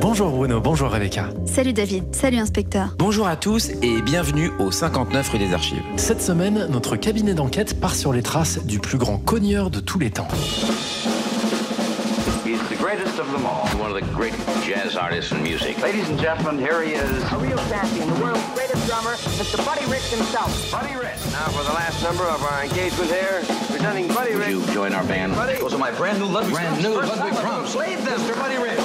Bonjour 0.00 0.30
Bruno, 0.30 0.60
bonjour 0.60 0.90
Rebecca. 0.90 1.26
Salut 1.46 1.72
David, 1.72 2.14
salut 2.14 2.38
inspecteur. 2.38 2.94
Bonjour 2.98 3.26
à 3.26 3.36
tous 3.36 3.70
et 3.82 4.00
bienvenue 4.02 4.50
au 4.58 4.70
59 4.70 5.28
rue 5.30 5.38
des 5.38 5.52
Archives. 5.54 5.82
Cette 5.96 6.20
semaine, 6.22 6.66
notre 6.70 6.96
cabinet 6.96 7.34
d'enquête 7.34 7.78
part 7.80 7.94
sur 7.94 8.12
les 8.12 8.22
traces 8.22 8.64
du 8.64 8.78
plus 8.78 8.98
grand 8.98 9.18
cogneur 9.18 9.70
de 9.70 9.80
tous 9.80 9.98
les 9.98 10.10
temps. 10.10 10.28
He's 12.44 12.58
the 12.68 12.76
greatest 12.78 13.18
of 13.18 13.30
them 13.32 13.44
all. 13.46 13.68
One 13.80 13.92
of 13.92 14.00
the 14.00 14.04
great 14.14 14.34
jazz 14.66 14.96
artists 14.96 15.30
in 15.32 15.42
music. 15.42 15.80
Ladies 15.80 16.08
and 16.10 16.18
gentlemen, 16.18 16.58
here 16.58 16.82
he 16.82 16.92
is. 16.94 17.22
A 17.32 17.38
real 17.38 17.56
champion, 17.68 18.08
the 18.08 18.20
world's 18.20 18.42
greatest 18.54 18.86
drummer, 18.88 19.14
Mr. 19.38 19.64
Buddy 19.64 19.86
Rich 19.90 20.10
himself. 20.10 20.50
Buddy 20.72 20.94
Rich. 20.96 21.20
Now 21.32 21.48
for 21.54 21.62
the 21.64 21.72
last 21.72 22.02
number 22.02 22.24
of 22.24 22.42
our 22.42 22.64
engagement 22.64 23.10
here, 23.10 23.42
presenting 23.70 24.08
Buddy 24.08 24.34
Would 24.34 24.46
Rich. 24.46 24.50
you 24.50 24.74
join 24.74 24.92
our 24.92 25.04
band? 25.04 25.34
Buddy. 25.34 25.58
Those 25.60 25.74
are 25.74 25.78
my 25.78 25.92
brand 25.92 26.18
new 26.18 26.26
Ludwig 26.26 26.52
Brand 26.54 26.82
new 26.82 26.94
Ludwig 26.94 27.34
drums. 27.40 27.74
Lead 27.76 27.98
them, 28.00 28.18
Mr. 28.20 28.34
Buddy 28.36 28.56
Rich. 28.58 28.80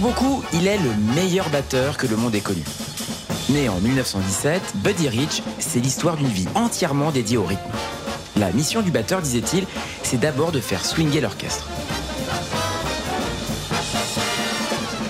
Pour 0.00 0.12
beaucoup, 0.12 0.42
il 0.54 0.66
est 0.66 0.78
le 0.78 0.94
meilleur 1.14 1.50
batteur 1.50 1.98
que 1.98 2.06
le 2.06 2.16
monde 2.16 2.34
ait 2.34 2.40
connu. 2.40 2.62
Né 3.50 3.68
en 3.68 3.78
1917, 3.80 4.76
Buddy 4.76 5.10
Rich, 5.10 5.42
c'est 5.58 5.78
l'histoire 5.78 6.16
d'une 6.16 6.28
vie 6.28 6.48
entièrement 6.54 7.10
dédiée 7.10 7.36
au 7.36 7.44
rythme. 7.44 7.60
La 8.36 8.50
mission 8.50 8.80
du 8.80 8.90
batteur, 8.90 9.20
disait-il, 9.20 9.66
c'est 10.02 10.18
d'abord 10.18 10.52
de 10.52 10.60
faire 10.60 10.86
swinger 10.86 11.20
l'orchestre. 11.20 11.68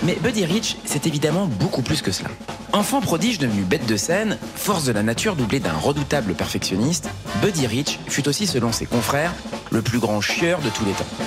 Mais 0.02 0.16
Buddy 0.16 0.44
Rich, 0.44 0.76
c'est 0.84 1.06
évidemment 1.06 1.46
beaucoup 1.46 1.82
plus 1.82 2.02
que 2.02 2.10
cela. 2.10 2.30
Enfant 2.72 3.00
prodige 3.00 3.38
devenu 3.38 3.62
bête 3.62 3.86
de 3.86 3.96
scène, 3.96 4.38
force 4.56 4.86
de 4.86 4.92
la 4.92 5.04
nature 5.04 5.36
doublée 5.36 5.60
d'un 5.60 5.76
redoutable 5.76 6.34
perfectionniste, 6.34 7.08
Buddy 7.42 7.68
Rich 7.68 8.00
fut 8.08 8.26
aussi, 8.26 8.48
selon 8.48 8.72
ses 8.72 8.86
confrères, 8.86 9.34
le 9.70 9.82
plus 9.82 10.00
grand 10.00 10.20
chieur 10.20 10.60
de 10.60 10.68
tous 10.68 10.84
les 10.84 10.92
temps. 10.92 11.19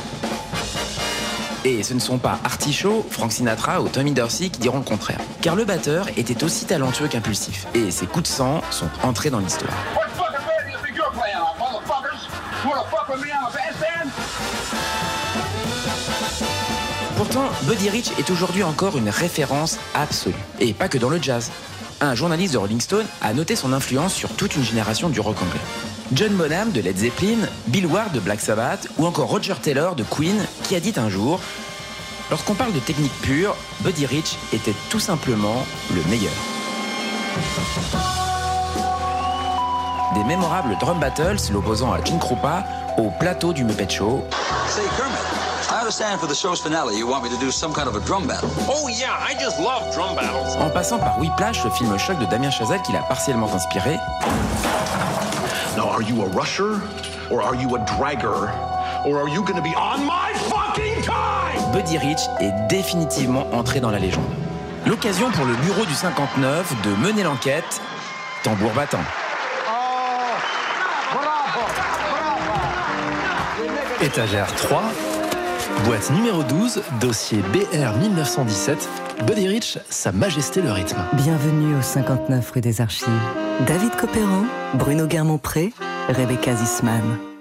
Et 1.66 1.82
ce 1.82 1.94
ne 1.94 2.00
sont 2.00 2.18
pas 2.18 2.40
Artichaut, 2.44 3.06
Frank 3.10 3.32
Sinatra 3.32 3.82
ou 3.82 3.88
Tommy 3.88 4.12
Dorsey 4.12 4.50
qui 4.50 4.60
diront 4.60 4.80
le 4.80 4.84
contraire. 4.84 5.20
Car 5.42 5.56
le 5.56 5.64
batteur 5.64 6.08
était 6.18 6.44
aussi 6.44 6.66
talentueux 6.66 7.08
qu'impulsif. 7.08 7.68
Et 7.74 7.90
ses 7.90 8.06
coups 8.06 8.24
de 8.24 8.28
sang 8.28 8.62
sont 8.70 8.90
entrés 9.02 9.30
dans 9.30 9.40
l'histoire. 9.40 9.72
Pourtant, 17.16 17.50
Buddy 17.64 17.90
Rich 17.90 18.12
est 18.20 18.30
aujourd'hui 18.30 18.64
encore 18.64 18.98
une 18.98 19.10
référence 19.10 19.80
absolue. 19.96 20.36
Et 20.60 20.74
pas 20.74 20.90
que 20.90 20.98
dans 20.98 21.10
le 21.10 21.22
jazz. 21.22 21.50
Un 22.02 22.16
journaliste 22.16 22.54
de 22.54 22.58
Rolling 22.58 22.82
Stone 22.82 23.06
a 23.22 23.34
noté 23.34 23.56
son 23.56 23.72
influence 23.72 24.14
sur 24.14 24.30
toute 24.36 24.58
une 24.58 24.64
génération 24.64 25.08
du 25.08 25.22
rock 25.22 25.38
anglais. 25.42 25.93
John 26.12 26.34
Bonham 26.34 26.72
de 26.72 26.82
Led 26.82 26.98
Zeppelin, 26.98 27.48
Bill 27.68 27.88
Ward 27.88 28.12
de 28.12 28.20
Black 28.20 28.42
Sabbath 28.42 28.88
ou 28.98 29.06
encore 29.06 29.30
Roger 29.30 29.56
Taylor 29.62 29.96
de 29.96 30.04
Queen 30.04 30.36
qui 30.64 30.76
a 30.76 30.80
dit 30.80 30.94
un 30.98 31.10
jour 31.10 31.40
Lorsqu'on 32.30 32.56
parle 32.56 32.74
de 32.74 32.80
technique 32.80 33.14
pure, 33.22 33.56
Buddy 33.82 34.06
Rich 34.06 34.38
était 34.54 34.74
tout 34.90 35.00
simplement 35.00 35.66
le 35.94 36.02
meilleur. 36.10 36.32
Des 40.16 40.24
mémorables 40.24 40.78
drum 40.80 41.00
battles 41.00 41.38
l'opposant 41.52 41.92
à 41.92 42.04
Gene 42.04 42.20
Krupa 42.20 42.64
au 42.98 43.10
plateau 43.20 43.52
du 43.54 43.64
Muppet 43.64 43.90
Show, 43.90 44.24
Say, 44.68 44.82
Kermit, 44.98 45.18
I 45.72 45.80
understand 45.80 46.20
for 46.20 46.28
the 46.28 46.36
show's 46.36 46.62
finale 46.62 46.96
you 46.96 47.08
want 47.08 47.24
me 47.24 47.30
to 47.30 47.38
do 47.38 47.50
some 47.52 47.74
kind 47.74 47.88
of 47.88 47.96
a 47.96 48.00
drum 48.06 48.28
battle. 48.28 48.50
Oh 48.70 48.88
yeah, 48.88 49.18
I 49.20 49.34
just 49.34 49.60
love 49.60 49.92
drum 49.94 50.16
battles. 50.16 50.56
en 50.60 50.70
passant 50.70 51.00
par 51.00 51.20
Whiplash, 51.20 51.64
le 51.64 51.72
film 51.72 51.98
choc 51.98 52.20
de 52.20 52.26
Damien 52.26 52.52
Chazelle 52.52 52.82
qui 52.84 52.94
l'a 52.94 53.02
partiellement 53.02 53.50
inspiré, 53.54 53.98
are 55.94 56.02
you 56.02 56.24
a 56.24 56.28
rusher? 56.30 56.82
Or 57.30 57.44
are 57.44 57.56
you 57.56 57.76
a 57.76 57.80
dragger? 57.86 58.50
Or 59.06 59.20
are 59.20 59.30
you 59.30 59.44
going 59.44 59.58
to 59.58 59.62
be 59.62 59.76
on 59.76 60.04
my 60.06 60.34
fucking 60.50 61.04
time? 61.04 61.72
Buddy 61.72 62.00
Rich 62.00 62.22
est 62.40 62.52
définitivement 62.68 63.46
entré 63.54 63.80
dans 63.80 63.92
la 63.92 64.00
légende. 64.00 64.24
L'occasion 64.88 65.30
pour 65.32 65.46
le 65.46 65.54
bureau 65.58 65.86
du 65.86 65.94
59 65.94 66.74
de 66.82 66.96
mener 66.96 67.22
l'enquête, 67.22 67.80
tambour 68.44 68.72
battant. 68.72 69.04
Étagère 74.02 74.54
3, 74.56 74.84
boîte 75.86 76.12
numéro 76.12 76.44
12, 76.44 76.82
dossier 77.00 77.38
BR 77.54 77.94
1917, 78.00 78.90
Buddy 79.28 79.48
Rich, 79.48 79.78
Sa 79.90 80.12
Majesté 80.12 80.62
le 80.62 80.72
rythme. 80.72 81.02
Bienvenue 81.14 81.76
au 81.78 81.82
59 81.82 82.52
rue 82.52 82.62
des 82.62 82.82
Archives. 82.82 83.08
David 83.68 83.96
Copéran, 83.96 84.46
Bruno 84.74 85.06
Guermont-Pré, 85.06 85.72
Rebecca 86.10 86.54
Zisman. 86.56 87.33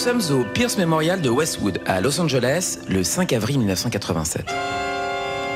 Sommes 0.00 0.22
au 0.30 0.44
Pierce 0.44 0.78
Memorial 0.78 1.20
de 1.20 1.28
Westwood, 1.28 1.78
à 1.84 2.00
Los 2.00 2.18
Angeles, 2.22 2.78
le 2.88 3.04
5 3.04 3.34
avril 3.34 3.58
1987. 3.58 4.46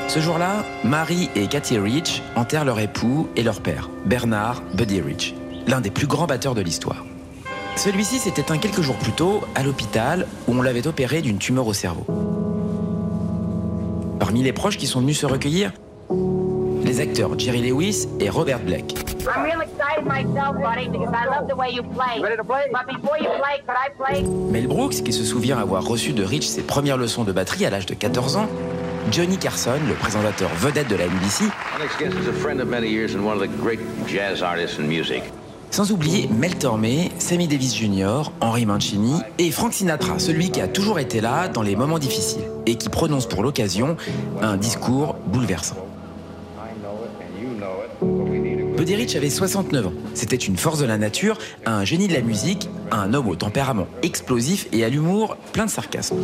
Ce 0.07 0.19
jour-là, 0.19 0.63
Mary 0.83 1.31
et 1.35 1.47
Cathy 1.47 1.79
Rich 1.79 2.21
enterrent 2.35 2.63
leur 2.63 2.79
époux 2.79 3.27
et 3.35 3.41
leur 3.41 3.59
père, 3.59 3.89
Bernard 4.05 4.61
Buddy 4.75 5.01
Rich, 5.01 5.33
l'un 5.65 5.81
des 5.81 5.89
plus 5.89 6.05
grands 6.05 6.27
batteurs 6.27 6.53
de 6.53 6.61
l'histoire. 6.61 7.03
Celui-ci 7.75 8.19
s'est 8.19 8.39
éteint 8.39 8.59
quelques 8.59 8.81
jours 8.81 8.97
plus 8.97 9.13
tôt 9.13 9.41
à 9.55 9.63
l'hôpital 9.63 10.27
où 10.47 10.53
on 10.53 10.61
l'avait 10.61 10.85
opéré 10.85 11.23
d'une 11.23 11.39
tumeur 11.39 11.65
au 11.65 11.73
cerveau. 11.73 12.05
Parmi 14.19 14.43
les 14.43 14.53
proches 14.53 14.77
qui 14.77 14.85
sont 14.85 15.01
venus 15.01 15.21
se 15.21 15.25
recueillir, 15.25 15.71
les 16.83 16.99
acteurs 16.99 17.39
Jerry 17.39 17.67
Lewis 17.67 18.07
et 18.19 18.29
Robert 18.29 18.59
Blake. 18.59 19.04
I'm 19.27 19.43
real 19.43 19.61
excited 19.61 20.05
myself, 20.05 20.55
buddy, 20.61 20.87
because 20.87 21.13
I 21.13 21.25
love 21.25 21.47
the 21.47 21.55
way 21.55 21.71
you 21.71 21.83
play. 21.83 22.21
Ready 22.21 22.37
to 22.37 22.43
play? 22.43 22.69
But 22.71 22.87
before 22.87 23.17
you 23.17 23.29
play, 23.39 23.61
could 23.65 23.75
I 23.75 23.89
play? 23.97 24.23
Mel 24.23 24.67
Brooks, 24.67 25.01
qui 25.01 25.13
se 25.13 25.23
souvient 25.23 25.57
avoir 25.57 25.83
reçu 25.83 26.13
de 26.13 26.23
Rich 26.23 26.47
ses 26.47 26.61
premières 26.61 26.97
leçons 26.97 27.23
de 27.23 27.31
batterie 27.31 27.65
à 27.65 27.69
l'âge 27.69 27.85
de 27.85 27.95
14 27.95 28.37
ans, 28.37 28.47
Johnny 29.11 29.37
Carson, 29.37 29.79
le 29.87 29.93
présentateur 29.95 30.49
vedette 30.55 30.87
de 30.89 30.95
la 30.95 31.05
NBC, 31.05 31.45
Alex 31.75 31.97
Guest 31.97 32.13
is 32.23 32.29
a 32.29 32.33
friend 32.33 32.59
of 32.59 32.67
many 32.67 32.87
years 32.87 33.15
and 33.15 33.25
one 33.25 33.37
of 33.37 33.41
the 33.41 33.61
great 33.61 33.79
jazz 34.07 34.41
artists 34.41 34.79
in 34.79 34.83
music. 34.83 35.23
sans 35.71 35.91
oublier 35.91 36.29
Mel 36.29 36.55
Tormé, 36.55 37.11
Sammy 37.19 37.47
Davis 37.47 37.75
Jr., 37.75 38.31
Henry 38.39 38.65
Mancini 38.65 39.19
et 39.39 39.51
Frank 39.51 39.73
Sinatra, 39.73 40.19
celui 40.19 40.49
qui 40.49 40.61
a 40.61 40.67
toujours 40.67 40.99
été 40.99 41.19
là 41.19 41.49
dans 41.49 41.63
les 41.63 41.75
moments 41.75 41.99
difficiles 41.99 42.43
et 42.65 42.75
qui 42.75 42.87
prononce 42.89 43.25
pour 43.25 43.43
l'occasion 43.43 43.97
un 44.41 44.55
discours 44.55 45.15
bouleversant. 45.25 45.84
Buddy 48.85 48.97
Rich 48.97 49.15
avait 49.15 49.31
69 49.31 49.87
ans. 49.87 49.93
C'était 50.13 50.35
une 50.35 50.57
force 50.57 50.77
de 50.77 50.85
la 50.85 50.99
nature, 50.99 51.39
un 51.65 51.83
génie 51.85 52.07
de 52.07 52.13
la 52.13 52.21
musique, 52.21 52.69
un 52.91 53.15
homme 53.15 53.27
au 53.27 53.35
tempérament 53.35 53.87
explosif 54.03 54.67
et 54.71 54.83
à 54.83 54.89
l'humour 54.89 55.37
plein 55.53 55.65
de 55.65 55.71
sarcasme. 55.71 56.17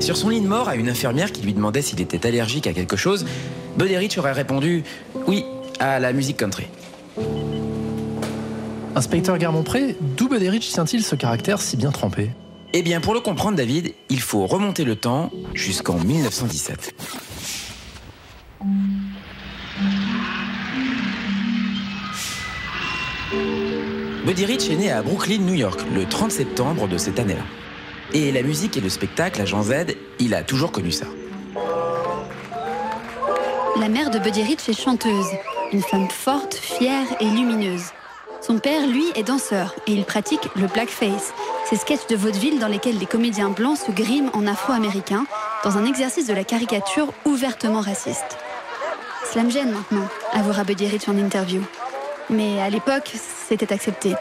Sur 0.00 0.18
son 0.18 0.28
lit 0.28 0.42
de 0.42 0.46
mort 0.46 0.68
à 0.68 0.76
une 0.76 0.90
infirmière 0.90 1.32
qui 1.32 1.40
lui 1.40 1.54
demandait 1.54 1.80
s'il 1.80 2.02
était 2.02 2.26
allergique 2.26 2.66
à 2.66 2.74
quelque 2.74 2.96
chose, 2.96 3.24
Buddy 3.78 3.96
Rich 3.96 4.18
aurait 4.18 4.32
répondu 4.32 4.84
oui 5.26 5.46
à 5.80 5.98
la 5.98 6.12
musique 6.12 6.36
country. 6.36 6.66
Inspecteur 8.94 9.38
Garmont-Pré, 9.38 9.96
d'où 10.18 10.28
Buddy 10.28 10.50
Rich 10.50 10.68
tient-il 10.72 11.02
ce 11.02 11.14
caractère 11.14 11.62
si 11.62 11.78
bien 11.78 11.92
trempé? 11.92 12.28
Eh 12.74 12.82
bien, 12.82 13.00
pour 13.00 13.14
le 13.14 13.20
comprendre, 13.20 13.56
David, 13.56 13.94
il 14.10 14.20
faut 14.20 14.44
remonter 14.44 14.84
le 14.84 14.96
temps 14.96 15.30
jusqu'en 15.54 15.98
1917. 15.98 16.94
Buddy 23.32 24.44
Rich 24.44 24.70
est 24.70 24.76
né 24.76 24.92
à 24.92 25.02
Brooklyn, 25.02 25.38
New 25.38 25.54
York, 25.54 25.80
le 25.92 26.06
30 26.06 26.30
septembre 26.30 26.86
de 26.86 26.96
cette 26.96 27.18
année-là. 27.18 27.42
Et 28.12 28.30
la 28.30 28.42
musique 28.42 28.76
et 28.76 28.80
le 28.80 28.88
spectacle 28.88 29.40
à 29.42 29.44
Jean 29.44 29.62
Z, 29.62 29.96
il 30.20 30.34
a 30.34 30.44
toujours 30.44 30.70
connu 30.70 30.92
ça. 30.92 31.06
La 33.80 33.88
mère 33.88 34.10
de 34.10 34.20
Buddy 34.20 34.42
Rich 34.42 34.68
est 34.68 34.80
chanteuse, 34.80 35.26
une 35.72 35.82
femme 35.82 36.08
forte, 36.08 36.54
fière 36.54 37.06
et 37.20 37.24
lumineuse. 37.24 37.86
Son 38.40 38.60
père, 38.60 38.86
lui, 38.86 39.04
est 39.16 39.24
danseur 39.24 39.74
et 39.88 39.92
il 39.92 40.04
pratique 40.04 40.48
le 40.54 40.68
blackface, 40.68 41.32
ces 41.68 41.76
sketchs 41.76 42.06
de 42.08 42.14
vaudeville 42.14 42.60
dans 42.60 42.68
lesquels 42.68 42.98
les 42.98 43.06
comédiens 43.06 43.50
blancs 43.50 43.78
se 43.78 43.90
griment 43.90 44.30
en 44.34 44.46
afro-américain 44.46 45.26
dans 45.64 45.76
un 45.78 45.84
exercice 45.84 46.28
de 46.28 46.34
la 46.34 46.44
caricature 46.44 47.12
ouvertement 47.24 47.80
raciste. 47.80 48.38
Cela 49.32 49.42
me 49.42 49.50
gêne 49.50 49.72
maintenant, 49.72 50.06
avouera 50.32 50.62
Buddy 50.62 50.86
Rich 50.86 51.08
en 51.08 51.18
interview. 51.18 51.62
Mais 52.30 52.60
à 52.60 52.70
l'époque, 52.70 53.12
c'était 53.48 53.72
accepté. 53.72 54.14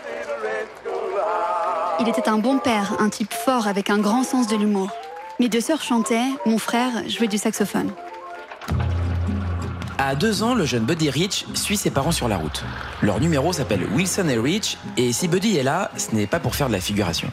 Il 1.99 2.09
était 2.09 2.27
un 2.27 2.37
bon 2.37 2.59
père, 2.59 2.93
un 2.99 3.09
type 3.09 3.33
fort 3.33 3.67
avec 3.67 3.89
un 3.89 3.97
grand 3.97 4.23
sens 4.23 4.47
de 4.47 4.55
l'humour. 4.55 4.89
Mes 5.39 5.49
deux 5.49 5.61
sœurs 5.61 5.81
chantaient, 5.81 6.27
mon 6.45 6.57
frère 6.57 6.91
jouait 7.07 7.27
du 7.27 7.37
saxophone. 7.37 7.91
À 9.97 10.13
deux 10.15 10.43
ans, 10.43 10.55
le 10.55 10.65
jeune 10.65 10.83
Buddy 10.83 11.09
Rich 11.09 11.45
suit 11.53 11.77
ses 11.77 11.89
parents 11.89 12.11
sur 12.11 12.27
la 12.27 12.37
route. 12.37 12.63
Leur 13.01 13.21
numéro 13.21 13.53
s'appelle 13.53 13.87
Wilson 13.93 14.27
et 14.27 14.37
Rich, 14.37 14.77
et 14.97 15.13
si 15.13 15.27
Buddy 15.27 15.57
est 15.57 15.63
là, 15.63 15.89
ce 15.95 16.13
n'est 16.13 16.27
pas 16.27 16.39
pour 16.39 16.55
faire 16.55 16.67
de 16.67 16.73
la 16.73 16.81
figuration. 16.81 17.29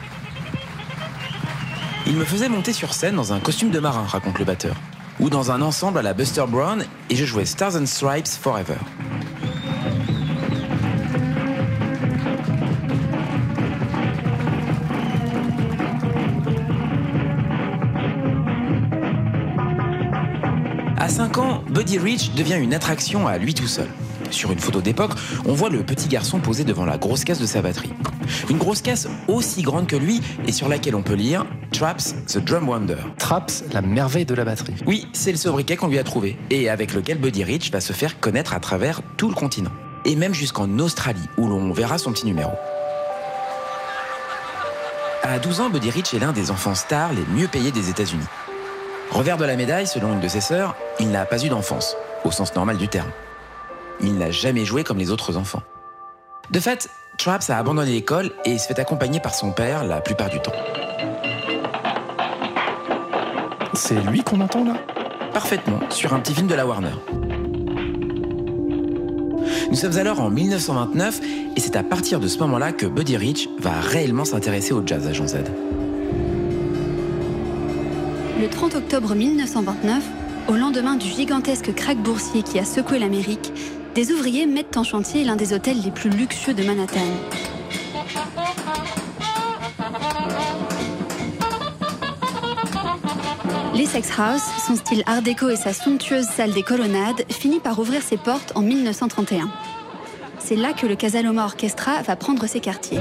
Il 2.07 2.15
me 2.15 2.25
faisait 2.25 2.49
monter 2.49 2.73
sur 2.73 2.93
scène 2.93 3.15
dans 3.15 3.33
un 3.33 3.39
costume 3.39 3.69
de 3.69 3.79
marin, 3.79 4.05
raconte 4.07 4.39
le 4.39 4.45
batteur, 4.45 4.75
ou 5.19 5.29
dans 5.29 5.51
un 5.51 5.61
ensemble 5.61 5.99
à 5.99 6.01
la 6.01 6.13
Buster 6.13 6.45
Brown, 6.47 6.85
et 7.09 7.15
je 7.15 7.25
jouais 7.25 7.45
Stars 7.45 7.75
and 7.75 7.85
Stripes 7.85 8.27
Forever. 8.27 8.77
Buddy 21.73 21.97
Rich 21.97 22.35
devient 22.35 22.59
une 22.61 22.75
attraction 22.75 23.27
à 23.27 23.39
lui 23.39 23.55
tout 23.55 23.65
seul. 23.65 23.87
Sur 24.29 24.51
une 24.51 24.59
photo 24.59 24.79
d'époque, 24.79 25.13
on 25.45 25.53
voit 25.53 25.71
le 25.71 25.81
petit 25.81 26.07
garçon 26.07 26.39
posé 26.39 26.63
devant 26.63 26.85
la 26.85 26.99
grosse 26.99 27.23
caisse 27.23 27.39
de 27.39 27.47
sa 27.47 27.63
batterie. 27.63 27.91
Une 28.47 28.59
grosse 28.59 28.83
caisse 28.83 29.07
aussi 29.27 29.63
grande 29.63 29.87
que 29.87 29.95
lui 29.95 30.21
et 30.45 30.51
sur 30.51 30.69
laquelle 30.69 30.93
on 30.93 31.01
peut 31.01 31.15
lire 31.15 31.47
Traps 31.71 32.13
the 32.27 32.37
Drum 32.37 32.69
Wonder. 32.69 32.97
Traps, 33.17 33.63
la 33.73 33.81
merveille 33.81 34.25
de 34.25 34.35
la 34.35 34.45
batterie. 34.45 34.75
Oui, 34.85 35.07
c'est 35.13 35.31
le 35.31 35.37
sobriquet 35.37 35.75
qu'on 35.75 35.87
lui 35.87 35.97
a 35.97 36.03
trouvé 36.03 36.37
et 36.51 36.69
avec 36.69 36.93
lequel 36.93 37.17
Buddy 37.17 37.43
Rich 37.43 37.71
va 37.71 37.81
se 37.81 37.91
faire 37.91 38.19
connaître 38.19 38.53
à 38.53 38.59
travers 38.59 39.01
tout 39.17 39.27
le 39.27 39.33
continent. 39.33 39.71
Et 40.05 40.15
même 40.15 40.35
jusqu'en 40.35 40.77
Australie 40.77 41.27
où 41.39 41.47
l'on 41.47 41.73
verra 41.73 41.97
son 41.97 42.11
petit 42.11 42.27
numéro. 42.27 42.51
À 45.23 45.39
12 45.39 45.61
ans, 45.61 45.69
Buddy 45.71 45.89
Rich 45.89 46.13
est 46.13 46.19
l'un 46.19 46.33
des 46.33 46.51
enfants 46.51 46.75
stars 46.75 47.13
les 47.13 47.25
mieux 47.35 47.47
payés 47.47 47.71
des 47.71 47.89
États-Unis. 47.89 48.27
Revers 49.13 49.37
de 49.37 49.45
la 49.45 49.55
médaille, 49.55 49.85
selon 49.85 50.13
une 50.13 50.19
de 50.21 50.27
ses 50.27 50.41
sœurs, 50.41 50.75
il 50.99 51.11
n'a 51.11 51.25
pas 51.25 51.45
eu 51.45 51.49
d'enfance, 51.49 51.95
au 52.25 52.31
sens 52.31 52.55
normal 52.55 52.77
du 52.77 52.87
terme. 52.87 53.11
Il 54.01 54.17
n'a 54.17 54.31
jamais 54.31 54.65
joué 54.65 54.83
comme 54.83 54.97
les 54.97 55.11
autres 55.11 55.37
enfants. 55.37 55.61
De 56.49 56.59
fait, 56.59 56.89
Traps 57.19 57.51
a 57.51 57.57
abandonné 57.59 57.91
l'école 57.91 58.31
et 58.43 58.57
se 58.57 58.65
fait 58.65 58.79
accompagner 58.79 59.19
par 59.19 59.35
son 59.35 59.51
père 59.51 59.83
la 59.83 60.01
plupart 60.01 60.31
du 60.31 60.39
temps. 60.39 60.51
C'est 63.75 64.01
lui 64.09 64.23
qu'on 64.23 64.41
entend 64.41 64.65
là? 64.65 64.73
Parfaitement, 65.31 65.79
sur 65.91 66.13
un 66.15 66.19
petit 66.19 66.33
film 66.33 66.47
de 66.47 66.55
la 66.55 66.65
Warner. 66.65 66.95
Nous 69.69 69.75
sommes 69.75 69.97
alors 69.97 70.21
en 70.21 70.31
1929 70.31 71.21
et 71.55 71.59
c'est 71.59 71.75
à 71.75 71.83
partir 71.83 72.19
de 72.19 72.27
ce 72.27 72.39
moment-là 72.39 72.71
que 72.71 72.87
Buddy 72.87 73.17
Rich 73.17 73.47
va 73.59 73.79
réellement 73.79 74.25
s'intéresser 74.25 74.73
au 74.73 74.81
jazz 74.83 75.07
à 75.07 75.13
Jean 75.13 75.27
Z. 75.27 75.37
Le 78.43 78.49
30 78.49 78.75
octobre 78.75 79.15
1929, 79.15 80.03
au 80.49 80.55
lendemain 80.55 80.97
du 80.97 81.07
gigantesque 81.07 81.73
krach 81.73 81.95
boursier 81.95 82.43
qui 82.43 82.59
a 82.59 82.65
secoué 82.65 82.99
l'Amérique, 82.99 83.53
des 83.95 84.11
ouvriers 84.11 84.45
mettent 84.45 84.75
en 84.75 84.83
chantier 84.83 85.23
l'un 85.23 85.37
des 85.37 85.53
hôtels 85.53 85.79
les 85.81 85.91
plus 85.91 86.09
luxueux 86.09 86.53
de 86.53 86.61
Manhattan. 86.61 86.99
L'Essex 93.73 94.11
House, 94.19 94.43
son 94.67 94.75
style 94.75 95.03
art 95.05 95.21
déco 95.21 95.47
et 95.47 95.55
sa 95.55 95.71
somptueuse 95.71 96.25
salle 96.25 96.51
des 96.51 96.63
colonnades 96.63 97.23
finit 97.29 97.61
par 97.61 97.79
ouvrir 97.79 98.01
ses 98.01 98.17
portes 98.17 98.51
en 98.55 98.61
1931. 98.61 99.49
C'est 100.39 100.57
là 100.57 100.73
que 100.73 100.85
le 100.85 100.97
Casaloma 100.97 101.45
Orchestra 101.45 102.01
va 102.01 102.17
prendre 102.17 102.45
ses 102.45 102.59
quartiers. 102.59 102.99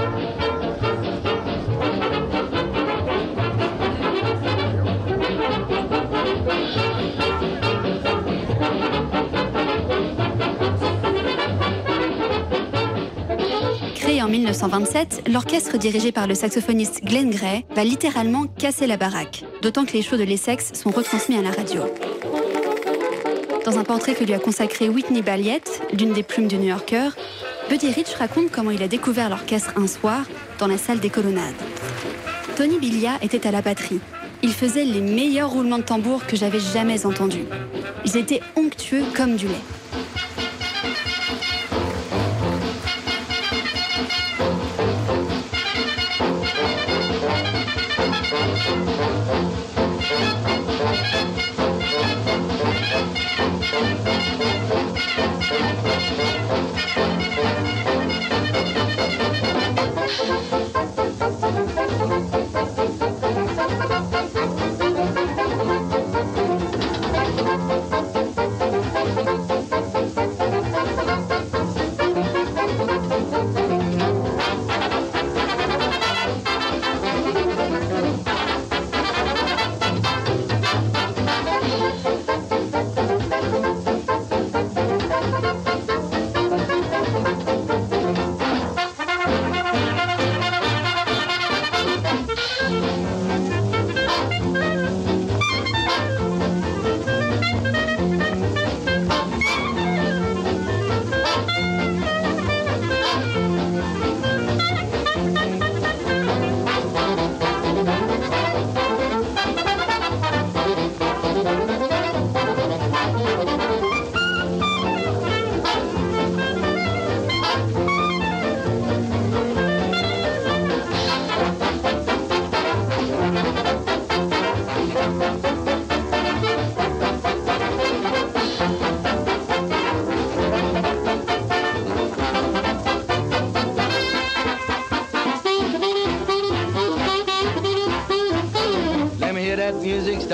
1927, 14.33 15.29
l'orchestre 15.31 15.77
dirigé 15.77 16.11
par 16.11 16.27
le 16.27 16.35
saxophoniste 16.35 17.05
Glenn 17.05 17.29
Gray 17.29 17.67
va 17.75 17.85
littéralement 17.85 18.47
casser 18.47 18.87
la 18.87 18.97
baraque, 18.97 19.45
d'autant 19.61 19.85
que 19.85 19.93
les 19.93 20.01
shows 20.01 20.17
de 20.17 20.23
l'Essex 20.23 20.73
sont 20.73 20.91
retransmis 20.91 21.37
à 21.37 21.43
la 21.43 21.51
radio. 21.51 21.83
Dans 23.67 23.79
un 23.79 23.85
portrait 23.85 24.15
que 24.15 24.25
lui 24.25 24.33
a 24.33 24.39
consacré 24.39 24.89
Whitney 24.89 25.21
Balliett, 25.21 25.83
l'une 25.99 26.15
des 26.15 26.23
plumes 26.23 26.49
du 26.49 26.57
New 26.57 26.69
Yorker, 26.69 27.11
Buddy 27.69 27.91
Rich 27.91 28.15
raconte 28.19 28.51
comment 28.51 28.71
il 28.71 28.83
a 28.83 28.89
découvert 28.89 29.29
l'orchestre 29.29 29.75
un 29.77 29.87
soir 29.87 30.25
dans 30.59 30.67
la 30.67 30.79
salle 30.79 31.01
des 31.01 31.11
colonnades. 31.11 31.55
Tony 32.57 32.79
Billia 32.79 33.19
était 33.21 33.47
à 33.47 33.51
la 33.51 33.61
batterie. 33.61 34.01
Il 34.43 34.53
faisait 34.53 34.85
les 34.85 35.03
meilleurs 35.03 35.51
roulements 35.51 35.79
de 35.79 35.83
tambour 35.83 36.27
que 36.27 36.37
j'avais 36.37 36.59
jamais 36.59 37.05
entendus. 37.05 37.45
Ils 38.07 38.17
étaient 38.17 38.41
onctueux 38.57 39.05
comme 39.15 39.37
du 39.37 39.47
lait. 39.47 39.82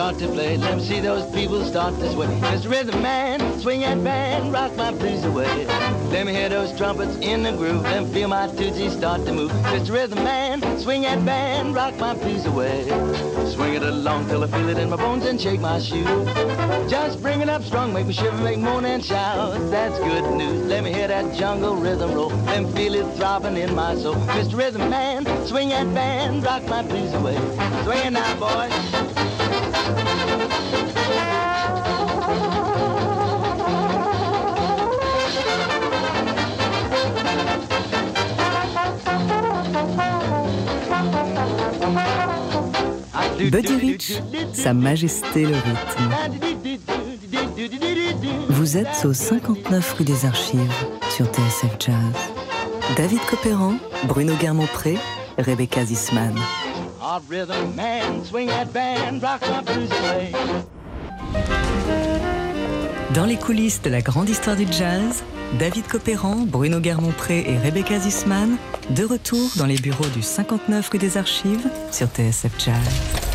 Start 0.09 0.23
to 0.23 0.29
play. 0.29 0.57
Let 0.57 0.79
me 0.79 0.85
see 0.85 1.01
those 1.01 1.31
people 1.35 1.63
start 1.67 1.95
to 1.99 2.13
sway. 2.13 2.27
Mr. 2.27 2.71
Rhythm 2.71 3.03
Man, 3.03 3.61
swing 3.61 3.81
that 3.83 4.03
band, 4.03 4.53
rock 4.55 4.75
my 4.75 4.91
blues 4.91 5.23
away. 5.25 5.67
Let 6.11 6.25
me 6.25 6.33
hear 6.33 6.49
those 6.49 6.75
trumpets 6.79 7.17
in 7.17 7.43
the 7.43 7.53
groove. 7.53 7.83
Let 7.83 8.05
me 8.05 8.15
feel 8.15 8.29
my 8.29 8.47
tootsie 8.47 8.89
start 8.89 9.27
to 9.27 9.33
move. 9.35 9.51
Mr. 9.51 9.93
Rhythm 9.93 10.25
Man, 10.25 10.79
swing 10.79 11.03
that 11.03 11.23
band, 11.27 11.75
rock 11.75 11.99
my 11.99 12.15
blues 12.15 12.47
away. 12.47 12.85
Swing 13.53 13.75
it 13.75 13.83
along 13.83 14.29
till 14.29 14.45
I 14.45 14.47
feel 14.47 14.71
it 14.71 14.79
in 14.79 14.89
my 14.89 14.97
bones 14.97 15.27
and 15.27 15.39
shake 15.39 15.61
my 15.61 15.79
shoes. 15.79 16.07
Just 16.91 17.21
bring 17.21 17.43
it 17.43 17.51
up 17.51 17.63
strong, 17.63 17.93
make 17.93 18.07
me 18.07 18.15
shiver, 18.15 18.39
make 18.39 18.59
moan 18.59 18.87
and 18.87 19.05
shout. 19.05 19.59
That's 19.71 19.99
good 19.99 20.25
news. 20.39 20.65
Let 20.65 20.85
me 20.85 20.93
hear 20.93 21.09
that 21.09 21.37
jungle 21.37 21.77
rhythm 21.77 22.15
roll. 22.15 22.31
Let 22.47 22.63
me 22.63 22.73
feel 22.73 22.95
it 22.95 23.17
throbbing 23.17 23.59
in 23.59 23.75
my 23.75 23.95
soul. 23.95 24.15
Mr. 24.15 24.57
Rhythm 24.57 24.89
Man, 24.89 25.27
swing 25.47 25.69
that 25.69 25.93
band, 25.93 26.45
rock 26.45 26.65
my 26.67 26.83
blues 26.83 27.13
away. 27.13 27.37
Swing 27.85 28.07
it 28.07 28.11
now, 28.13 28.41
boys. 28.41 28.98
Buddy 43.51 43.77
Rich, 43.77 44.13
Sa 44.53 44.75
Majesté 44.75 45.43
le 45.43 45.55
rythme. 45.55 46.11
Vous 48.51 48.77
êtes 48.77 49.05
au 49.05 49.13
59 49.13 49.95
rue 49.95 50.05
des 50.05 50.27
Archives 50.27 50.61
sur 51.11 51.27
TSF 51.27 51.77
Jazz. 51.79 51.95
David 52.97 53.21
Copéran, 53.29 53.75
Bruno 54.07 54.35
Guermont-Pré, 54.35 54.97
Rebecca 55.39 55.85
Zisman. 55.85 56.35
Dans 63.15 63.25
les 63.25 63.37
coulisses 63.37 63.81
de 63.83 63.91
la 63.91 64.03
grande 64.03 64.29
histoire 64.29 64.57
du 64.57 64.67
jazz, 64.71 65.25
David 65.59 65.87
Copéran, 65.87 66.45
Bruno 66.47 66.81
Guermont-Pré 66.81 67.45
et 67.49 67.59
Rebecca 67.59 67.99
Zisman, 67.99 68.57
de 68.91 69.05
retour 69.05 69.51
dans 69.57 69.67
les 69.67 69.79
bureaux 69.79 70.09
du 70.15 70.23
59 70.23 70.89
rue 70.91 70.99
des 70.99 71.17
Archives 71.17 71.69
sur 71.91 72.09
TSF 72.09 72.53
Jazz. 72.59 73.28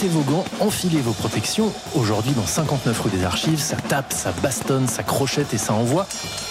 Mettez 0.00 0.14
vos 0.14 0.22
gants, 0.22 0.44
enfilez 0.60 1.00
vos 1.00 1.12
protections. 1.12 1.72
Aujourd'hui, 1.96 2.30
dans 2.30 2.46
59 2.46 3.00
rue 3.00 3.10
des 3.10 3.24
Archives, 3.24 3.58
ça 3.58 3.74
tape, 3.74 4.12
ça 4.12 4.30
bastonne, 4.44 4.86
ça 4.86 5.02
crochette 5.02 5.52
et 5.54 5.58
ça 5.58 5.72
envoie. 5.72 6.06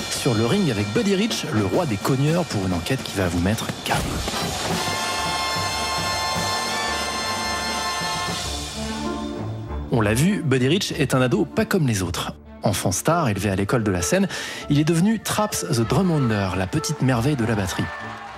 Sur 0.10 0.34
le 0.34 0.46
ring 0.46 0.70
avec 0.70 0.92
Buddy 0.94 1.16
Rich, 1.16 1.46
le 1.54 1.66
roi 1.66 1.86
des 1.86 1.96
cogneurs, 1.96 2.44
pour 2.44 2.66
une 2.66 2.74
enquête 2.74 3.01
qui 3.04 3.16
va 3.16 3.30
vous 3.30 3.39
mettre 3.39 3.68
KO. 3.86 3.94
On 9.94 10.01
l'a 10.01 10.13
vu, 10.13 10.42
Buddy 10.44 10.68
Rich 10.68 10.92
est 10.98 11.16
un 11.16 11.22
ado 11.22 11.46
pas 11.46 11.63
comme 11.63 11.88
les 11.88 12.04
autres. 12.04 12.34
Enfant 12.63 12.92
star, 12.92 13.30
élevé 13.30 13.50
à 13.50 13.56
l'école 13.56 13.84
de 13.84 13.92
la 13.92 14.01
scène, 14.01 14.27
il 14.70 14.77
est 14.77 14.84
devenu 14.84 15.22
Traps 15.22 15.68
the 15.72 15.88
Drum 15.88 16.12
Wonder, 16.12 16.50
la 16.58 16.68
petite 16.68 17.01
merveille 17.01 17.38
de 17.38 17.46
la 17.46 17.56
batterie. 17.56 17.86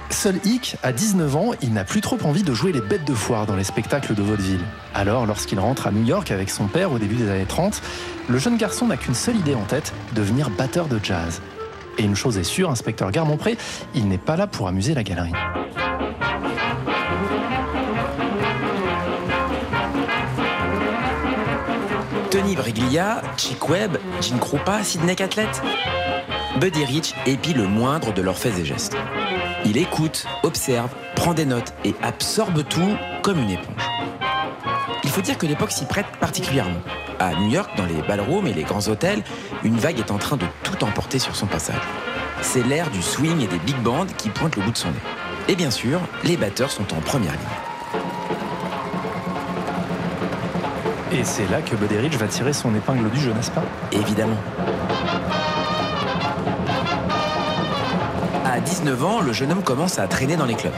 Seul 0.09 0.39
hic, 0.43 0.75
à 0.83 0.91
19 0.91 1.35
ans, 1.35 1.51
il 1.61 1.71
n'a 1.71 1.85
plus 1.85 2.01
trop 2.01 2.17
envie 2.23 2.43
de 2.43 2.53
jouer 2.53 2.71
les 2.71 2.81
bêtes 2.81 3.05
de 3.05 3.13
foire 3.13 3.45
dans 3.45 3.55
les 3.55 3.63
spectacles 3.63 4.15
de 4.15 4.21
vaudeville. 4.21 4.63
Alors, 4.93 5.25
lorsqu'il 5.25 5.59
rentre 5.59 5.87
à 5.87 5.91
New 5.91 6.03
York 6.03 6.31
avec 6.31 6.49
son 6.49 6.67
père 6.67 6.91
au 6.91 6.97
début 6.97 7.15
des 7.15 7.29
années 7.29 7.45
30, 7.45 7.81
le 8.27 8.37
jeune 8.37 8.57
garçon 8.57 8.87
n'a 8.87 8.97
qu'une 8.97 9.13
seule 9.13 9.37
idée 9.37 9.55
en 9.55 9.63
tête, 9.63 9.93
devenir 10.15 10.49
batteur 10.49 10.87
de 10.87 10.99
jazz. 11.01 11.41
Et 11.97 12.03
une 12.03 12.15
chose 12.15 12.37
est 12.37 12.43
sûre, 12.43 12.69
inspecteur 12.69 13.11
Garmont-Pré, 13.11 13.57
il 13.93 14.07
n'est 14.07 14.17
pas 14.17 14.35
là 14.35 14.47
pour 14.47 14.67
amuser 14.67 14.93
la 14.93 15.03
galerie. 15.03 15.31
Tony 22.31 22.55
Briglia, 22.55 23.21
Chick 23.37 23.69
Webb, 23.69 23.97
Gene 24.21 24.39
Krupa, 24.39 24.83
Sidney 24.83 25.15
Catlett. 25.15 25.61
Buddy 26.59 26.85
Rich 26.85 27.13
épie 27.25 27.53
le 27.53 27.67
moindre 27.67 28.13
de 28.13 28.21
leurs 28.21 28.37
faits 28.37 28.57
et 28.59 28.65
gestes. 28.65 28.95
Il 29.69 29.77
écoute, 29.77 30.25
observe, 30.41 30.89
prend 31.15 31.35
des 31.35 31.45
notes 31.45 31.75
et 31.85 31.93
absorbe 32.01 32.67
tout 32.67 32.97
comme 33.21 33.37
une 33.37 33.51
éponge. 33.51 33.83
Il 35.03 35.11
faut 35.11 35.21
dire 35.21 35.37
que 35.37 35.45
l'époque 35.45 35.69
s'y 35.69 35.85
prête 35.85 36.07
particulièrement. 36.19 36.79
À 37.19 37.35
New 37.35 37.51
York, 37.51 37.69
dans 37.77 37.85
les 37.85 38.01
ballrooms 38.01 38.47
et 38.47 38.53
les 38.53 38.63
grands 38.63 38.87
hôtels, 38.87 39.21
une 39.63 39.77
vague 39.77 39.99
est 39.99 40.09
en 40.09 40.17
train 40.17 40.37
de 40.37 40.45
tout 40.63 40.83
emporter 40.83 41.19
sur 41.19 41.35
son 41.35 41.45
passage. 41.45 41.83
C'est 42.41 42.65
l'ère 42.65 42.89
du 42.89 43.03
swing 43.03 43.43
et 43.43 43.47
des 43.47 43.59
big 43.59 43.75
bands 43.83 44.07
qui 44.17 44.29
pointent 44.29 44.55
le 44.55 44.63
bout 44.63 44.71
de 44.71 44.77
son 44.77 44.87
nez. 44.87 44.95
Et 45.47 45.55
bien 45.55 45.69
sûr, 45.69 45.99
les 46.23 46.35
batteurs 46.35 46.71
sont 46.71 46.91
en 46.91 47.01
première 47.01 47.33
ligne. 47.33 47.41
Et 51.11 51.23
c'est 51.23 51.47
là 51.51 51.61
que 51.61 51.75
Buddy 51.75 51.97
Rich 51.97 52.15
va 52.15 52.27
tirer 52.27 52.53
son 52.53 52.73
épingle 52.73 53.07
du 53.11 53.19
jeu, 53.19 53.33
n'est-ce 53.33 53.51
pas? 53.51 53.63
Évidemment. 53.91 54.37
À 58.59 58.61
19 58.61 59.03
ans, 59.05 59.21
le 59.21 59.31
jeune 59.31 59.53
homme 59.53 59.63
commence 59.63 59.99
à 59.99 60.07
traîner 60.09 60.35
dans 60.35 60.45
les 60.45 60.53
clubs. 60.53 60.73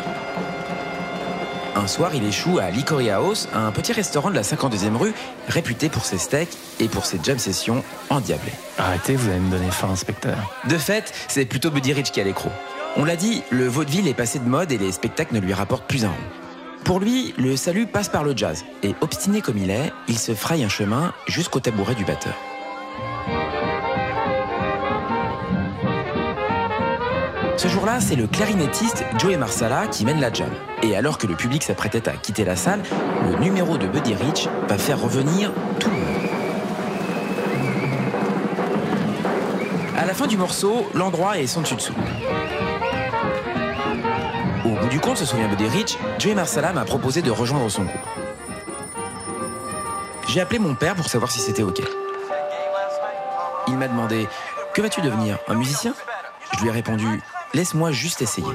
Un 1.76 1.88
soir, 1.88 2.12
il 2.14 2.24
échoue 2.24 2.60
à 2.60 2.70
Licory 2.70 3.10
House, 3.10 3.50
un 3.56 3.72
petit 3.72 3.92
restaurant 3.92 4.30
de 4.30 4.36
la 4.36 4.44
52e 4.44 4.96
rue, 4.96 5.14
réputé 5.48 5.90
pour 5.90 6.06
ses 6.06 6.20
steaks 6.20 6.56
et 6.80 6.88
pour 6.88 7.08
ses 7.08 7.20
jam 7.24 7.40
sessions 7.40 7.84
endiablées. 8.12 8.54
Arrêtez, 8.78 9.16
vous 9.16 9.28
allez 9.32 9.40
me 9.40 9.50
donner 9.50 9.72
faim, 9.72 9.90
inspecteur. 9.92 10.38
De 10.70 10.78
fait, 10.78 11.12
c'est 11.28 11.46
plutôt 11.46 11.72
Buddy 11.72 11.94
Rich 11.94 12.12
qui 12.12 12.22
a 12.22 12.24
l'écrou. 12.24 12.52
On 12.98 13.04
l'a 13.04 13.16
dit, 13.16 13.42
le 13.50 13.66
vaudeville 13.66 14.08
est 14.08 14.14
passé 14.14 14.38
de 14.38 14.48
mode 14.48 14.72
et 14.72 14.78
les 14.78 14.92
spectacles 14.92 15.34
ne 15.34 15.40
lui 15.40 15.56
rapportent 15.56 15.88
plus 15.88 16.06
un 16.06 16.10
rond. 16.10 16.84
Pour 16.84 17.00
lui, 17.00 17.34
le 17.40 17.56
salut 17.56 17.88
passe 17.88 18.10
par 18.10 18.24
le 18.24 18.38
jazz, 18.38 18.64
et 18.84 18.94
obstiné 19.02 19.42
comme 19.42 19.58
il 19.58 19.72
est, 19.72 19.92
il 20.08 20.20
se 20.20 20.36
fraye 20.36 20.64
un 20.64 20.70
chemin 20.70 21.14
jusqu'au 21.26 21.60
tabouret 21.60 21.96
du 21.96 22.06
batteur. 22.06 22.36
Ce 27.62 27.68
jour-là, 27.68 28.00
c'est 28.00 28.16
le 28.16 28.26
clarinettiste 28.26 29.06
Joey 29.20 29.38
Marsala 29.38 29.86
qui 29.86 30.04
mène 30.04 30.20
la 30.20 30.34
jam. 30.34 30.50
Et 30.82 30.96
alors 30.96 31.20
que 31.20 31.28
le 31.28 31.36
public 31.36 31.62
s'apprêtait 31.62 32.10
à 32.10 32.14
quitter 32.14 32.44
la 32.44 32.56
salle, 32.56 32.82
le 33.30 33.38
numéro 33.38 33.78
de 33.78 33.86
Buddy 33.86 34.16
Rich 34.16 34.50
va 34.68 34.80
faire 34.80 35.00
revenir 35.00 35.52
tout 35.80 35.92
le 35.92 35.96
monde. 35.96 36.30
À 39.96 40.08
la 40.08 40.16
fin 40.16 40.26
du 40.26 40.38
morceau, 40.38 40.90
l'endroit 40.96 41.38
est 41.38 41.46
sans 41.46 41.62
dessus 41.62 41.76
dessous. 41.76 41.94
Au 44.66 44.70
bout 44.70 44.90
du 44.90 45.00
compte, 45.00 45.18
se 45.18 45.26
souvient 45.26 45.48
Buddy 45.48 45.68
Rich, 45.68 46.00
Joey 46.18 46.34
Marsala 46.34 46.74
m'a 46.74 46.84
proposé 46.84 47.22
de 47.22 47.30
rejoindre 47.30 47.70
son 47.70 47.84
groupe. 47.84 48.02
J'ai 50.30 50.42
appelé 50.42 50.58
mon 50.58 50.74
père 50.74 50.96
pour 50.96 51.08
savoir 51.10 51.32
si 51.32 51.40
c'était 51.40 51.62
OK. 51.62 51.80
Il 53.68 53.78
m'a 53.78 53.88
demandé 53.88 54.28
Que 54.74 54.82
vas-tu 54.82 55.02
devenir 55.02 55.38
Un 55.48 55.54
musicien? 55.54 55.94
Je 56.58 56.62
lui 56.64 56.70
ai 56.70 56.72
répondu 56.72 57.22
Laisse-moi 57.54 57.92
juste 57.92 58.22
essayer. 58.22 58.48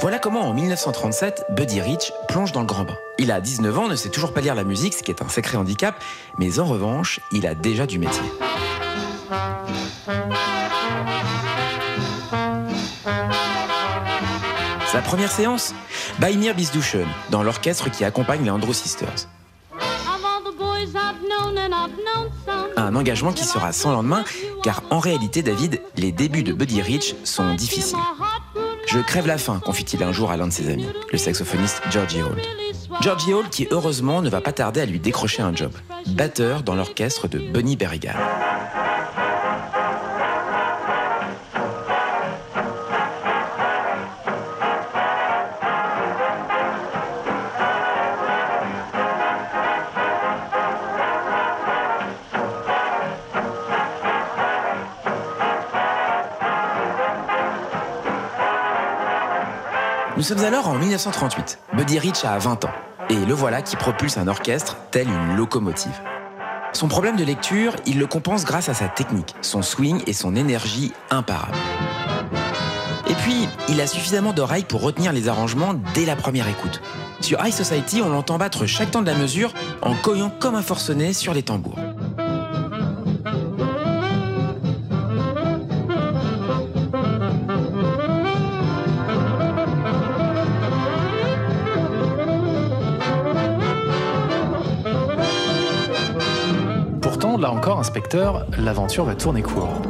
Voilà 0.00 0.18
comment 0.18 0.48
en 0.48 0.54
1937, 0.54 1.44
Buddy 1.50 1.82
Rich 1.82 2.10
plonge 2.26 2.52
dans 2.52 2.60
le 2.60 2.66
grand 2.66 2.84
bain. 2.84 2.96
Il 3.18 3.30
a 3.30 3.42
19 3.42 3.78
ans, 3.78 3.86
ne 3.86 3.96
sait 3.96 4.08
toujours 4.08 4.32
pas 4.32 4.40
lire 4.40 4.54
la 4.54 4.64
musique, 4.64 4.94
ce 4.94 5.02
qui 5.02 5.10
est 5.10 5.20
un 5.20 5.28
sacré 5.28 5.58
handicap, 5.58 5.94
mais 6.38 6.58
en 6.58 6.64
revanche, 6.64 7.20
il 7.32 7.46
a 7.46 7.54
déjà 7.54 7.84
du 7.84 7.98
métier. 7.98 8.22
Sa 14.90 15.02
première 15.02 15.30
séance 15.30 15.74
By 16.18 16.38
Mir 16.38 16.54
Bisduchen, 16.54 17.06
dans 17.28 17.42
l'orchestre 17.42 17.90
qui 17.90 18.04
accompagne 18.04 18.42
les 18.42 18.50
Andrew 18.50 18.72
Sisters. 18.72 19.28
Un 22.76 22.96
engagement 22.96 23.32
qui 23.32 23.44
sera 23.44 23.72
sans 23.72 23.92
lendemain, 23.92 24.24
car 24.62 24.82
en 24.90 24.98
réalité, 24.98 25.42
David, 25.42 25.80
les 25.96 26.12
débuts 26.12 26.42
de 26.42 26.52
Buddy 26.52 26.82
Rich 26.82 27.14
sont 27.24 27.54
difficiles. 27.54 27.98
Je 28.86 28.98
crève 28.98 29.26
la 29.26 29.38
faim, 29.38 29.60
confie-t-il 29.64 30.02
un 30.02 30.12
jour 30.12 30.30
à 30.30 30.36
l'un 30.36 30.48
de 30.48 30.52
ses 30.52 30.68
amis, 30.68 30.88
le 31.12 31.18
saxophoniste 31.18 31.80
Georgie 31.90 32.22
Hall. 32.22 32.40
Georgie 33.00 33.32
Hall 33.32 33.48
qui, 33.48 33.68
heureusement, 33.70 34.20
ne 34.20 34.28
va 34.28 34.40
pas 34.40 34.52
tarder 34.52 34.80
à 34.80 34.86
lui 34.86 34.98
décrocher 34.98 35.42
un 35.42 35.54
job, 35.54 35.72
batteur 36.08 36.62
dans 36.62 36.74
l'orchestre 36.74 37.28
de 37.28 37.38
Bunny 37.38 37.76
Berrigan. 37.76 38.14
Sommes 60.36 60.44
alors 60.44 60.68
en 60.68 60.74
1938. 60.74 61.58
Buddy 61.76 61.98
Rich 61.98 62.24
a 62.24 62.38
20 62.38 62.64
ans. 62.64 62.70
Et 63.08 63.16
le 63.16 63.34
voilà 63.34 63.62
qui 63.62 63.74
propulse 63.74 64.16
un 64.16 64.28
orchestre 64.28 64.76
tel 64.92 65.08
une 65.08 65.36
locomotive. 65.36 66.00
Son 66.72 66.86
problème 66.86 67.16
de 67.16 67.24
lecture, 67.24 67.74
il 67.84 67.98
le 67.98 68.06
compense 68.06 68.44
grâce 68.44 68.68
à 68.68 68.74
sa 68.74 68.86
technique, 68.86 69.34
son 69.40 69.60
swing 69.62 70.04
et 70.06 70.12
son 70.12 70.36
énergie 70.36 70.92
imparable. 71.10 71.56
Et 73.08 73.14
puis, 73.14 73.48
il 73.68 73.80
a 73.80 73.88
suffisamment 73.88 74.32
d'oreilles 74.32 74.62
pour 74.62 74.82
retenir 74.82 75.12
les 75.12 75.26
arrangements 75.26 75.74
dès 75.94 76.04
la 76.04 76.14
première 76.14 76.46
écoute. 76.46 76.80
Sur 77.20 77.44
High 77.44 77.52
Society, 77.52 78.00
on 78.00 78.10
l'entend 78.10 78.38
battre 78.38 78.66
chaque 78.66 78.92
temps 78.92 79.02
de 79.02 79.10
la 79.10 79.18
mesure 79.18 79.52
en 79.82 79.96
coglant 79.96 80.30
comme 80.30 80.54
un 80.54 80.62
forcené 80.62 81.12
sur 81.12 81.34
les 81.34 81.42
tambours. 81.42 81.76
Encore, 97.60 97.78
inspecteur, 97.78 98.46
l'aventure 98.56 99.04
va 99.04 99.14
tourner 99.14 99.42
court. 99.42 99.82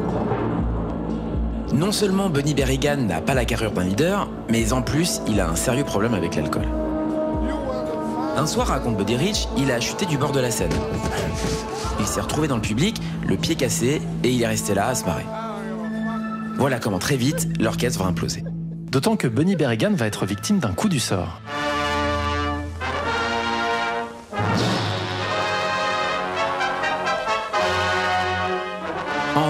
Non 1.73 1.93
seulement 1.93 2.29
Bunny 2.29 2.53
Berrigan 2.53 2.97
n'a 2.97 3.21
pas 3.21 3.33
la 3.33 3.45
carrure 3.45 3.71
d'un 3.71 3.85
leader, 3.85 4.29
mais 4.49 4.73
en 4.73 4.83
plus, 4.83 5.23
il 5.29 5.41
a 5.41 5.49
un 5.49 5.55
sérieux 5.55 5.85
problème 5.85 6.15
avec 6.15 6.35
l'alcool. 6.35 6.65
Un 8.37 8.47
soir, 8.49 8.67
raconte 8.67 8.97
Buddy 8.97 9.15
Rich, 9.15 9.47
il 9.57 9.71
a 9.71 9.79
chuté 9.79 10.05
du 10.05 10.19
bord 10.19 10.33
de 10.33 10.41
la 10.41 10.51
scène. 10.51 10.73
Il 12.01 12.07
s'est 12.07 12.21
retrouvé 12.21 12.49
dans 12.49 12.57
le 12.57 12.61
public, 12.61 13.01
le 13.25 13.37
pied 13.37 13.55
cassé, 13.55 14.03
et 14.25 14.31
il 14.31 14.43
est 14.43 14.49
resté 14.49 14.75
là 14.75 14.89
à 14.89 14.97
se 14.97 15.05
marrer. 15.05 15.27
Voilà 16.57 16.81
comment 16.81 16.99
très 16.99 17.17
vite, 17.17 17.47
l'orchestre 17.61 18.03
va 18.03 18.07
imploser. 18.07 18.43
D'autant 18.91 19.15
que 19.15 19.29
Bunny 19.29 19.55
Berrigan 19.55 19.93
va 19.93 20.09
être 20.09 20.27
victime 20.27 20.59
d'un 20.59 20.73
coup 20.73 20.89
du 20.89 20.99
sort. 20.99 21.41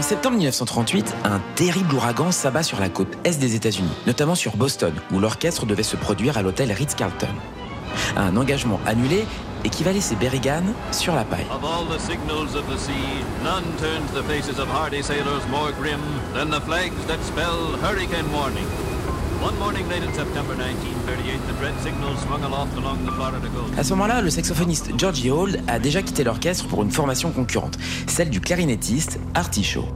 En 0.00 0.02
septembre 0.02 0.38
1938, 0.38 1.14
un 1.24 1.40
terrible 1.56 1.92
ouragan 1.94 2.32
s'abat 2.32 2.62
sur 2.62 2.80
la 2.80 2.88
côte 2.88 3.18
est 3.24 3.38
des 3.38 3.54
États-Unis, 3.54 3.92
notamment 4.06 4.34
sur 4.34 4.56
Boston, 4.56 4.94
où 5.12 5.20
l'orchestre 5.20 5.66
devait 5.66 5.82
se 5.82 5.94
produire 5.94 6.38
à 6.38 6.42
l'hôtel 6.42 6.72
Ritz-Carlton. 6.72 7.28
Un 8.16 8.34
engagement 8.38 8.80
annulé 8.86 9.26
et 9.62 9.68
qui 9.68 9.84
va 9.84 9.92
laisser 9.92 10.16
Berrigan 10.16 10.62
sur 10.90 11.14
la 11.14 11.24
paille. 11.24 11.44
À 23.78 23.84
ce 23.84 23.90
moment-là, 23.90 24.20
le 24.20 24.30
saxophoniste 24.30 24.90
Georgie 24.98 25.30
Hall 25.30 25.56
a 25.66 25.78
déjà 25.78 26.02
quitté 26.02 26.24
l'orchestre 26.24 26.66
pour 26.68 26.82
une 26.82 26.90
formation 26.90 27.30
concurrente, 27.30 27.78
celle 28.06 28.28
du 28.28 28.40
clarinettiste 28.40 29.18
Artie 29.34 29.64
Shaw. 29.64 29.86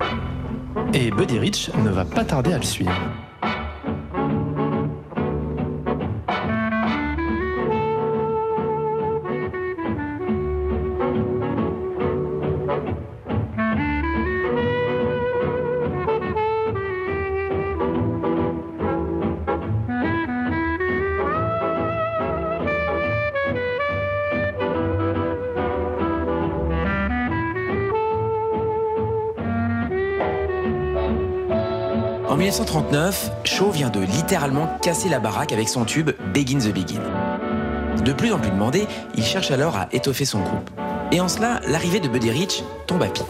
Et 0.95 1.11
Buddy 1.11 1.39
Rich 1.39 1.71
ne 1.85 1.91
va 1.91 2.05
pas 2.05 2.25
tarder 2.25 2.53
à 2.53 2.59
le 2.59 2.65
suivre. 2.65 2.93
1939, 32.55 33.33
Shaw 33.43 33.71
vient 33.73 33.91
de 33.91 33.99
littéralement 33.99 34.69
casser 34.81 35.09
la 35.09 35.19
baraque 35.19 35.51
avec 35.51 35.69
son 35.69 35.85
tube 35.85 36.13
Begin 36.33 36.59
the 36.59 36.73
Begin. 36.73 37.01
De 38.05 38.13
plus 38.13 38.33
en 38.33 38.39
plus 38.39 38.53
demandé, 38.53 38.87
il 39.17 39.25
cherche 39.25 39.51
alors 39.51 39.77
à 39.77 39.89
étoffer 39.91 40.25
son 40.25 40.39
groupe. 40.39 40.71
Et 41.11 41.21
en 41.21 41.27
cela, 41.27 41.61
l'arrivée 41.67 41.99
de 41.99 42.07
Buddy 42.07 42.31
Rich 42.31 42.63
tombe 42.87 43.03
à 43.03 43.09
pic. 43.09 43.27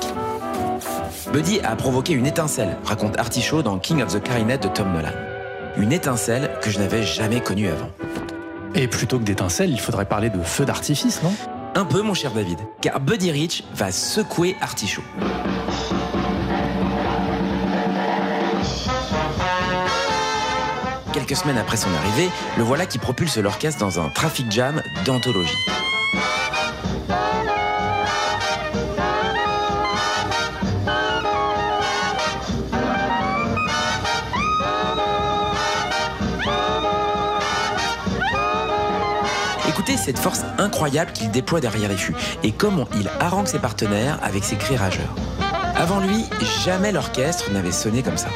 Buddy 1.33 1.61
a 1.61 1.75
provoqué 1.75 2.13
une 2.13 2.27
étincelle, 2.27 2.77
raconte 2.85 3.19
Artichaut 3.19 3.63
dans 3.63 3.79
King 3.79 4.03
of 4.03 4.13
the 4.13 4.23
Clarinet 4.23 4.59
de 4.59 4.69
Tom 4.69 4.93
Nolan. 4.93 5.15
Une 5.79 5.95
étincelle 5.95 6.51
que 6.61 6.69
je 6.69 6.79
n'avais 6.79 7.03
jamais 7.03 7.41
connue 7.41 7.69
avant. 7.69 7.89
Et 8.75 8.89
plutôt 8.89 9.19
que 9.19 9.25
d'étincelles, 9.25 9.71
il 9.71 9.81
faudrait 9.81 10.05
parler 10.05 10.29
de 10.29 10.43
feu 10.43 10.67
d'artifice, 10.67 11.23
non? 11.23 11.33
Un 11.75 11.87
peu, 11.87 12.03
mon 12.03 12.13
cher 12.13 12.33
David, 12.33 12.59
car 12.83 13.01
Buddy 13.01 13.31
Rich 13.31 13.65
va 13.75 13.91
secouer 13.91 14.55
Artichaut. 14.61 15.03
Quelques 21.27 21.41
semaines 21.41 21.57
après 21.57 21.79
son 21.79 21.89
arrivée, 21.95 22.29
le 22.59 22.65
voilà 22.65 22.85
qui 22.85 22.99
propulse 22.99 23.39
l'orchestre 23.39 23.81
dans 23.81 23.99
un 23.99 24.11
traffic 24.11 24.53
jam 24.53 24.83
d'anthologie. 25.07 25.57
Écoutez 39.67 39.97
cette 39.97 40.19
force 40.19 40.43
incroyable 40.59 41.13
qu'il 41.13 41.31
déploie 41.31 41.63
derrière 41.63 41.89
les 41.89 41.97
fûts 41.97 42.15
et 42.43 42.53
comment 42.53 42.87
il 42.97 43.09
harangue 43.19 43.47
ses 43.47 43.59
partenaires 43.59 44.19
avec 44.23 44.45
ses 44.45 44.57
cris 44.57 44.77
rageurs. 44.77 45.15
Avant 45.75 46.01
lui, 46.01 46.27
jamais 46.67 46.93
l'orchestre 46.93 47.51
n'avait 47.51 47.73
sonné 47.73 48.03
comme 48.03 48.19
ça. 48.19 48.29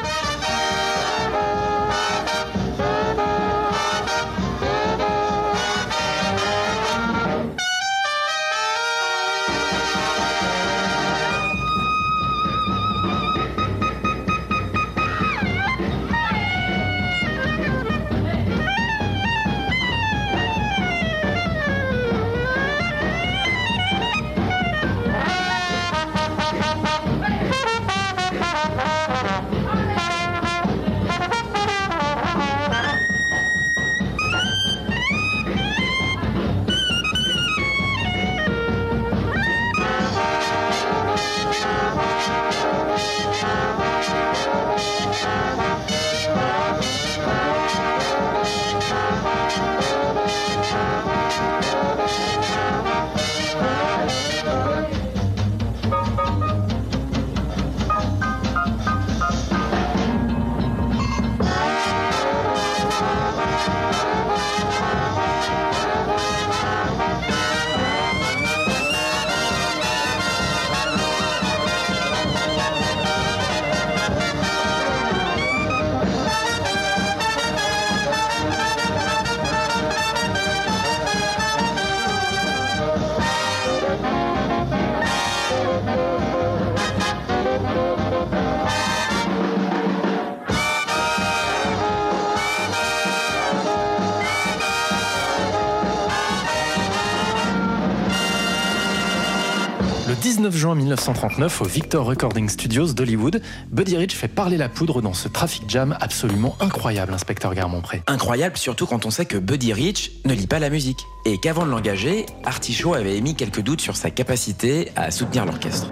Juin 100.69 100.75
1939, 100.75 101.61
au 101.61 101.65
Victor 101.65 102.05
Recording 102.05 102.47
Studios 102.47 102.93
d'Hollywood, 102.93 103.41
Buddy 103.71 103.97
Rich 103.97 104.15
fait 104.15 104.27
parler 104.27 104.55
la 104.55 104.69
poudre 104.69 105.01
dans 105.01 105.13
ce 105.13 105.27
traffic 105.27 105.63
jam 105.67 105.97
absolument 105.99 106.55
incroyable, 106.59 107.11
inspecteur 107.11 107.55
Garmont-Pré. 107.55 108.03
Incroyable 108.05 108.55
surtout 108.55 108.85
quand 108.85 109.05
on 109.07 109.09
sait 109.09 109.25
que 109.25 109.37
Buddy 109.37 109.73
Rich 109.73 110.11
ne 110.25 110.33
lit 110.33 110.45
pas 110.45 110.59
la 110.59 110.69
musique 110.69 110.99
et 111.25 111.39
qu'avant 111.39 111.65
de 111.65 111.71
l'engager, 111.71 112.27
Artichaut 112.43 112.93
avait 112.93 113.17
émis 113.17 113.35
quelques 113.35 113.61
doutes 113.61 113.81
sur 113.81 113.95
sa 113.95 114.11
capacité 114.11 114.91
à 114.95 115.09
soutenir 115.09 115.45
l'orchestre. 115.45 115.91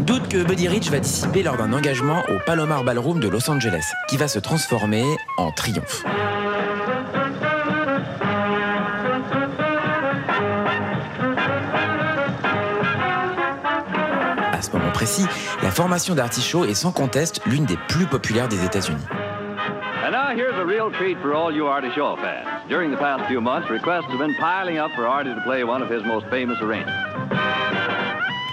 Doute 0.00 0.28
que 0.28 0.42
Buddy 0.42 0.66
Rich 0.66 0.90
va 0.90 0.98
dissiper 0.98 1.44
lors 1.44 1.56
d'un 1.56 1.72
engagement 1.72 2.22
au 2.28 2.38
Palomar 2.44 2.82
Ballroom 2.82 3.20
de 3.20 3.28
Los 3.28 3.48
Angeles, 3.48 3.84
qui 4.08 4.16
va 4.16 4.26
se 4.26 4.40
transformer 4.40 5.04
en 5.38 5.52
triomphe. 5.52 6.04
Précis, 15.06 15.26
la 15.62 15.70
formation 15.70 16.16
d'Artichaut 16.16 16.64
est 16.64 16.74
sans 16.74 16.90
conteste 16.90 17.40
l'une 17.46 17.64
des 17.64 17.76
plus 17.86 18.06
populaires 18.06 18.48
des 18.48 18.64
États-Unis. 18.64 19.06
And 20.04 20.10
now 20.10 20.34
here's 20.34 20.58
a 20.58 20.64
real 20.64 20.90
treat 20.90 21.16
for 21.22 21.32
all 21.32 21.54
you 21.54 21.66
fans. 21.68 22.66
During 22.68 22.90
the 22.90 22.98
past 22.98 23.24
few 23.28 23.40
months, 23.40 23.70
requests 23.70 24.06
have 24.10 24.18
been 24.18 24.34
piling 24.40 24.78
up 24.78 24.90
for 24.96 25.06
Artie 25.06 25.32
to 25.32 25.40
play 25.42 25.62
one 25.62 25.80
of 25.80 25.88
his 25.88 26.02
most 26.04 26.26
famous 26.28 26.56
arrangements. 26.60 26.90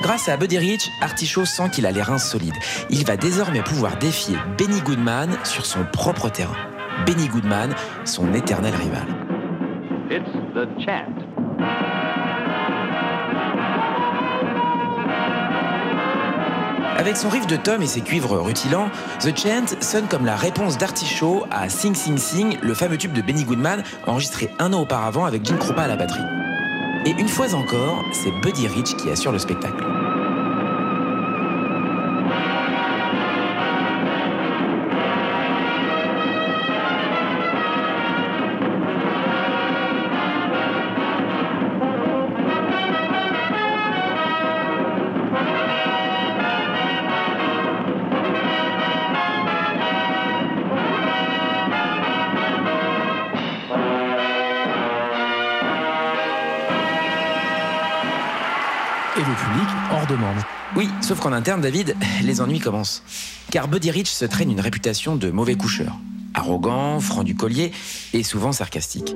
Grâce 0.04 0.30
à 0.30 0.38
Buddy 0.38 0.60
Rich, 0.60 0.92
Artichaut 1.02 1.46
sent 1.46 1.72
qu'il 1.72 1.88
a 1.88 1.92
les 1.92 2.04
reins 2.04 2.20
solides. 2.20 2.54
Il 2.92 3.04
va 3.04 3.18
désormais 3.18 3.63
pouvoir 3.63 3.98
défier 3.98 4.36
Benny 4.56 4.80
Goodman 4.82 5.32
sur 5.44 5.66
son 5.66 5.84
propre 5.86 6.30
terrain. 6.30 6.58
Benny 7.08 7.30
Goodman, 7.30 7.74
son 8.06 8.32
éternel 8.36 8.76
rival. 8.76 9.08
It's 10.12 10.30
the 10.54 10.68
chant. 10.86 11.23
Avec 17.04 17.18
son 17.18 17.28
riff 17.28 17.48
de 17.48 17.58
tom 17.58 17.82
et 17.82 17.88
ses 17.88 18.00
cuivres 18.00 18.38
rutilants, 18.42 18.89
The 19.20 19.38
Chant 19.38 19.76
sonne 19.82 20.08
comme 20.08 20.26
la 20.26 20.38
réponse 20.38 20.78
d'Artichaut 20.78 21.44
à 21.52 21.68
Sing 21.68 21.94
Sing 21.94 22.18
Sing, 22.18 22.58
le 22.62 22.74
fameux 22.74 22.96
tube 22.96 23.12
de 23.12 23.22
Benny 23.22 23.44
Goodman, 23.44 23.84
enregistré 24.08 24.50
un 24.58 24.72
an 24.72 24.84
auparavant 24.84 25.26
avec 25.26 25.44
Jim 25.44 25.58
Krupa 25.58 25.82
à 25.82 25.88
la 25.88 25.98
batterie. 25.98 26.24
Et 27.06 27.12
une 27.20 27.28
fois 27.28 27.54
encore, 27.56 28.06
c'est 28.13 28.32
Buddy 28.42 28.70
Rich 28.70 28.96
qui 28.96 29.10
assure 29.10 29.34
le 29.34 29.39
spectacle. 29.39 29.84
Qu'en 61.24 61.32
interne, 61.32 61.62
David, 61.62 61.96
les 62.22 62.42
ennuis 62.42 62.60
commencent. 62.60 63.02
Car 63.50 63.70
Buddy 63.70 63.92
Rich 63.92 64.10
se 64.10 64.26
traîne 64.26 64.52
une 64.52 64.60
réputation 64.60 65.16
de 65.16 65.32
mauvais 65.32 65.56
coucheur. 65.56 65.98
Arrogant, 66.34 67.00
franc 67.00 67.24
du 67.24 67.34
collier 67.34 67.72
et 68.12 68.24
souvent 68.24 68.52
sarcastique. 68.52 69.16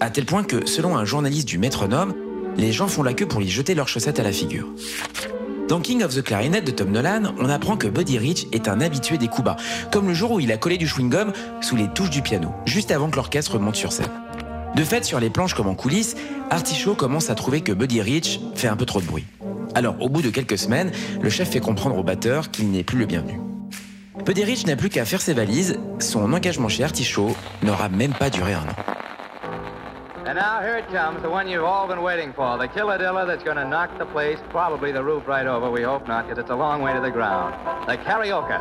À 0.00 0.10
tel 0.10 0.24
point 0.26 0.42
que, 0.42 0.66
selon 0.66 0.96
un 0.96 1.04
journaliste 1.04 1.46
du 1.46 1.58
Métronome, 1.58 2.14
les 2.56 2.72
gens 2.72 2.88
font 2.88 3.04
la 3.04 3.14
queue 3.14 3.28
pour 3.28 3.38
lui 3.38 3.48
jeter 3.48 3.76
leurs 3.76 3.86
chaussettes 3.86 4.18
à 4.18 4.24
la 4.24 4.32
figure. 4.32 4.66
Dans 5.68 5.80
King 5.80 6.02
of 6.02 6.16
the 6.16 6.22
Clarinet 6.22 6.62
de 6.62 6.72
Tom 6.72 6.90
Nolan, 6.90 7.32
on 7.38 7.48
apprend 7.48 7.76
que 7.76 7.86
Buddy 7.86 8.18
Rich 8.18 8.48
est 8.50 8.66
un 8.66 8.80
habitué 8.80 9.16
des 9.16 9.28
coups 9.28 9.44
bas, 9.44 9.56
comme 9.92 10.08
le 10.08 10.14
jour 10.14 10.32
où 10.32 10.40
il 10.40 10.50
a 10.50 10.56
collé 10.56 10.78
du 10.78 10.88
chewing-gum 10.88 11.32
sous 11.60 11.76
les 11.76 11.86
touches 11.94 12.10
du 12.10 12.22
piano, 12.22 12.48
juste 12.64 12.90
avant 12.90 13.08
que 13.08 13.16
l'orchestre 13.16 13.60
monte 13.60 13.76
sur 13.76 13.92
scène. 13.92 14.10
De 14.74 14.82
fait, 14.82 15.04
sur 15.04 15.20
les 15.20 15.30
planches 15.30 15.54
comme 15.54 15.68
en 15.68 15.76
coulisses, 15.76 16.16
Artichaut 16.50 16.96
commence 16.96 17.30
à 17.30 17.36
trouver 17.36 17.60
que 17.60 17.72
Buddy 17.72 18.02
Rich 18.02 18.40
fait 18.56 18.68
un 18.68 18.76
peu 18.76 18.84
trop 18.84 19.00
de 19.00 19.06
bruit. 19.06 19.24
Alors, 19.76 20.00
au 20.00 20.08
bout 20.08 20.22
de 20.22 20.30
quelques 20.30 20.56
semaines, 20.56 20.90
le 21.20 21.28
chef 21.28 21.50
fait 21.50 21.60
comprendre 21.60 21.98
au 21.98 22.02
batteur 22.02 22.50
qu'il 22.50 22.70
n'est 22.70 22.82
plus 22.82 22.96
le 22.96 23.04
bienvenu. 23.04 23.38
Buddy 24.24 24.42
Rich 24.42 24.66
n'a 24.66 24.74
plus 24.74 24.88
qu'à 24.88 25.04
faire 25.04 25.20
ses 25.20 25.34
valises, 25.34 25.78
son 25.98 26.32
engagement 26.32 26.70
chez 26.70 26.82
Artichaut 26.82 27.36
n'aura 27.62 27.90
même 27.90 28.14
pas 28.14 28.30
duré 28.30 28.54
un 28.54 28.60
an. 28.60 28.74
And 30.26 30.34
now 30.36 30.62
here 30.62 30.78
it 30.78 30.86
comes, 30.88 31.20
the 31.20 31.28
one 31.28 31.46
you've 31.46 31.62
all 31.62 31.86
been 31.86 32.02
waiting 32.02 32.32
for, 32.32 32.56
the 32.56 32.68
killadilla 32.68 33.26
that's 33.26 33.44
going 33.44 33.58
to 33.58 33.68
knock 33.68 33.90
the 33.98 34.06
place, 34.06 34.38
probably 34.48 34.92
the 34.92 35.02
roof 35.02 35.28
right 35.28 35.46
over. 35.46 35.70
We 35.70 35.82
hope 35.82 36.08
not, 36.08 36.26
because 36.26 36.38
it's 36.42 36.50
a 36.50 36.56
long 36.56 36.80
way 36.80 36.94
to 36.94 37.02
the 37.02 37.10
ground. 37.10 37.54
The 37.86 37.98
karaoke. 37.98 38.58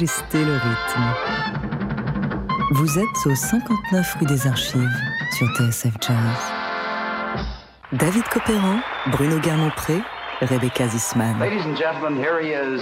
Le 0.00 0.06
rythme. 0.06 1.02
Vous 2.70 2.98
êtes 2.98 3.26
au 3.26 3.34
59 3.34 4.16
rue 4.18 4.24
des 4.24 4.46
Archives 4.46 4.96
sur 5.36 5.46
TSF 5.48 5.92
Jazz. 6.00 6.16
David 7.92 8.22
Copéran, 8.32 8.80
Bruno 9.08 9.38
Guermont-Pré, 9.40 10.00
Rebecca 10.40 10.88
Zisman. 10.88 11.38
Ladies 11.38 11.66
and 11.66 11.76
gentlemen, 11.76 12.16
here 12.16 12.40
he 12.40 12.54
is, 12.54 12.80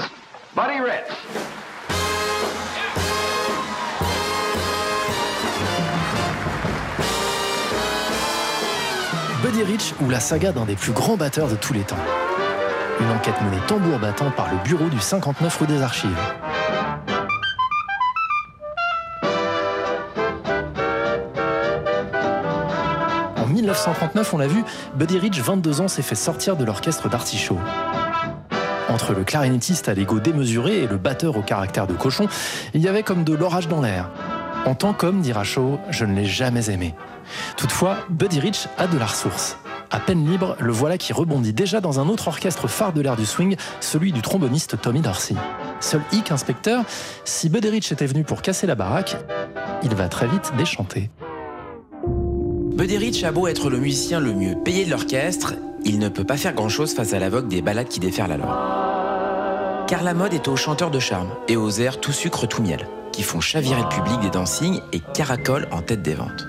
Buddy 0.55 0.79
Rich. 0.79 1.11
Buddy 9.43 9.65
Rich 9.65 9.95
ou 10.03 10.09
la 10.09 10.21
saga 10.21 10.53
d'un 10.53 10.67
des 10.67 10.77
plus 10.77 10.93
grands 10.93 11.17
batteurs 11.17 11.49
de 11.49 11.57
tous 11.57 11.73
les 11.73 11.83
temps. 11.83 11.97
Une 13.01 13.11
enquête 13.11 13.41
menée 13.43 13.61
tambour 13.67 13.99
battant 13.99 14.31
par 14.31 14.53
le 14.53 14.59
bureau 14.63 14.89
du 14.89 15.01
59 15.01 15.57
rue 15.59 15.67
des 15.67 15.83
Archives. 15.83 16.17
1939, 23.79 24.35
on 24.35 24.39
l'a 24.39 24.49
vu, 24.49 24.65
Buddy 24.97 25.19
Rich, 25.21 25.41
22 25.41 25.81
ans, 25.83 25.89
s'est 25.89 26.03
fait 26.03 26.17
sortir 26.17 26.57
de 26.57 26.65
l'orchestre 26.65 27.09
d'Artichaut. 27.09 27.59
Entre 28.89 29.15
le 29.15 29.23
clarinettiste 29.23 29.89
à 29.89 29.95
l'ego 29.95 30.19
démesuré 30.19 30.83
et 30.83 30.87
le 30.89 30.97
batteur 30.97 31.37
au 31.37 31.43
caractère 31.43 31.87
de 31.87 31.93
cochon, 31.93 32.27
il 32.75 32.81
y 32.81 32.89
avait 32.89 33.05
comme 33.05 33.23
de 33.23 33.35
l'orage 33.35 33.69
dans 33.69 33.81
l'air. 33.81 34.11
En 34.67 34.75
tant 34.75 34.93
qu'homme, 34.93 35.21
dira 35.21 35.45
Shaw, 35.45 35.79
je 35.91 36.05
ne 36.05 36.17
l'ai 36.17 36.25
jamais 36.25 36.71
aimé. 36.71 36.95
Toutefois, 37.57 37.99
Buddy 38.11 38.41
Rich 38.41 38.69
a 38.79 38.89
de 38.89 38.99
la 38.99 39.07
ressource. 39.07 39.57
À 39.93 40.01
peine 40.01 40.29
libre, 40.29 40.57
le 40.59 40.73
voilà 40.73 40.99
qui 40.99 41.13
rebondit 41.13 41.53
déjà 41.53 41.81
dans 41.81 42.01
un 42.01 42.09
autre 42.09 42.27
orchestre 42.27 42.67
phare 42.67 42.93
de 42.93 43.01
l'ère 43.01 43.17
du 43.17 43.27
swing, 43.27 43.57
celui 43.81 44.11
du 44.11 44.23
tromboniste 44.23 44.81
Tommy 44.81 45.01
Dorsey. 45.01 45.37
Seul 45.79 46.03
hic, 46.11 46.33
inspecteur, 46.33 46.83
si 47.25 47.49
Buddy 47.49 47.69
Rich 47.69 47.93
était 47.93 48.07
venu 48.07 48.25
pour 48.25 48.43
casser 48.43 48.67
la 48.67 48.75
baraque, 48.75 49.17
il 49.85 49.95
va 49.95 50.09
très 50.09 50.27
vite 50.27 50.53
déchanter. 50.59 51.11
Buddy 52.79 52.97
Rich 52.97 53.25
a 53.25 53.33
beau 53.33 53.49
être 53.49 53.71
le 53.71 53.79
musicien 53.79 54.21
le 54.21 54.33
mieux 54.33 54.55
payé 54.55 54.85
de 54.85 54.91
l'orchestre, 54.91 55.55
il 55.85 55.99
ne 55.99 56.09
peut 56.09 56.23
pas 56.23 56.37
faire 56.37 56.55
grand-chose 56.55 56.95
face 56.95 57.13
à 57.13 57.19
la 57.19 57.29
vogue 57.29 57.49
des 57.49 57.61
ballades 57.61 57.89
qui 57.89 57.99
déferlent 57.99 58.31
alors. 58.31 59.85
Car 59.89 60.05
la 60.05 60.15
mode 60.15 60.33
est 60.33 60.47
aux 60.47 60.55
chanteurs 60.55 60.93
de 60.93 61.01
charme 61.01 61.31
et 61.49 61.57
aux 61.57 61.71
airs 61.71 61.99
tout 61.99 62.13
sucre 62.13 62.47
tout 62.47 62.63
miel, 62.63 62.87
qui 63.11 63.25
font 63.25 63.41
chavirer 63.41 63.83
le 63.83 63.89
public 63.89 64.21
des 64.21 64.31
dancings 64.31 64.81
et 64.93 65.01
caracolent 65.01 65.67
en 65.73 65.83
tête 65.83 66.03
des 66.03 66.15
ventes. 66.15 66.47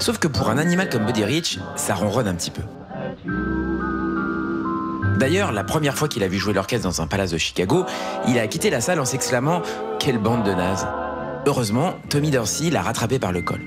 Sauf 0.00 0.18
que 0.18 0.26
pour 0.26 0.50
un 0.50 0.58
animal 0.58 0.88
comme 0.88 1.06
Buddy 1.06 1.22
Rich, 1.22 1.60
ça 1.76 1.94
ronronne 1.94 2.26
un 2.26 2.34
petit 2.34 2.50
peu. 2.50 2.62
D'ailleurs, 5.20 5.52
la 5.52 5.62
première 5.62 5.96
fois 5.96 6.08
qu'il 6.08 6.24
a 6.24 6.28
vu 6.28 6.38
jouer 6.38 6.54
l'orchestre 6.54 6.88
dans 6.88 7.02
un 7.02 7.06
palace 7.06 7.30
de 7.30 7.38
Chicago, 7.38 7.86
il 8.26 8.36
a 8.40 8.48
quitté 8.48 8.68
la 8.68 8.80
salle 8.80 8.98
en 8.98 9.04
s'exclamant 9.04 9.62
Quelle 10.00 10.18
bande 10.18 10.42
de 10.42 10.54
nazes 10.54 10.88
Heureusement, 11.46 11.94
Tommy 12.08 12.32
Dorsey 12.32 12.70
l'a 12.70 12.82
rattrapé 12.82 13.20
par 13.20 13.30
le 13.30 13.42
col. 13.42 13.60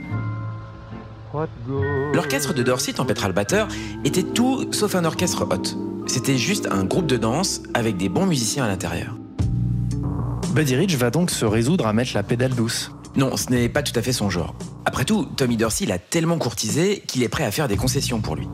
L'orchestre 2.14 2.54
de 2.54 2.64
Dorsey, 2.64 2.94
tempêtera 2.94 3.28
le 3.28 3.34
batteur, 3.34 3.68
était 4.04 4.24
tout 4.24 4.72
sauf 4.72 4.96
un 4.96 5.06
orchestre 5.06 5.48
hot. 5.50 6.06
C'était 6.08 6.38
juste 6.38 6.68
un 6.72 6.86
groupe 6.86 7.06
de 7.06 7.18
danse 7.18 7.62
avec 7.74 7.98
des 7.98 8.10
bons 8.10 8.26
musiciens 8.26 8.66
à 8.66 8.68
l'intérieur. 8.68 9.16
Buddy 10.54 10.76
Rich 10.76 10.96
va 10.96 11.12
donc 11.12 11.30
se 11.30 11.46
résoudre 11.46 11.86
à 11.86 11.94
mettre 11.94 12.12
la 12.16 12.24
pédale 12.24 12.56
douce. 12.56 12.92
Non, 13.16 13.38
ce 13.38 13.50
n'est 13.52 13.70
pas 13.70 13.84
tout 13.84 13.98
à 13.98 14.02
fait 14.02 14.14
son 14.14 14.30
genre. 14.30 14.56
Après 14.86 15.06
tout, 15.06 15.26
Tommy 15.38 15.58
Dorsey 15.58 15.86
l'a 15.86 16.00
tellement 16.00 16.38
courtisé 16.38 17.04
qu'il 17.06 17.22
est 17.22 17.30
prêt 17.30 17.44
à 17.44 17.52
faire 17.52 17.68
des 17.68 17.78
concessions 17.78 18.22
pour 18.22 18.36
lui. 18.36 18.48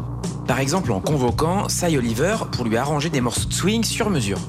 Par 0.48 0.60
exemple 0.60 0.92
en 0.92 1.00
convoquant 1.00 1.70
Cy 1.70 1.98
Oliver 1.98 2.36
pour 2.52 2.66
lui 2.66 2.78
arranger 2.78 3.10
des 3.10 3.22
morceaux 3.22 3.48
de 3.48 3.54
swing 3.54 3.84
sur 3.84 4.10
mesure. 4.10 4.40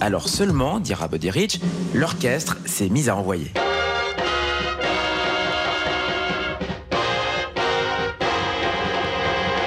Alors 0.00 0.28
seulement, 0.28 0.80
dira 0.80 1.08
Buddy 1.08 1.30
Rich, 1.30 1.60
l'orchestre 1.94 2.56
s'est 2.64 2.88
mis 2.88 3.08
à 3.08 3.16
envoyer. 3.16 3.52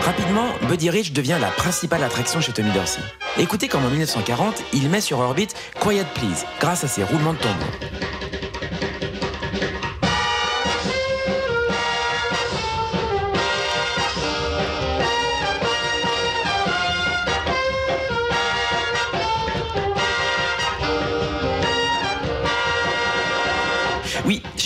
Rapidement, 0.08 0.48
Buddy 0.70 0.90
Rich 0.90 1.12
devient 1.12 1.36
la 1.42 1.50
principale 1.50 2.02
attraction 2.02 2.40
chez 2.40 2.54
Tommy 2.54 2.72
Dorsey. 2.72 3.02
Écoutez 3.38 3.68
comme 3.68 3.84
en 3.84 3.90
1940, 3.90 4.64
il 4.72 4.90
met 4.90 5.02
sur 5.02 5.20
orbite 5.20 5.54
Quiet 5.82 6.06
Please 6.16 6.46
grâce 6.62 6.86
à 6.86 6.88
ses 6.88 7.04
roulements 7.04 7.34
de 7.34 7.40
tambour. 7.40 7.68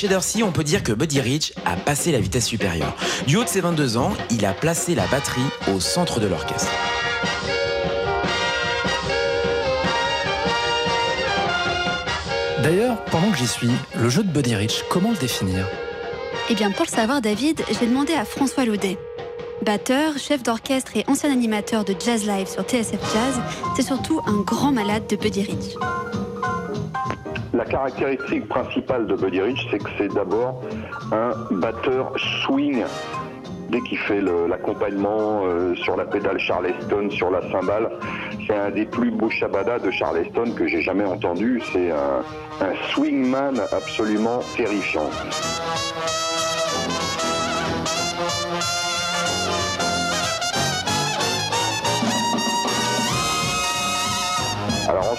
Chez 0.02 0.08
Dorsey, 0.08 0.42
on 0.42 0.52
peut 0.52 0.64
dire 0.64 0.82
que 0.82 0.94
Buddy 0.94 1.22
Rich 1.22 1.54
a 1.64 1.76
passé 1.76 2.12
la 2.12 2.20
vitesse 2.20 2.48
supérieure. 2.48 2.96
Du 3.28 3.38
haut 3.38 3.44
de 3.44 3.48
ses 3.48 3.62
22 3.62 3.98
ans, 3.98 4.14
il 4.32 4.48
a 4.48 4.52
placé 4.52 4.96
la 4.96 5.06
batterie 5.06 5.46
au 5.72 5.80
centre 5.80 6.20
de 6.20 6.26
l'orchestre. 6.26 6.72
D'ailleurs, 12.64 13.06
pendant 13.12 13.30
que 13.30 13.38
j'y 13.38 13.46
suis, 13.46 13.70
le 13.96 14.10
jeu 14.10 14.24
de 14.24 14.30
Buddy 14.30 14.56
Rich, 14.56 14.86
comment 14.90 15.12
le 15.12 15.18
définir? 15.18 15.68
Eh 16.50 16.56
bien, 16.56 16.72
pour 16.72 16.86
le 16.86 16.90
savoir, 16.90 17.22
David, 17.22 17.62
j'ai 17.80 17.86
demandé 17.86 18.14
à 18.14 18.26
François 18.26 18.66
Laudet. 18.66 18.98
Batteur, 19.64 20.18
chef 20.18 20.42
d'orchestre 20.42 20.98
et 20.98 21.04
ancien 21.08 21.32
animateur 21.32 21.86
de 21.86 21.94
Jazz 22.04 22.26
Live 22.26 22.48
sur 22.48 22.64
TSF 22.64 23.00
Jazz, 23.14 23.40
c'est 23.76 23.86
surtout 23.86 24.20
un 24.26 24.42
grand 24.42 24.72
malade 24.72 25.06
de 25.08 25.16
Buddy 25.16 25.44
Rich. 25.44 25.76
La 27.62 27.68
caractéristique 27.68 28.48
principale 28.48 29.06
de 29.06 29.16
Buddy 29.16 29.40
Rich, 29.40 29.68
c'est 29.70 29.78
que 29.78 29.90
c'est 29.96 30.12
d'abord 30.12 30.64
un 31.12 31.30
batteur 31.52 32.12
swing. 32.44 32.84
Dès 33.70 33.82
qu'il 33.82 34.00
fait 34.00 34.20
l'accompagnement 34.20 35.44
euh, 35.46 35.76
sur 35.76 35.96
la 35.96 36.06
pédale 36.06 36.40
Charleston, 36.40 37.12
sur 37.12 37.30
la 37.30 37.40
cymbale, 37.52 37.92
c'est 38.48 38.56
un 38.56 38.72
des 38.72 38.86
plus 38.86 39.12
beaux 39.12 39.30
shabadas 39.30 39.78
de 39.78 39.92
Charleston 39.92 40.54
que 40.58 40.66
j'ai 40.66 40.82
jamais 40.82 41.06
entendu. 41.06 41.62
C'est 41.72 41.92
un 41.92 42.74
swingman 42.94 43.62
absolument 43.72 44.40
terrifiant. 44.58 45.12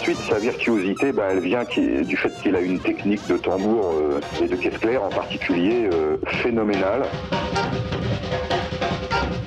Ensuite, 0.03 0.19
sa 0.29 0.41
virtuosité, 0.41 1.12
ben, 1.12 1.29
elle 1.31 1.38
vient 1.38 1.62
du 1.62 2.17
fait 2.17 2.33
qu'il 2.43 2.57
a 2.57 2.61
une 2.61 2.81
technique 2.81 3.25
de 3.29 3.37
tambour 3.37 3.93
euh, 3.95 4.21
et 4.43 4.49
de 4.49 4.57
caisse 4.57 4.77
claire 4.79 5.05
en 5.05 5.11
particulier 5.11 5.88
euh, 5.93 6.17
phénoménale. 6.43 7.03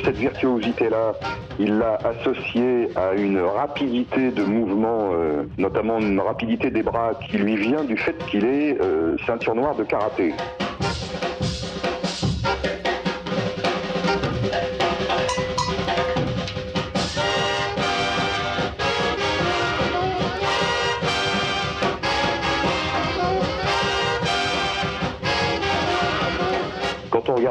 Cette 0.02 0.16
virtuosité-là, 0.16 1.12
il 1.60 1.78
l'a 1.78 1.98
associée 2.06 2.88
à 2.96 3.16
une 3.16 3.42
rapidité 3.42 4.32
de 4.32 4.44
mouvement, 4.44 5.12
euh, 5.12 5.44
notamment 5.58 6.00
une 6.00 6.22
rapidité 6.22 6.72
des 6.72 6.84
bras 6.84 7.20
qui 7.30 7.38
lui 7.38 7.58
vient 7.58 7.84
du 7.84 7.98
fait 7.98 8.16
qu'il 8.28 8.46
est 8.46 8.78
ceinture 9.28 9.56
noire 9.56 9.76
de 9.76 9.84
karaté. 9.84 10.34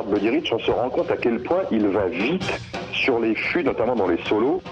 Regarde 0.04 0.10
Buddy 0.10 0.30
Rich, 0.30 0.52
on 0.52 0.58
se 0.58 0.70
rend 0.70 0.88
compte 0.90 1.10
à 1.10 1.16
quel 1.16 1.40
point 1.40 1.62
il 1.70 1.86
va 1.88 2.06
vite 2.08 2.60
sur 2.92 3.18
les 3.18 3.34
fûts, 3.34 3.64
notamment 3.64 3.94
dans 3.94 4.08
les 4.08 4.18
solos. 4.24 4.62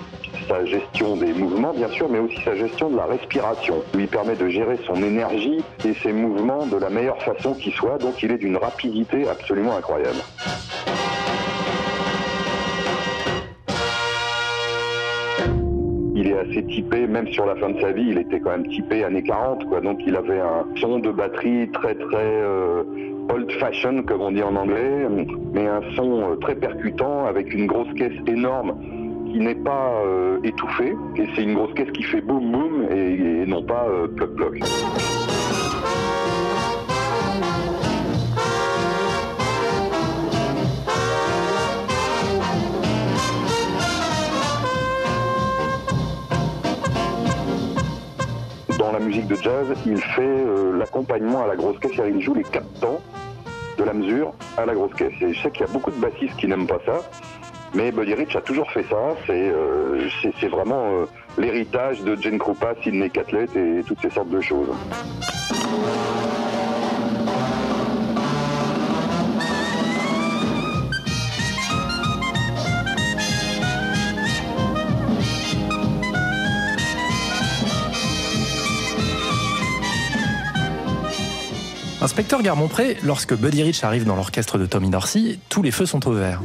Sa 0.49 0.65
gestion 0.65 1.17
des 1.17 1.33
mouvements, 1.33 1.73
bien 1.73 1.89
sûr, 1.89 2.09
mais 2.09 2.19
aussi 2.19 2.37
sa 2.45 2.57
gestion 2.57 2.91
de 2.91 2.97
la 2.97 3.07
respiration. 3.07 3.77
Lui 3.95 4.07
permet 4.07 4.35
de 4.35 4.49
gérer 4.49 4.79
son 4.87 4.97
énergie 4.97 5.63
et 5.85 5.95
ses 5.95 6.13
mouvements 6.13 6.67
de 6.67 6.77
la 6.77 6.91
meilleure 6.91 7.23
façon 7.23 7.55
qui 7.55 7.71
soit. 7.71 7.99
Donc, 7.99 8.23
il 8.23 8.33
est 8.33 8.39
d'une 8.39 8.57
rapidité 8.57 9.29
absolument 9.29 9.77
incroyable. 9.77 10.19
Il 16.15 16.29
est 16.29 16.39
assez 16.39 16.65
typé, 16.67 17.07
même 17.07 17.29
sur 17.29 17.47
la 17.47 17.57
fin 17.57 17.71
de 17.71 17.81
sa 17.81 17.93
vie, 17.93 18.09
il 18.11 18.19
était 18.19 18.41
quand 18.41 18.51
même 18.51 18.69
typé 18.69 19.05
années 19.05 19.23
40, 19.23 19.67
quoi. 19.67 19.81
Donc 19.81 19.99
il 20.07 20.15
avait 20.15 20.41
un 20.41 20.67
son 20.77 20.99
de 20.99 21.11
batterie 21.11 21.69
très 21.73 21.95
très 21.95 22.17
euh, 22.17 22.85
old 23.29 23.51
fashion, 23.61 24.03
comme 24.03 24.21
on 24.21 24.33
dit 24.33 24.43
en 24.43 24.57
anglais, 24.57 25.07
mais 25.53 25.67
un 25.67 25.83
son 25.95 26.33
euh, 26.33 26.37
très 26.37 26.55
percutant 26.55 27.27
avec 27.27 27.53
une 27.53 27.67
grosse 27.67 27.93
caisse 27.97 28.19
énorme 28.27 28.75
qui 29.33 29.39
n'est 29.39 29.55
pas 29.55 29.95
euh, 30.05 30.39
étouffée. 30.45 30.95
Et 31.17 31.27
c'est 31.35 31.43
une 31.43 31.55
grosse 31.55 31.73
caisse 31.75 31.91
qui 31.93 32.03
fait 32.03 32.21
boum 32.21 32.53
boum 32.53 32.87
et, 32.91 33.47
non 33.47 33.63
pas 33.63 33.87
euh, 33.89 34.09
ploc. 34.09 34.61
La 48.93 48.99
musique 48.99 49.27
de 49.27 49.37
jazz, 49.37 49.67
il 49.87 49.97
fait 49.97 50.21
euh, 50.21 50.77
l'accompagnement 50.77 51.45
à 51.45 51.47
la 51.47 51.57
grosse 51.57 51.79
caisse, 51.79 51.93
il 52.07 52.21
joue 52.21 52.35
les 52.35 52.43
quatre 52.43 52.71
temps 52.79 53.01
de 53.79 53.85
la 53.85 53.95
mesure 53.95 54.35
à 54.59 54.67
la 54.67 54.75
grosse 54.75 54.93
caisse. 54.93 55.15
Et 55.23 55.33
je 55.33 55.41
sais 55.41 55.51
qu'il 55.51 55.67
y 55.67 55.69
a 55.69 55.73
beaucoup 55.73 55.91
de 55.91 55.97
bassistes 55.97 56.37
qui 56.37 56.47
n'aiment 56.47 56.67
pas 56.67 56.79
ça, 56.85 57.01
mais 57.73 57.91
Buddy 57.91 58.13
Rich 58.13 58.37
a 58.37 58.43
toujours 58.43 58.71
fait 58.71 58.85
ça. 58.91 59.17
C'est 59.27 59.49
euh, 59.49 60.09
vraiment 60.51 60.91
euh, 60.91 61.07
l'héritage 61.39 62.03
de 62.03 62.17
Jane 62.17 62.39
Krupa, 62.39 62.75
Sidney 62.83 63.09
Catlett 63.09 63.57
et 63.57 63.83
toutes 63.87 64.03
ces 64.03 64.11
sortes 64.11 64.29
de 64.29 64.43
choses. 64.43 64.69
Inspecteur 82.03 82.43
Garmont-Pré, 82.43 82.97
lorsque 83.05 83.33
Buddy 83.33 83.63
Rich 83.63 83.85
arrive 83.85 84.05
dans 84.05 84.17
l'orchestre 84.17 84.59
de 84.59 84.67
Tommy 84.67 84.91
Dorsey, 84.91 85.39
tous 85.49 85.63
les 85.63 85.71
feux 85.71 85.87
sont 85.87 86.09
au 86.09 86.13
vert. 86.13 86.43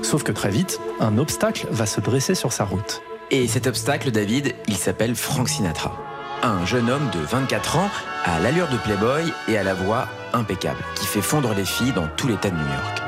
Sauf 0.00 0.22
que 0.22 0.32
très 0.32 0.48
vite, 0.48 0.80
un 0.98 1.18
obstacle 1.18 1.66
va 1.70 1.84
se 1.84 2.00
dresser 2.00 2.34
sur 2.34 2.54
sa 2.54 2.64
route. 2.64 3.02
Et 3.30 3.46
cet 3.46 3.66
obstacle, 3.66 4.10
David, 4.10 4.54
il 4.66 4.78
s'appelle 4.78 5.14
Frank 5.14 5.50
Sinatra. 5.50 5.94
Un 6.42 6.64
jeune 6.64 6.88
homme 6.88 7.10
de 7.12 7.18
24 7.18 7.76
ans 7.76 7.90
à 8.24 8.40
l'allure 8.40 8.68
de 8.68 8.78
playboy 8.78 9.30
et 9.46 9.58
à 9.58 9.62
la 9.62 9.74
voix 9.74 10.08
impeccable, 10.32 10.80
qui 10.94 11.04
fait 11.04 11.20
fondre 11.20 11.52
les 11.54 11.66
filles 11.66 11.92
dans 11.92 12.08
tout 12.16 12.26
l'état 12.26 12.48
de 12.48 12.56
New 12.56 12.66
York. 12.66 13.02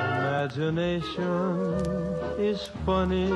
imagination 0.47 1.75
is 2.39 2.69
funny. 2.85 3.33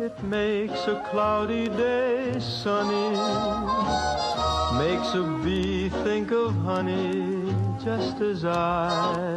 It 0.00 0.22
makes 0.22 0.86
a 0.86 1.02
cloudy 1.10 1.68
day 1.68 2.40
sunny. 2.40 4.43
Makes 4.78 5.14
a 5.14 5.22
bee 5.44 5.90
think 6.04 6.32
of 6.32 6.52
honey 6.66 7.54
just 7.78 8.20
as 8.20 8.44
I 8.44 9.36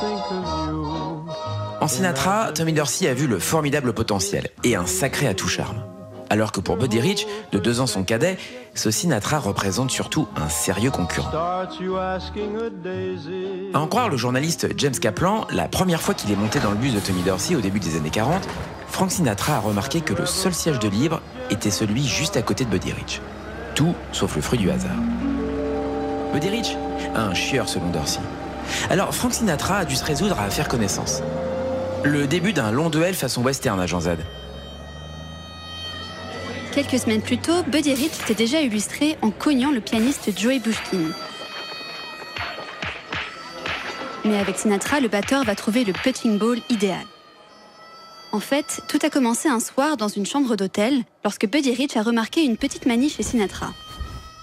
think 0.00 0.22
of 0.30 0.68
you. 0.68 0.86
En 1.80 1.88
Sinatra, 1.88 2.52
Tommy 2.54 2.72
Dorsey 2.72 3.06
a 3.06 3.12
vu 3.12 3.26
le 3.26 3.38
formidable 3.38 3.92
potentiel 3.92 4.48
et 4.64 4.74
un 4.74 4.86
sacré 4.86 5.26
atout 5.26 5.48
charme. 5.48 5.82
Alors 6.30 6.52
que 6.52 6.60
pour 6.60 6.76
Buddy 6.76 7.00
Rich, 7.00 7.26
de 7.52 7.58
deux 7.58 7.80
ans 7.80 7.86
son 7.86 8.02
cadet, 8.02 8.38
ce 8.74 8.90
Sinatra 8.90 9.38
représente 9.38 9.90
surtout 9.90 10.26
un 10.36 10.48
sérieux 10.48 10.90
concurrent. 10.90 11.30
À 11.32 11.68
en 13.78 13.86
croire 13.86 14.08
le 14.08 14.16
journaliste 14.16 14.68
James 14.78 14.98
Kaplan, 14.98 15.46
la 15.50 15.68
première 15.68 16.00
fois 16.00 16.14
qu'il 16.14 16.32
est 16.32 16.36
monté 16.36 16.60
dans 16.60 16.70
le 16.70 16.76
bus 16.76 16.94
de 16.94 17.00
Tommy 17.00 17.22
Dorsey 17.22 17.54
au 17.56 17.60
début 17.60 17.78
des 17.78 17.96
années 17.96 18.10
40, 18.10 18.48
Frank 18.88 19.10
Sinatra 19.10 19.56
a 19.56 19.60
remarqué 19.60 20.00
que 20.00 20.14
le 20.14 20.24
seul 20.24 20.54
siège 20.54 20.78
de 20.78 20.88
libre 20.88 21.20
était 21.50 21.70
celui 21.70 22.06
juste 22.06 22.36
à 22.38 22.42
côté 22.42 22.64
de 22.64 22.70
Buddy 22.70 22.92
Rich. 22.92 23.20
Tout 23.76 23.94
sauf 24.10 24.34
le 24.34 24.42
fruit 24.42 24.58
du 24.58 24.70
hasard. 24.70 24.96
Buddy 26.32 26.48
Rich 26.48 26.76
Un 27.14 27.34
chieur 27.34 27.68
selon 27.68 27.90
Dorsey. 27.90 28.20
Alors 28.88 29.14
Frank 29.14 29.34
Sinatra 29.34 29.78
a 29.78 29.84
dû 29.84 29.94
se 29.94 30.04
résoudre 30.04 30.40
à 30.40 30.48
faire 30.48 30.66
connaissance. 30.66 31.22
Le 32.02 32.26
début 32.26 32.54
d'un 32.54 32.72
long 32.72 32.88
duel 32.88 33.14
façon 33.14 33.42
western 33.42 33.78
à 33.78 33.86
Jean 33.86 34.00
Z. 34.00 34.16
Quelques 36.72 36.98
semaines 36.98 37.20
plus 37.20 37.38
tôt, 37.38 37.62
Buddy 37.68 37.92
Rich 37.92 38.12
s'était 38.12 38.34
déjà 38.34 38.60
illustré 38.60 39.18
en 39.20 39.30
cognant 39.30 39.70
le 39.70 39.80
pianiste 39.80 40.30
Joey 40.38 40.58
Bushkin. 40.58 41.10
Mais 44.24 44.38
avec 44.38 44.58
Sinatra, 44.58 45.00
le 45.00 45.08
batteur 45.08 45.44
va 45.44 45.54
trouver 45.54 45.84
le 45.84 45.92
punching 45.92 46.38
ball 46.38 46.58
idéal. 46.70 47.04
En 48.32 48.40
fait, 48.40 48.82
tout 48.88 48.98
a 49.02 49.10
commencé 49.10 49.48
un 49.48 49.60
soir 49.60 49.96
dans 49.96 50.08
une 50.08 50.26
chambre 50.26 50.56
d'hôtel 50.56 51.04
lorsque 51.24 51.46
Buddy 51.48 51.72
Rich 51.72 51.96
a 51.96 52.02
remarqué 52.02 52.42
une 52.44 52.56
petite 52.56 52.86
manie 52.86 53.08
chez 53.08 53.22
Sinatra. 53.22 53.72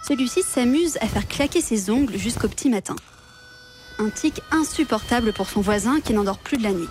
Celui-ci 0.07 0.41
s'amuse 0.41 0.97
à 1.01 1.07
faire 1.07 1.27
claquer 1.27 1.61
ses 1.61 1.89
ongles 1.89 2.17
jusqu'au 2.17 2.47
petit 2.47 2.69
matin. 2.69 2.95
Un 3.99 4.09
tic 4.09 4.41
insupportable 4.51 5.31
pour 5.33 5.49
son 5.49 5.61
voisin 5.61 5.99
qui 6.01 6.13
n'endort 6.13 6.39
plus 6.39 6.57
de 6.57 6.63
la 6.63 6.71
nuit. 6.71 6.89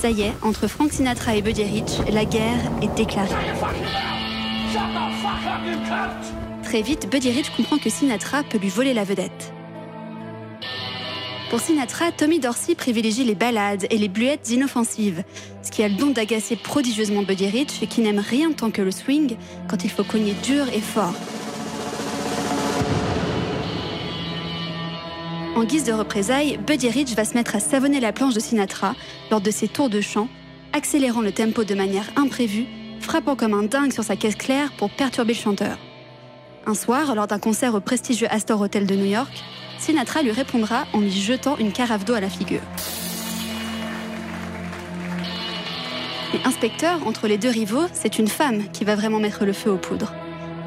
Ça 0.00 0.10
y 0.10 0.22
est, 0.22 0.32
entre 0.42 0.68
Frank 0.68 0.92
Sinatra 0.92 1.36
et 1.36 1.42
Buddy 1.42 1.64
Rich, 1.64 2.12
la 2.12 2.24
guerre 2.24 2.60
est 2.82 2.94
déclarée. 2.94 3.34
Très 6.62 6.82
vite, 6.82 7.08
Buddy 7.10 7.30
Rich 7.30 7.50
comprend 7.56 7.78
que 7.78 7.90
Sinatra 7.90 8.42
peut 8.42 8.58
lui 8.58 8.68
voler 8.68 8.94
la 8.94 9.04
vedette. 9.04 9.52
Pour 11.52 11.60
Sinatra, 11.60 12.12
Tommy 12.12 12.40
Dorsey 12.40 12.74
privilégie 12.74 13.24
les 13.24 13.34
ballades 13.34 13.86
et 13.90 13.98
les 13.98 14.08
bluettes 14.08 14.48
inoffensives, 14.48 15.22
ce 15.62 15.70
qui 15.70 15.82
a 15.82 15.88
le 15.88 15.96
don 15.96 16.06
d'agacer 16.08 16.56
prodigieusement 16.56 17.24
Buddy 17.24 17.46
Rich, 17.46 17.86
qui 17.90 18.00
n'aime 18.00 18.20
rien 18.20 18.52
tant 18.52 18.70
que 18.70 18.80
le 18.80 18.90
swing 18.90 19.36
quand 19.68 19.84
il 19.84 19.90
faut 19.90 20.02
cogner 20.02 20.32
dur 20.42 20.66
et 20.72 20.80
fort. 20.80 21.12
En 25.54 25.64
guise 25.64 25.84
de 25.84 25.92
représailles, 25.92 26.56
Buddy 26.66 26.88
Rich 26.88 27.14
va 27.14 27.26
se 27.26 27.34
mettre 27.34 27.54
à 27.54 27.60
savonner 27.60 28.00
la 28.00 28.14
planche 28.14 28.32
de 28.32 28.40
Sinatra 28.40 28.94
lors 29.30 29.42
de 29.42 29.50
ses 29.50 29.68
tours 29.68 29.90
de 29.90 30.00
chant, 30.00 30.28
accélérant 30.72 31.20
le 31.20 31.32
tempo 31.32 31.64
de 31.64 31.74
manière 31.74 32.10
imprévue, 32.16 32.64
frappant 33.00 33.36
comme 33.36 33.52
un 33.52 33.64
dingue 33.64 33.92
sur 33.92 34.04
sa 34.04 34.16
caisse 34.16 34.36
claire 34.36 34.72
pour 34.78 34.88
perturber 34.88 35.34
le 35.34 35.38
chanteur. 35.38 35.76
Un 36.64 36.74
soir, 36.74 37.14
lors 37.14 37.26
d'un 37.26 37.38
concert 37.38 37.74
au 37.74 37.80
prestigieux 37.80 38.28
Astor 38.30 38.58
Hotel 38.58 38.86
de 38.86 38.94
New 38.94 39.04
York, 39.04 39.44
Sinatra 39.82 40.22
lui 40.22 40.30
répondra 40.30 40.84
en 40.92 41.00
lui 41.00 41.10
jetant 41.10 41.56
une 41.56 41.72
carafe 41.72 42.04
d'eau 42.04 42.14
à 42.14 42.20
la 42.20 42.28
figure. 42.28 42.60
Mais 46.32 46.38
inspecteur, 46.44 47.04
entre 47.04 47.26
les 47.26 47.36
deux 47.36 47.50
rivaux, 47.50 47.86
c'est 47.92 48.20
une 48.20 48.28
femme 48.28 48.70
qui 48.72 48.84
va 48.84 48.94
vraiment 48.94 49.18
mettre 49.18 49.44
le 49.44 49.52
feu 49.52 49.72
aux 49.72 49.78
poudres. 49.78 50.14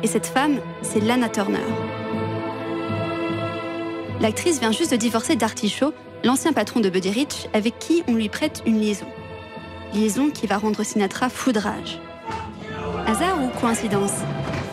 Et 0.03 0.07
cette 0.07 0.25
femme, 0.25 0.59
c'est 0.81 0.99
Lana 0.99 1.29
Turner. 1.29 1.63
L'actrice 4.19 4.59
vient 4.59 4.73
juste 4.73 4.91
de 4.91 4.97
divorcer 4.97 5.37
d'Artie 5.37 5.69
Shaw, 5.69 5.93
l'ancien 6.25 6.51
patron 6.51 6.81
de 6.81 6.89
Buddy 6.89 7.11
Rich, 7.11 7.47
avec 7.53 7.79
qui 7.79 8.03
on 8.09 8.15
lui 8.15 8.27
prête 8.27 8.63
une 8.65 8.81
liaison. 8.81 9.07
Liaison 9.93 10.29
qui 10.29 10.45
va 10.45 10.57
rendre 10.57 10.83
Sinatra 10.83 11.29
foudrage. 11.29 12.01
Hasard 13.07 13.41
ou 13.41 13.47
coïncidence? 13.61 14.11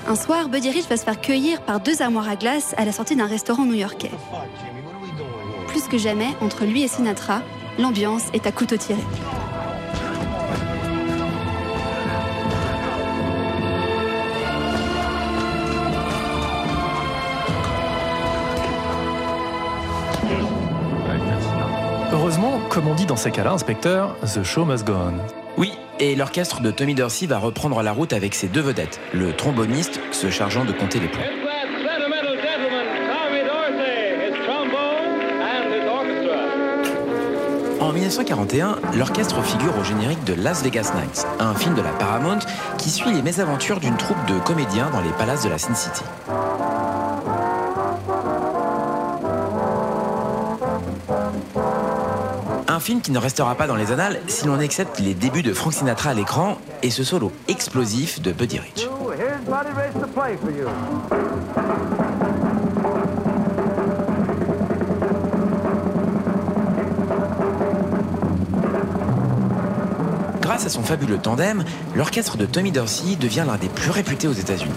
Un 0.09 0.17
soir, 0.17 0.49
Buddy 0.49 0.71
Rich 0.71 0.89
va 0.89 0.97
se 0.97 1.05
faire 1.05 1.21
cueillir 1.21 1.61
par 1.63 1.81
deux 1.81 2.03
armoires 2.03 2.29
à 2.29 2.37
glace 2.37 2.75
à 2.77 2.85
la 2.85 2.93
sortie 2.93 3.15
d'un 3.15 3.27
restaurant 3.27 3.65
new-yorkais. 3.65 4.11
Plus 5.69 5.83
que 5.89 5.97
jamais, 5.97 6.29
entre 6.41 6.65
lui 6.65 6.83
et 6.83 6.89
Sinatra, 6.89 7.41
l'ambiance 7.79 8.25
est 8.33 8.47
à 8.47 8.53
couteau 8.53 8.77
tiré. 8.77 9.01
Heureusement, 22.13 22.61
comme 22.69 22.89
on 22.89 22.95
dit 22.95 23.07
dans 23.07 23.17
ces 23.17 23.31
cas-là, 23.31 23.53
inspecteur, 23.53 24.17
the 24.23 24.43
show 24.43 24.65
must 24.65 24.85
go 24.85 24.95
on. 24.95 25.15
Oui, 25.57 25.73
et 26.03 26.17
l'orchestre 26.17 26.61
de 26.61 26.73
Tommy 26.73 26.97
Dorsey 26.97 27.27
va 27.27 27.39
reprendre 27.39 27.81
la 27.81 27.93
route 27.93 28.13
avec 28.13 28.35
ses 28.35 28.49
deux 28.49 28.61
vedettes, 28.61 28.99
le 29.13 29.33
tromboniste 29.33 30.01
se 30.11 30.31
chargeant 30.31 30.65
de 30.65 30.73
compter 30.73 30.99
les 30.99 31.07
points. 31.07 31.23
En 37.79 37.93
1941, 37.93 38.79
l'orchestre 38.97 39.43
figure 39.45 39.79
au 39.79 39.85
générique 39.85 40.25
de 40.25 40.35
Las 40.35 40.65
Vegas 40.65 40.93
Nights, 40.97 41.25
un 41.39 41.55
film 41.55 41.77
de 41.77 41.83
la 41.83 41.91
Paramount 41.91 42.41
qui 42.79 42.91
suit 42.91 43.13
les 43.13 43.23
mésaventures 43.23 43.79
d'une 43.79 43.97
troupe 43.97 44.25
de 44.27 44.41
comédiens 44.41 44.91
dans 44.91 45.03
les 45.03 45.11
palaces 45.11 45.45
de 45.45 45.51
la 45.51 45.59
Sin 45.59 45.75
City. 45.75 46.03
Film 52.83 53.01
qui 53.01 53.13
ne 53.13 53.19
restera 53.19 53.55
pas 53.55 53.67
dans 53.67 53.77
les 53.77 53.93
annales 53.93 54.21
si 54.27 54.47
l'on 54.47 54.59
accepte 54.59 54.99
les 54.99 55.15
débuts 55.15 55.43
de 55.43 55.55
Frank 55.55 55.73
Sinatra 55.73 56.11
à 56.11 56.15
l'écran 56.15 56.59
et 56.83 56.91
ce 56.91 57.05
solo 57.05 57.31
explosif 57.47 58.21
de 58.21 58.33
Buddy 58.33 58.59
Rich. 58.59 58.89
Grâce 70.41 70.67
à 70.67 70.69
son 70.69 70.83
fabuleux 70.83 71.19
tandem, 71.19 71.65
l'orchestre 71.95 72.37
de 72.37 72.47
Tommy 72.47 72.73
Dorsey 72.73 73.15
devient 73.15 73.45
l'un 73.47 73.57
des 73.57 73.69
plus 73.69 73.91
réputés 73.91 74.27
aux 74.27 74.33
États-Unis. 74.33 74.73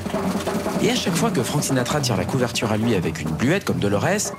Et 0.84 0.92
à 0.92 0.96
chaque 0.96 1.16
fois 1.16 1.32
que 1.32 1.42
Frank 1.42 1.64
Sinatra 1.64 2.00
tire 2.02 2.18
la 2.18 2.26
couverture 2.26 2.72
à 2.72 2.78
lui 2.78 2.94
avec 2.94 3.20
une 3.20 3.32
bluette 3.32 3.66
comme 3.66 3.80
Dolores, 3.80 4.32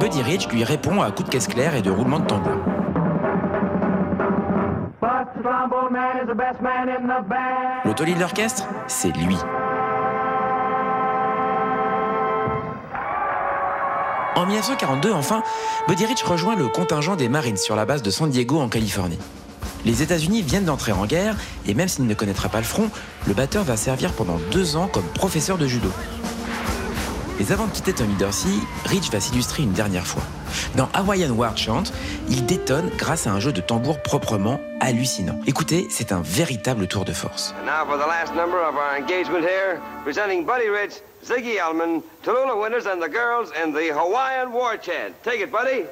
Buddy 0.00 0.22
Rich 0.22 0.48
lui 0.48 0.64
répond 0.64 1.02
à 1.02 1.10
coups 1.10 1.28
de 1.28 1.30
caisse 1.30 1.46
claire 1.46 1.74
et 1.74 1.82
de 1.82 1.90
roulement 1.90 2.18
de 2.18 2.26
tambour. 2.26 2.58
L'autolite 7.84 8.16
de 8.16 8.20
l'orchestre, 8.20 8.64
c'est 8.86 9.16
lui. 9.16 9.36
En 14.36 14.46
1942, 14.46 15.12
enfin, 15.12 15.42
Buddy 15.88 16.06
Rich 16.06 16.22
rejoint 16.24 16.56
le 16.56 16.68
contingent 16.68 17.16
des 17.16 17.28
Marines 17.28 17.56
sur 17.56 17.76
la 17.76 17.86
base 17.86 18.02
de 18.02 18.10
San 18.10 18.28
Diego 18.28 18.60
en 18.60 18.68
Californie. 18.68 19.18
Les 19.84 20.02
États-Unis 20.02 20.42
viennent 20.42 20.64
d'entrer 20.64 20.92
en 20.92 21.06
guerre 21.06 21.36
et 21.66 21.74
même 21.74 21.88
s'il 21.88 22.06
ne 22.06 22.14
connaîtra 22.14 22.48
pas 22.48 22.58
le 22.58 22.64
front, 22.64 22.90
le 23.26 23.34
batteur 23.34 23.64
va 23.64 23.76
servir 23.76 24.12
pendant 24.12 24.38
deux 24.50 24.76
ans 24.76 24.88
comme 24.88 25.04
professeur 25.04 25.58
de 25.58 25.66
judo. 25.66 25.90
Mais 27.38 27.50
avant 27.50 27.66
de 27.66 27.72
quitter 27.72 27.92
Tommy 27.92 28.14
Dorsey, 28.14 28.48
Rich 28.84 29.10
va 29.10 29.18
s'illustrer 29.20 29.64
une 29.64 29.72
dernière 29.72 30.06
fois. 30.06 30.22
Dans 30.76 30.88
Hawaiian 30.94 31.30
War 31.30 31.56
Chant, 31.56 31.84
il 32.28 32.46
détonne 32.46 32.90
grâce 32.96 33.26
à 33.26 33.32
un 33.32 33.40
jeu 33.40 33.52
de 33.52 33.60
tambour 33.60 34.00
proprement 34.02 34.60
hallucinant. 34.80 35.40
Écoutez, 35.46 35.88
c'est 35.90 36.12
un 36.12 36.22
véritable 36.22 36.86
tour 36.86 37.04
de 37.04 37.12
force. 37.12 37.52
And 37.60 37.66
now 37.66 37.84
for 37.86 37.98
the 37.98 38.06
last 38.06 38.34
number 38.34 38.58
of 38.58 38.76
our 38.76 38.96
engagement 38.96 39.40
here, 39.40 39.80
presenting 40.04 40.44
Buddy 40.44 40.68
Rich, 40.68 41.02
Ziggy 41.26 41.56
Elman, 41.58 42.02
Tallulah 42.24 42.60
Winters, 42.60 42.86
and 42.86 43.00
the 43.02 43.08
girls 43.08 43.50
in 43.60 43.72
the 43.72 43.92
Hawaiian 43.92 44.52
War 44.52 44.76
Chant. 44.80 45.14
Take 45.24 45.40
it. 45.40 45.50
Buddy 45.50 45.86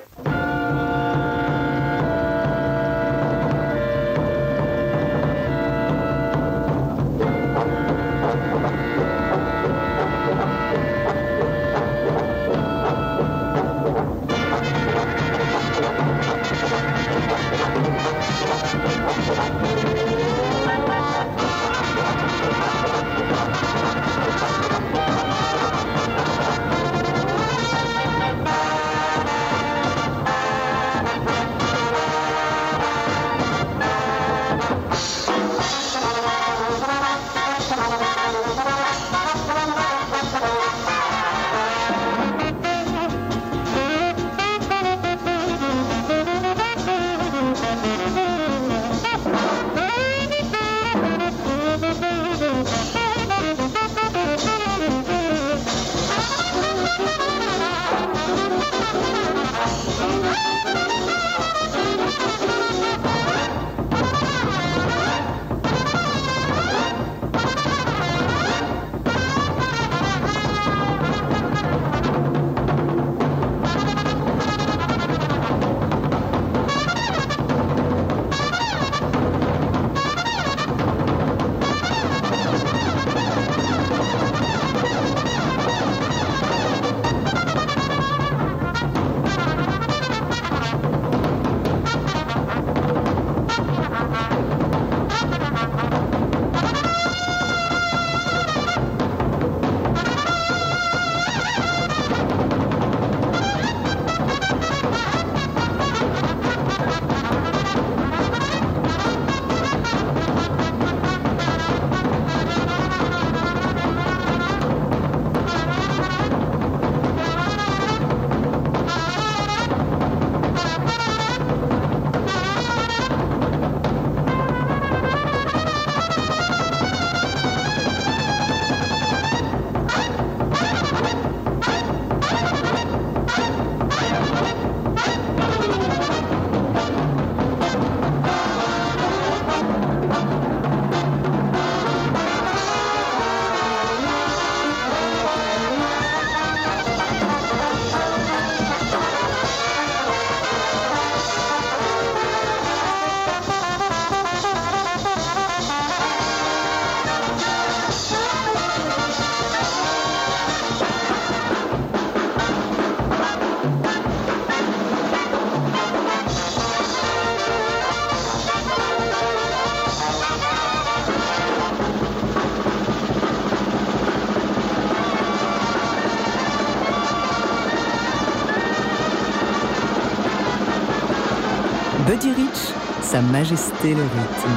Sa 183.12 183.20
Majesté 183.20 183.94
le 183.94 184.04
rythme. 184.04 184.56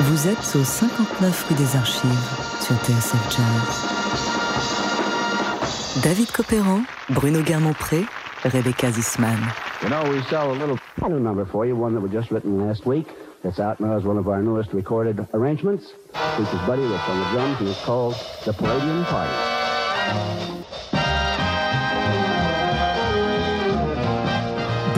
Vous 0.00 0.28
êtes 0.28 0.56
au 0.56 0.62
59 0.62 1.46
rue 1.48 1.54
des 1.54 1.74
Archives 1.74 2.10
sur 2.60 2.76
TSF 2.84 3.30
Jazz. 3.30 3.86
David 6.02 6.30
Copéran, 6.32 6.82
Bruno 7.08 7.40
Guermont-Pré, 7.40 8.04
Rebecca 8.44 8.90
Zisman. 8.90 9.38
You 9.82 9.88
know, 9.88 10.02
we 10.10 10.20
sell 10.28 10.50
a 10.50 10.52
little 10.52 10.76
new 11.08 11.18
number 11.18 11.46
for 11.46 11.64
you, 11.64 11.74
one 11.74 11.94
that 11.94 12.02
was 12.02 12.12
just 12.12 12.30
written 12.30 12.68
last 12.68 12.84
week. 12.84 13.06
It's 13.42 13.58
out 13.58 13.80
now 13.80 13.96
as 13.96 14.04
one 14.04 14.18
of 14.18 14.28
our 14.28 14.42
newest 14.42 14.74
recorded 14.74 15.26
arrangements. 15.32 15.94
Features 16.36 16.60
Buddy 16.66 16.82
Rich 16.82 17.08
on 17.08 17.18
the 17.20 17.24
drums 17.30 17.60
and 17.60 17.68
it's 17.70 17.82
called 17.86 18.16
The 18.44 18.52
Palladium 18.52 19.06
Party. 19.06 19.45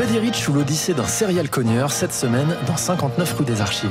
Buddy 0.08 0.20
Rich 0.20 0.48
ou 0.48 0.54
l'Odyssée 0.54 0.94
d'un 0.94 1.06
serial 1.06 1.50
cogneur 1.50 1.92
cette 1.92 2.14
semaine 2.14 2.56
dans 2.66 2.78
59 2.78 3.34
rue 3.38 3.44
des 3.44 3.60
Archives. 3.60 3.90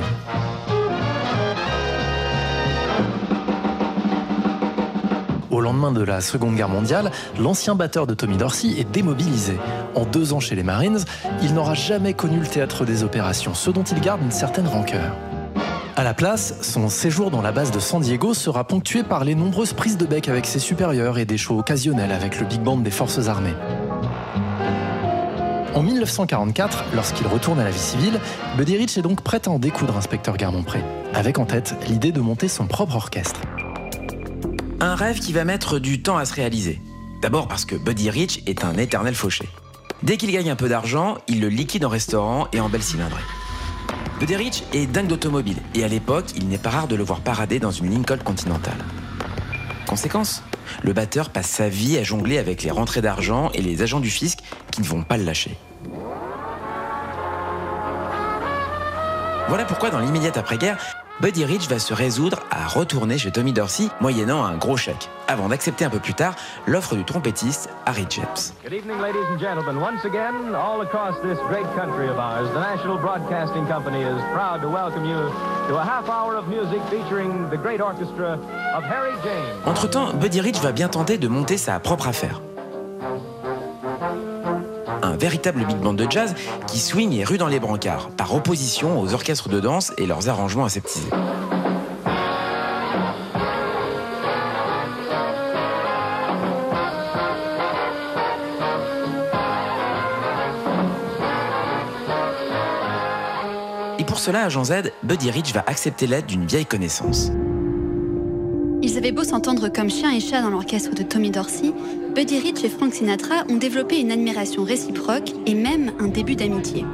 Au 5.48 5.60
lendemain 5.60 5.92
de 5.92 6.02
la 6.02 6.20
Seconde 6.20 6.56
Guerre 6.56 6.68
mondiale, 6.68 7.12
l'ancien 7.38 7.76
batteur 7.76 8.08
de 8.08 8.14
Tommy 8.14 8.36
Dorsey 8.36 8.80
est 8.80 8.90
démobilisé. 8.90 9.58
En 9.94 10.06
deux 10.06 10.32
ans 10.32 10.40
chez 10.40 10.56
les 10.56 10.64
Marines, 10.64 10.98
il 11.40 11.54
n'aura 11.54 11.74
jamais 11.74 12.14
connu 12.14 12.40
le 12.40 12.48
théâtre 12.48 12.84
des 12.84 13.04
opérations, 13.04 13.54
ce 13.54 13.70
dont 13.70 13.84
il 13.84 14.00
garde 14.00 14.20
une 14.20 14.32
certaine 14.32 14.66
rancœur. 14.66 15.14
À 15.94 16.02
la 16.02 16.14
place, 16.14 16.56
son 16.62 16.88
séjour 16.88 17.30
dans 17.30 17.42
la 17.42 17.52
base 17.52 17.70
de 17.70 17.78
San 17.78 18.00
Diego 18.00 18.34
sera 18.34 18.66
ponctué 18.66 19.04
par 19.04 19.24
les 19.24 19.36
nombreuses 19.36 19.72
prises 19.72 19.96
de 19.96 20.06
bec 20.06 20.28
avec 20.28 20.46
ses 20.46 20.58
supérieurs 20.58 21.18
et 21.18 21.26
des 21.26 21.38
shows 21.38 21.60
occasionnels 21.60 22.10
avec 22.10 22.40
le 22.40 22.46
big 22.46 22.60
band 22.60 22.78
des 22.78 22.90
forces 22.90 23.28
armées. 23.28 23.54
En 25.74 25.82
1944, 25.82 26.84
lorsqu'il 26.94 27.26
retourne 27.26 27.60
à 27.60 27.64
la 27.64 27.70
vie 27.70 27.78
civile, 27.78 28.20
Buddy 28.56 28.78
Rich 28.78 28.96
est 28.96 29.02
donc 29.02 29.22
prêt 29.22 29.40
à 29.46 29.50
en 29.50 29.58
découdre 29.58 29.96
inspecteur 29.96 30.36
Garmont-Pré, 30.36 30.82
avec 31.14 31.38
en 31.38 31.44
tête 31.44 31.74
l'idée 31.88 32.10
de 32.10 32.20
monter 32.20 32.48
son 32.48 32.66
propre 32.66 32.96
orchestre. 32.96 33.40
Un 34.80 34.94
rêve 34.94 35.20
qui 35.20 35.32
va 35.32 35.44
mettre 35.44 35.78
du 35.78 36.00
temps 36.00 36.16
à 36.16 36.24
se 36.24 36.34
réaliser. 36.34 36.80
D'abord 37.20 37.48
parce 37.48 37.64
que 37.64 37.76
Buddy 37.76 38.08
Rich 38.10 38.42
est 38.46 38.64
un 38.64 38.74
éternel 38.74 39.14
fauché. 39.14 39.46
Dès 40.02 40.16
qu'il 40.16 40.32
gagne 40.32 40.50
un 40.50 40.56
peu 40.56 40.68
d'argent, 40.68 41.18
il 41.26 41.40
le 41.40 41.48
liquide 41.48 41.84
en 41.84 41.88
restaurant 41.88 42.48
et 42.52 42.60
en 42.60 42.68
belle 42.68 42.82
cylindrée. 42.82 43.22
Buddy 44.20 44.36
Rich 44.36 44.62
est 44.72 44.86
dingue 44.86 45.08
d'automobile 45.08 45.58
et 45.74 45.84
à 45.84 45.88
l'époque, 45.88 46.26
il 46.36 46.48
n'est 46.48 46.58
pas 46.58 46.70
rare 46.70 46.88
de 46.88 46.96
le 46.96 47.04
voir 47.04 47.20
parader 47.20 47.58
dans 47.58 47.72
une 47.72 47.90
Lincoln 47.90 48.18
Continental. 48.24 48.76
Conséquence, 49.86 50.42
le 50.82 50.92
batteur 50.92 51.30
passe 51.30 51.48
sa 51.48 51.68
vie 51.68 51.98
à 51.98 52.04
jongler 52.04 52.38
avec 52.38 52.62
les 52.62 52.70
rentrées 52.70 53.00
d'argent 53.00 53.50
et 53.54 53.62
les 53.62 53.82
agents 53.82 54.00
du 54.00 54.10
fisc 54.10 54.37
qui 54.78 54.82
ne 54.82 54.86
vont 54.86 55.02
pas 55.02 55.16
le 55.16 55.24
lâcher. 55.24 55.56
Voilà 59.48 59.64
pourquoi 59.64 59.90
dans 59.90 59.98
l'immédiate 59.98 60.36
après-guerre, 60.36 60.78
Buddy 61.20 61.44
Rich 61.44 61.68
va 61.68 61.80
se 61.80 61.92
résoudre 61.92 62.38
à 62.48 62.68
retourner 62.68 63.18
chez 63.18 63.32
Tommy 63.32 63.52
Dorsey 63.52 63.88
moyennant 64.00 64.44
un 64.44 64.56
gros 64.56 64.76
chèque, 64.76 65.08
avant 65.26 65.48
d'accepter 65.48 65.84
un 65.84 65.90
peu 65.90 65.98
plus 65.98 66.14
tard 66.14 66.34
l'offre 66.66 66.94
du 66.94 67.04
trompettiste 67.04 67.70
Harry 67.86 68.06
James. 68.08 68.52
Good 68.62 68.72
evening, 68.72 69.00
ladies 69.00 69.26
and 69.32 69.40
gentlemen. 69.40 69.78
Once 69.82 70.04
again, 70.04 70.54
all 70.54 70.82
across 70.82 71.16
this 71.22 71.38
great 71.48 71.66
country 71.74 72.08
of 72.08 72.18
ours, 72.18 72.48
the 72.52 72.60
National 72.60 72.98
Broadcasting 72.98 73.66
Company 73.66 74.02
is 74.02 74.22
proud 74.32 74.60
to 74.60 74.68
welcome 74.68 75.04
you 75.04 75.28
to 75.68 75.74
a 75.76 75.82
half 75.82 76.08
hour 76.08 76.36
of 76.36 76.46
music 76.46 76.80
featuring 76.88 77.50
the 77.50 77.56
great 77.56 77.80
orchestra 77.80 78.38
of 78.76 78.84
Harry 78.84 79.16
James. 79.24 79.66
Entre-temps, 79.66 80.12
Buddy 80.14 80.40
Rich 80.40 80.60
va 80.60 80.70
bien 80.70 80.88
tenter 80.88 81.18
de 81.18 81.26
monter 81.26 81.56
sa 81.58 81.80
propre 81.80 82.06
affaire. 82.06 82.40
Un 85.02 85.16
véritable 85.16 85.64
big 85.64 85.78
band 85.78 85.94
de 85.94 86.06
jazz 86.10 86.34
qui 86.66 86.78
swing 86.78 87.12
et 87.12 87.24
rue 87.24 87.38
dans 87.38 87.48
les 87.48 87.60
brancards, 87.60 88.10
par 88.10 88.34
opposition 88.34 89.00
aux 89.00 89.14
orchestres 89.14 89.48
de 89.48 89.60
danse 89.60 89.92
et 89.98 90.06
leurs 90.06 90.28
arrangements 90.28 90.64
aseptisés. 90.64 91.08
Et 103.98 104.04
pour 104.04 104.18
cela, 104.18 104.44
à 104.44 104.48
Jean 104.48 104.64
Z, 104.64 104.92
Buddy 105.02 105.30
Rich 105.30 105.52
va 105.52 105.64
accepter 105.66 106.06
l'aide 106.06 106.26
d'une 106.26 106.46
vieille 106.46 106.66
connaissance. 106.66 107.32
Ils 108.88 108.96
avaient 108.96 109.12
beau 109.12 109.22
s'entendre 109.22 109.68
comme 109.68 109.90
chien 109.90 110.10
et 110.12 110.18
chat 110.18 110.40
dans 110.40 110.48
l'orchestre 110.48 110.94
de 110.94 111.02
Tommy 111.02 111.30
Dorsey, 111.30 111.74
Buddy 112.14 112.38
Rich 112.38 112.64
et 112.64 112.70
Frank 112.70 112.94
Sinatra 112.94 113.44
ont 113.50 113.56
développé 113.56 114.00
une 114.00 114.10
admiration 114.10 114.64
réciproque 114.64 115.30
et 115.44 115.52
même 115.52 115.92
un 116.00 116.08
début 116.08 116.36
d'amitié. 116.36 116.86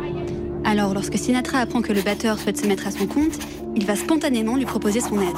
Alors, 0.65 0.93
lorsque 0.93 1.17
Sinatra 1.17 1.59
apprend 1.59 1.83
que 1.83 1.93
le 1.93 2.03
batteur 2.03 2.41
souhaite 2.41 2.59
se 2.59 2.67
mettre 2.67 2.89
à 2.89 2.91
son 2.91 3.07
compte, 3.07 3.39
il 3.77 3.87
va 3.87 3.95
spontanément 3.95 4.57
lui 4.57 4.65
proposer 4.65 4.99
son 4.99 5.21
aide. 5.21 5.37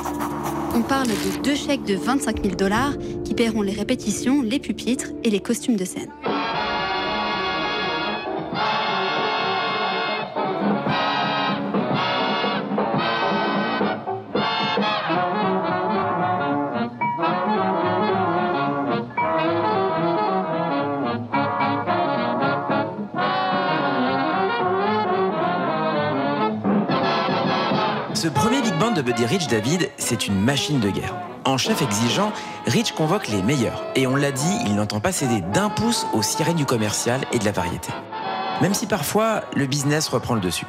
On 0.74 0.80
parle 0.80 1.08
de 1.08 1.42
deux 1.42 1.54
chèques 1.54 1.84
de 1.84 1.94
25 1.94 2.42
000 2.42 2.56
dollars 2.56 2.94
qui 3.22 3.34
paieront 3.34 3.60
les 3.60 3.74
répétitions, 3.74 4.40
les 4.40 4.58
pupitres 4.58 5.10
et 5.24 5.28
les 5.28 5.40
costumes 5.40 5.76
de 5.76 5.84
scène. 5.84 6.08
De 28.96 29.02
Buddy 29.02 29.26
Rich, 29.26 29.48
David, 29.48 29.90
c'est 29.98 30.26
une 30.26 30.40
machine 30.40 30.80
de 30.80 30.88
guerre. 30.88 31.14
En 31.44 31.58
chef 31.58 31.82
exigeant, 31.82 32.32
Rich 32.66 32.92
convoque 32.92 33.28
les 33.28 33.42
meilleurs. 33.42 33.84
Et 33.94 34.06
on 34.06 34.16
l'a 34.16 34.32
dit, 34.32 34.58
il 34.64 34.74
n'entend 34.74 35.00
pas 35.00 35.12
céder 35.12 35.42
d'un 35.52 35.68
pouce 35.68 36.06
aux 36.14 36.22
sirènes 36.22 36.56
du 36.56 36.64
commercial 36.64 37.20
et 37.32 37.38
de 37.38 37.44
la 37.44 37.52
variété. 37.52 37.92
Même 38.62 38.72
si 38.72 38.86
parfois, 38.86 39.42
le 39.54 39.66
business 39.66 40.08
reprend 40.08 40.34
le 40.34 40.40
dessus. 40.40 40.66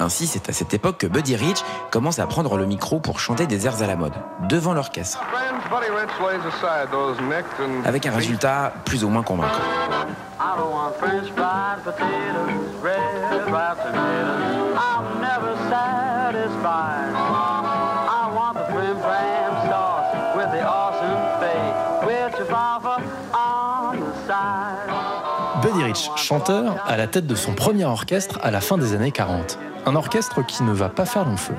Ainsi, 0.00 0.26
c'est 0.26 0.48
à 0.48 0.52
cette 0.52 0.74
époque 0.74 0.98
que 0.98 1.06
Buddy 1.06 1.36
Rich 1.36 1.62
commence 1.92 2.18
à 2.18 2.26
prendre 2.26 2.56
le 2.56 2.66
micro 2.66 2.98
pour 2.98 3.20
chanter 3.20 3.46
des 3.46 3.66
airs 3.66 3.80
à 3.80 3.86
la 3.86 3.94
mode, 3.94 4.14
devant 4.48 4.74
l'orchestre. 4.74 5.20
Avec 7.84 8.06
un 8.06 8.12
résultat 8.12 8.72
plus 8.84 9.04
ou 9.04 9.08
moins 9.08 9.22
convaincant. 9.22 9.62
Chanteur, 25.94 26.82
à 26.86 26.96
la 26.96 27.06
tête 27.06 27.26
de 27.26 27.34
son 27.34 27.54
premier 27.54 27.84
orchestre 27.84 28.38
à 28.42 28.50
la 28.50 28.60
fin 28.60 28.78
des 28.78 28.94
années 28.94 29.12
40. 29.12 29.58
Un 29.86 29.96
orchestre 29.96 30.44
qui 30.44 30.62
ne 30.62 30.72
va 30.72 30.88
pas 30.88 31.04
faire 31.04 31.24
long 31.24 31.36
feu. 31.36 31.54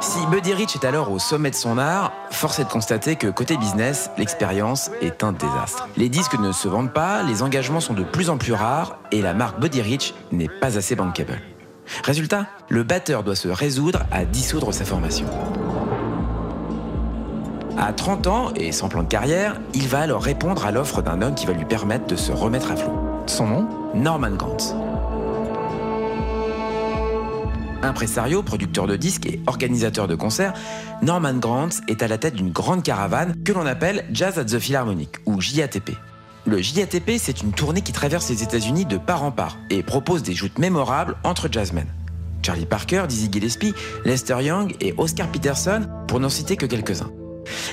Si 0.00 0.18
Buddy 0.26 0.52
Rich 0.52 0.74
est 0.74 0.84
alors 0.84 1.12
au 1.12 1.20
sommet 1.20 1.50
de 1.50 1.54
son 1.54 1.78
art, 1.78 2.12
force 2.30 2.58
est 2.58 2.64
de 2.64 2.68
constater 2.68 3.14
que 3.14 3.28
côté 3.28 3.56
business, 3.56 4.10
l'expérience 4.18 4.90
est 5.00 5.22
un 5.22 5.30
désastre. 5.30 5.88
Les 5.96 6.08
disques 6.08 6.38
ne 6.38 6.50
se 6.50 6.66
vendent 6.66 6.92
pas, 6.92 7.22
les 7.22 7.42
engagements 7.42 7.78
sont 7.78 7.94
de 7.94 8.02
plus 8.02 8.28
en 8.28 8.36
plus 8.36 8.52
rares 8.52 8.98
et 9.12 9.22
la 9.22 9.32
marque 9.32 9.60
Buddy 9.60 9.80
Rich 9.80 10.14
n'est 10.32 10.48
pas 10.48 10.76
assez 10.76 10.96
bankable. 10.96 11.40
Résultat, 12.02 12.46
le 12.68 12.82
batteur 12.82 13.22
doit 13.22 13.36
se 13.36 13.48
résoudre 13.48 14.00
à 14.10 14.24
dissoudre 14.24 14.74
sa 14.74 14.84
formation. 14.84 15.26
À 17.78 17.92
30 17.92 18.26
ans 18.26 18.52
et 18.54 18.72
sans 18.72 18.88
plan 18.88 19.02
de 19.02 19.08
carrière, 19.08 19.60
il 19.72 19.88
va 19.88 20.00
alors 20.00 20.22
répondre 20.22 20.66
à 20.66 20.72
l'offre 20.72 21.00
d'un 21.00 21.22
homme 21.22 21.34
qui 21.34 21.46
va 21.46 21.52
lui 21.52 21.64
permettre 21.64 22.06
de 22.06 22.16
se 22.16 22.32
remettre 22.32 22.72
à 22.72 22.76
flot. 22.76 23.11
Son 23.26 23.46
nom 23.46 23.68
Norman 23.94 24.36
Gantz. 24.36 24.74
Impresario, 27.82 28.42
producteur 28.42 28.86
de 28.86 28.96
disques 28.96 29.26
et 29.26 29.40
organisateur 29.46 30.08
de 30.08 30.14
concerts, 30.14 30.54
Norman 31.02 31.34
Granz 31.34 31.82
est 31.88 32.02
à 32.02 32.08
la 32.08 32.18
tête 32.18 32.34
d'une 32.34 32.50
grande 32.50 32.82
caravane 32.82 33.36
que 33.44 33.52
l'on 33.52 33.66
appelle 33.66 34.04
Jazz 34.12 34.38
at 34.38 34.44
the 34.44 34.58
Philharmonic 34.58 35.16
ou 35.26 35.40
JATP. 35.40 35.92
Le 36.46 36.60
JATP, 36.60 37.12
c'est 37.18 37.42
une 37.42 37.52
tournée 37.52 37.82
qui 37.82 37.92
traverse 37.92 38.28
les 38.28 38.42
États-Unis 38.42 38.84
de 38.84 38.96
part 38.96 39.22
en 39.22 39.30
part 39.30 39.58
et 39.70 39.82
propose 39.82 40.22
des 40.22 40.34
joutes 40.34 40.58
mémorables 40.58 41.16
entre 41.24 41.48
jazzmen. 41.50 41.86
Charlie 42.44 42.66
Parker, 42.66 43.04
Dizzy 43.08 43.28
Gillespie, 43.30 43.74
Lester 44.04 44.42
Young 44.42 44.74
et 44.80 44.94
Oscar 44.98 45.28
Peterson, 45.28 45.86
pour 46.08 46.18
n'en 46.18 46.28
citer 46.28 46.56
que 46.56 46.66
quelques-uns. 46.66 47.10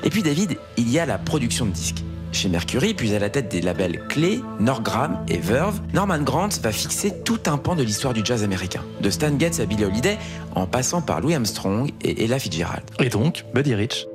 Et 0.04 0.10
puis 0.10 0.22
David, 0.22 0.58
il 0.78 0.90
y 0.90 1.00
a 1.00 1.06
la 1.06 1.18
production 1.18 1.66
de 1.66 1.72
disques. 1.72 2.04
Chez 2.32 2.48
Mercury, 2.48 2.94
puis 2.94 3.14
à 3.16 3.20
la 3.20 3.30
tête 3.30 3.50
des 3.50 3.62
labels 3.62 4.02
Clé, 4.08 4.42
Norgram 4.60 5.24
et 5.28 5.38
Verve, 5.38 5.80
Norman 5.94 6.20
Granz 6.20 6.62
va 6.62 6.72
fixer 6.72 7.22
tout 7.24 7.40
un 7.48 7.58
pan 7.58 7.76
de 7.76 7.84
l'histoire 7.84 8.14
du 8.14 8.22
jazz 8.24 8.44
américain, 8.44 8.82
de 9.02 9.10
Stan 9.10 9.38
Getz 9.38 9.60
à 9.60 9.66
Billie 9.66 9.86
Holiday, 9.86 10.18
en 10.56 10.68
passant 10.68 11.02
par 11.02 11.22
Louis 11.22 11.36
Armstrong 11.36 11.92
et 12.02 12.24
Ella 12.24 12.40
Fitzgerald. 12.40 12.84
Et 13.00 13.10
donc, 13.10 13.46
Buddy 13.54 13.76
Rich. 13.76 14.06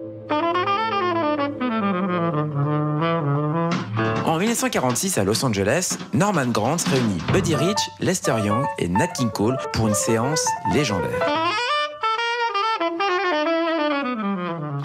En 4.27 4.39
1946, 4.39 5.19
à 5.19 5.25
Los 5.25 5.45
Angeles, 5.45 5.99
Norman 6.13 6.47
Granz 6.47 6.87
réunit 6.89 7.19
Buddy 7.33 7.55
Rich, 7.57 7.79
Lester 8.01 8.35
Young 8.45 8.65
et 8.79 8.89
Nat 8.89 9.09
King 9.09 9.31
Cole 9.31 9.59
pour 9.73 9.89
une 9.89 9.95
séance 9.95 10.45
légendaire. 10.73 11.44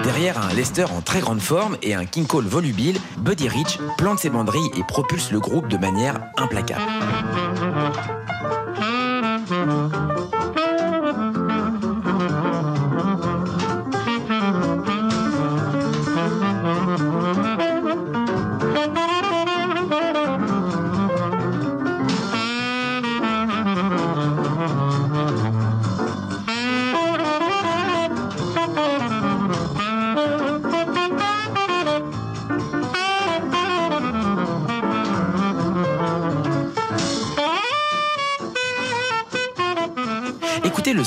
Derrière 0.09 0.41
un 0.41 0.51
Lester 0.55 0.85
en 0.85 1.01
très 1.01 1.19
grande 1.19 1.39
forme 1.39 1.77
et 1.83 1.93
un 1.93 2.03
King 2.03 2.25
Cole 2.25 2.47
volubile, 2.47 2.97
Buddy 3.19 3.47
Rich 3.47 3.77
plante 3.99 4.17
ses 4.17 4.31
banderilles 4.31 4.71
et 4.75 4.81
propulse 4.83 5.29
le 5.29 5.39
groupe 5.39 5.67
de 5.67 5.77
manière 5.77 6.31
implacable. 6.35 6.81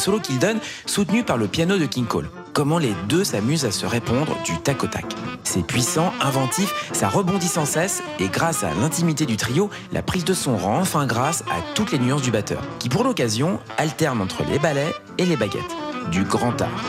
Solo 0.03 0.18
qu'il 0.18 0.40
donne, 0.40 0.59
soutenu 0.84 1.22
par 1.22 1.36
le 1.36 1.46
piano 1.46 1.78
de 1.78 1.86
King 1.86 2.07
Cole. 2.07 2.28
Comment 2.53 2.78
les 2.78 2.92
deux 3.09 3.22
s'amusent 3.22 3.64
à 3.64 3.70
se 3.70 3.86
répondre 3.86 4.36
du 4.44 4.59
tac 4.59 4.82
au 4.82 4.88
tac. 4.88 5.05
C'est 5.44 5.64
puissant, 5.64 6.12
inventif, 6.20 6.74
ça 6.92 7.09
rebondit 7.09 7.46
sans 7.46 7.64
cesse, 7.64 8.03
et 8.18 8.26
grâce 8.26 8.64
à 8.64 8.74
l'intimité 8.80 9.26
du 9.26 9.36
trio, 9.36 9.70
la 9.92 10.03
prise 10.03 10.24
de 10.24 10.34
son 10.34 10.57
rend 10.57 10.80
enfin 10.80 11.07
grâce 11.07 11.42
à 11.42 11.62
toutes 11.76 11.92
les 11.92 12.00
nuances 12.00 12.22
du 12.22 12.32
batteur, 12.32 12.62
qui 12.80 12.88
pour 12.88 13.05
l'occasion 13.05 13.61
alterne 13.78 14.20
entre 14.20 14.42
les 14.42 14.59
ballets 14.59 14.92
et 15.18 15.24
les 15.24 15.36
baguettes. 15.36 15.62
Du 16.11 16.24
grand 16.24 16.61
art. 16.61 16.82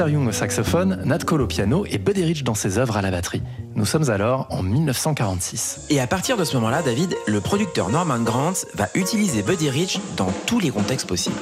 Lester 0.00 0.14
Young 0.14 0.28
au 0.28 0.32
saxophone, 0.32 1.02
Nat 1.04 1.18
Cole 1.18 1.42
au 1.42 1.46
piano 1.46 1.84
et 1.84 1.98
Buddy 1.98 2.24
Rich 2.24 2.42
dans 2.42 2.54
ses 2.54 2.78
œuvres 2.78 2.96
à 2.96 3.02
la 3.02 3.10
batterie. 3.10 3.42
Nous 3.74 3.84
sommes 3.84 4.08
alors 4.08 4.46
en 4.48 4.62
1946. 4.62 5.88
Et 5.90 6.00
à 6.00 6.06
partir 6.06 6.38
de 6.38 6.44
ce 6.44 6.54
moment-là, 6.56 6.80
David, 6.80 7.14
le 7.26 7.40
producteur 7.42 7.90
Norman 7.90 8.20
Granz 8.20 8.66
va 8.72 8.88
utiliser 8.94 9.42
Buddy 9.42 9.68
Rich 9.68 10.00
dans 10.16 10.32
tous 10.46 10.58
les 10.58 10.70
contextes 10.70 11.06
possibles. 11.06 11.36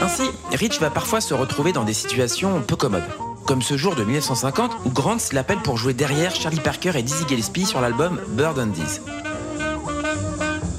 Ainsi, 0.00 0.30
Rich 0.54 0.80
va 0.80 0.88
parfois 0.88 1.20
se 1.20 1.34
retrouver 1.34 1.72
dans 1.72 1.84
des 1.84 1.92
situations 1.92 2.62
peu 2.62 2.76
commodes. 2.76 3.04
Comme 3.44 3.60
ce 3.60 3.76
jour 3.76 3.94
de 3.94 4.04
1950 4.04 4.70
où 4.86 4.90
Grantz 4.90 5.34
l'appelle 5.34 5.58
pour 5.58 5.76
jouer 5.76 5.92
derrière 5.92 6.34
Charlie 6.34 6.60
Parker 6.60 6.92
et 6.94 7.02
Dizzy 7.02 7.24
Gillespie 7.28 7.66
sur 7.66 7.82
l'album 7.82 8.18
Bird 8.28 8.58
and 8.58 8.68
Dees. 8.68 9.02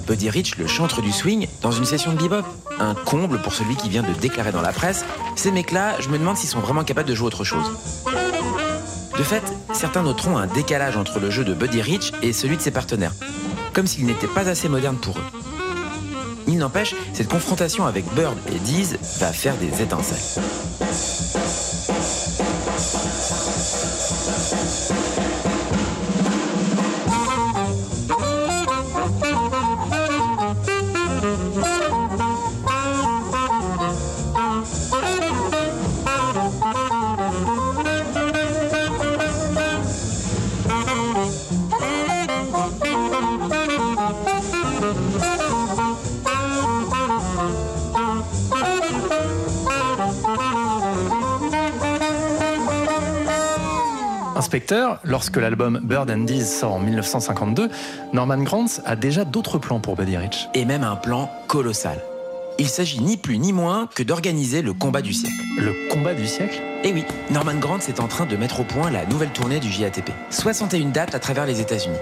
Buddy 0.07 0.29
Rich, 0.29 0.57
le 0.57 0.67
chantre 0.67 1.01
du 1.01 1.11
swing, 1.11 1.47
dans 1.61 1.71
une 1.71 1.85
session 1.85 2.13
de 2.13 2.17
bebop. 2.17 2.45
Un 2.79 2.95
comble 2.95 3.39
pour 3.41 3.53
celui 3.53 3.75
qui 3.75 3.89
vient 3.89 4.03
de 4.03 4.13
déclarer 4.13 4.53
dans 4.53 4.61
la 4.61 4.71
presse 4.71 5.03
Ces 5.35 5.51
mecs-là, 5.51 5.99
je 5.99 6.07
me 6.07 6.17
demande 6.17 6.37
s'ils 6.37 6.49
sont 6.49 6.59
vraiment 6.59 6.85
capables 6.85 7.09
de 7.09 7.13
jouer 7.13 7.27
autre 7.27 7.43
chose. 7.43 7.65
De 9.17 9.23
fait, 9.23 9.43
certains 9.73 10.03
noteront 10.03 10.37
un 10.37 10.47
décalage 10.47 10.95
entre 10.95 11.19
le 11.19 11.29
jeu 11.29 11.43
de 11.43 11.53
Buddy 11.53 11.81
Rich 11.81 12.13
et 12.21 12.31
celui 12.31 12.55
de 12.55 12.61
ses 12.61 12.71
partenaires, 12.71 13.13
comme 13.73 13.87
s'il 13.87 14.05
n'était 14.05 14.27
pas 14.27 14.47
assez 14.47 14.69
moderne 14.69 14.95
pour 14.95 15.17
eux. 15.17 15.23
Il 16.47 16.57
n'empêche, 16.57 16.95
cette 17.13 17.27
confrontation 17.27 17.85
avec 17.85 18.05
Bird 18.13 18.37
et 18.49 18.59
Deez 18.59 18.97
va 19.19 19.33
faire 19.33 19.55
des 19.57 19.81
étincelles. 19.81 20.41
Lorsque 55.03 55.37
l'album 55.37 55.79
Bird 55.83 56.09
and 56.09 56.25
Dees 56.25 56.45
sort 56.45 56.73
en 56.73 56.79
1952, 56.79 57.69
Norman 58.13 58.37
Granz 58.37 58.81
a 58.85 58.95
déjà 58.95 59.25
d'autres 59.25 59.57
plans 59.57 59.79
pour 59.79 59.95
Buddy 59.95 60.17
Rich. 60.17 60.49
Et 60.53 60.65
même 60.65 60.83
un 60.83 60.95
plan 60.95 61.29
colossal. 61.47 61.99
Il 62.59 62.67
s'agit 62.67 63.01
ni 63.01 63.17
plus 63.17 63.37
ni 63.37 63.53
moins 63.53 63.87
que 63.93 64.01
d'organiser 64.01 64.63
le 64.63 64.73
combat 64.73 65.01
du 65.01 65.13
siècle. 65.13 65.35
Le 65.59 65.73
combat 65.91 66.15
du 66.15 66.25
siècle? 66.25 66.59
Eh 66.83 66.91
oui, 66.91 67.05
Norman 67.29 67.53
Granz 67.55 67.87
est 67.87 67.99
en 67.99 68.07
train 68.07 68.25
de 68.25 68.35
mettre 68.35 68.61
au 68.61 68.63
point 68.63 68.89
la 68.89 69.05
nouvelle 69.05 69.29
tournée 69.29 69.59
du 69.59 69.71
JATP. 69.71 70.11
61 70.31 70.89
dates 70.89 71.13
à 71.13 71.19
travers 71.19 71.45
les 71.45 71.61
États-Unis. 71.61 71.97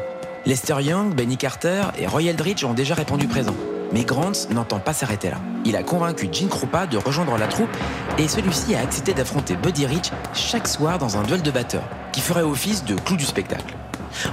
Lester 0.46 0.82
Young, 0.82 1.14
Benny 1.14 1.38
Carter 1.38 1.84
et 2.00 2.08
Roy 2.08 2.24
Eldridge 2.24 2.64
ont 2.64 2.74
déjà 2.74 2.94
répondu 2.94 3.28
présent. 3.28 3.56
Mais 3.96 4.04
Grantz 4.04 4.50
n'entend 4.50 4.80
pas 4.80 4.92
s'arrêter 4.92 5.30
là. 5.30 5.38
Il 5.64 5.78
a 5.78 5.82
convaincu 5.82 6.28
Gene 6.30 6.50
Krupa 6.50 6.86
de 6.86 6.98
rejoindre 6.98 7.38
la 7.38 7.48
troupe 7.48 7.70
et 8.18 8.28
celui-ci 8.28 8.76
a 8.76 8.82
accepté 8.82 9.14
d'affronter 9.14 9.56
Buddy 9.56 9.86
Rich 9.86 10.12
chaque 10.34 10.68
soir 10.68 10.98
dans 10.98 11.16
un 11.16 11.24
duel 11.24 11.42
de 11.42 11.50
batteurs 11.50 11.88
qui 12.12 12.20
ferait 12.20 12.42
office 12.42 12.84
de 12.84 12.96
clou 12.96 13.16
du 13.16 13.24
spectacle. 13.24 13.74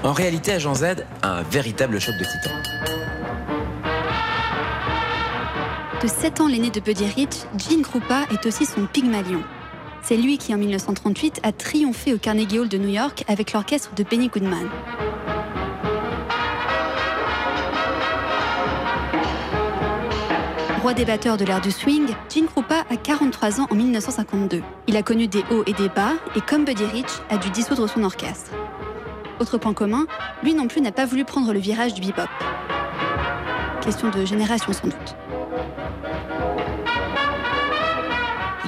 En 0.02 0.12
réalité, 0.12 0.50
Agent 0.50 0.74
Z 0.74 1.04
un 1.22 1.42
véritable 1.42 2.00
choc 2.00 2.16
de 2.16 2.24
titan. 2.24 2.50
De 6.02 6.08
7 6.08 6.40
ans 6.40 6.48
l'aîné 6.48 6.70
de 6.70 6.80
Buddy 6.80 7.06
Rich, 7.14 7.36
Gene 7.56 7.82
Krupa 7.82 8.26
est 8.32 8.44
aussi 8.44 8.66
son 8.66 8.86
Pygmalion. 8.86 9.44
C'est 10.02 10.16
lui 10.16 10.38
qui, 10.38 10.52
en 10.52 10.58
1938, 10.58 11.38
a 11.44 11.52
triomphé 11.52 12.12
au 12.12 12.18
Carnegie 12.18 12.58
Hall 12.58 12.68
de 12.68 12.78
New 12.78 12.88
York 12.88 13.22
avec 13.28 13.52
l'orchestre 13.52 13.94
de 13.94 14.02
Benny 14.02 14.26
Goodman. 14.26 14.68
Roi 20.82 20.94
des 20.94 21.04
de 21.04 21.44
l'ère 21.44 21.60
du 21.60 21.70
swing, 21.70 22.08
Gene 22.28 22.46
Krupa 22.46 22.84
a 22.90 22.96
43 22.96 23.60
ans 23.60 23.68
en 23.70 23.74
1952. 23.76 24.64
Il 24.88 24.96
a 24.96 25.04
connu 25.04 25.28
des 25.28 25.44
hauts 25.52 25.62
et 25.64 25.74
des 25.74 25.88
bas 25.88 26.14
et, 26.34 26.40
comme 26.40 26.64
Buddy 26.64 26.84
Rich, 26.86 27.06
a 27.30 27.36
dû 27.36 27.50
dissoudre 27.50 27.88
son 27.88 28.02
orchestre. 28.02 28.50
Autre 29.38 29.58
point 29.58 29.74
commun, 29.74 30.06
lui 30.42 30.54
non 30.54 30.66
plus 30.66 30.80
n'a 30.80 30.90
pas 30.90 31.06
voulu 31.06 31.24
prendre 31.24 31.52
le 31.52 31.60
virage 31.60 31.94
du 31.94 32.00
bebop. 32.00 32.26
Question 33.80 34.10
de 34.10 34.24
génération 34.24 34.72
sans 34.72 34.88
doute. 34.88 35.16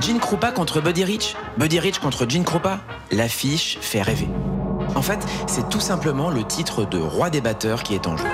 Gene 0.01 0.21
Krupa 0.21 0.53
contre 0.53 0.81
Buddy 0.81 1.03
Rich, 1.03 1.35
Buddy 1.59 1.81
Rich 1.81 1.99
contre 1.99 2.31
Gene 2.31 2.45
Krupa, 2.45 2.79
l'affiche 3.11 3.77
fait 3.81 4.03
rêver. 4.03 4.29
En 4.95 5.03
fait, 5.03 5.19
c'est 5.49 5.69
tout 5.69 5.81
simplement 5.81 6.31
le 6.31 6.45
titre 6.45 6.85
de 6.85 6.99
roi 6.99 7.29
des 7.31 7.41
batteurs 7.41 7.83
qui 7.83 7.97
est 7.97 8.07
en 8.07 8.17
jeu. 8.17 8.29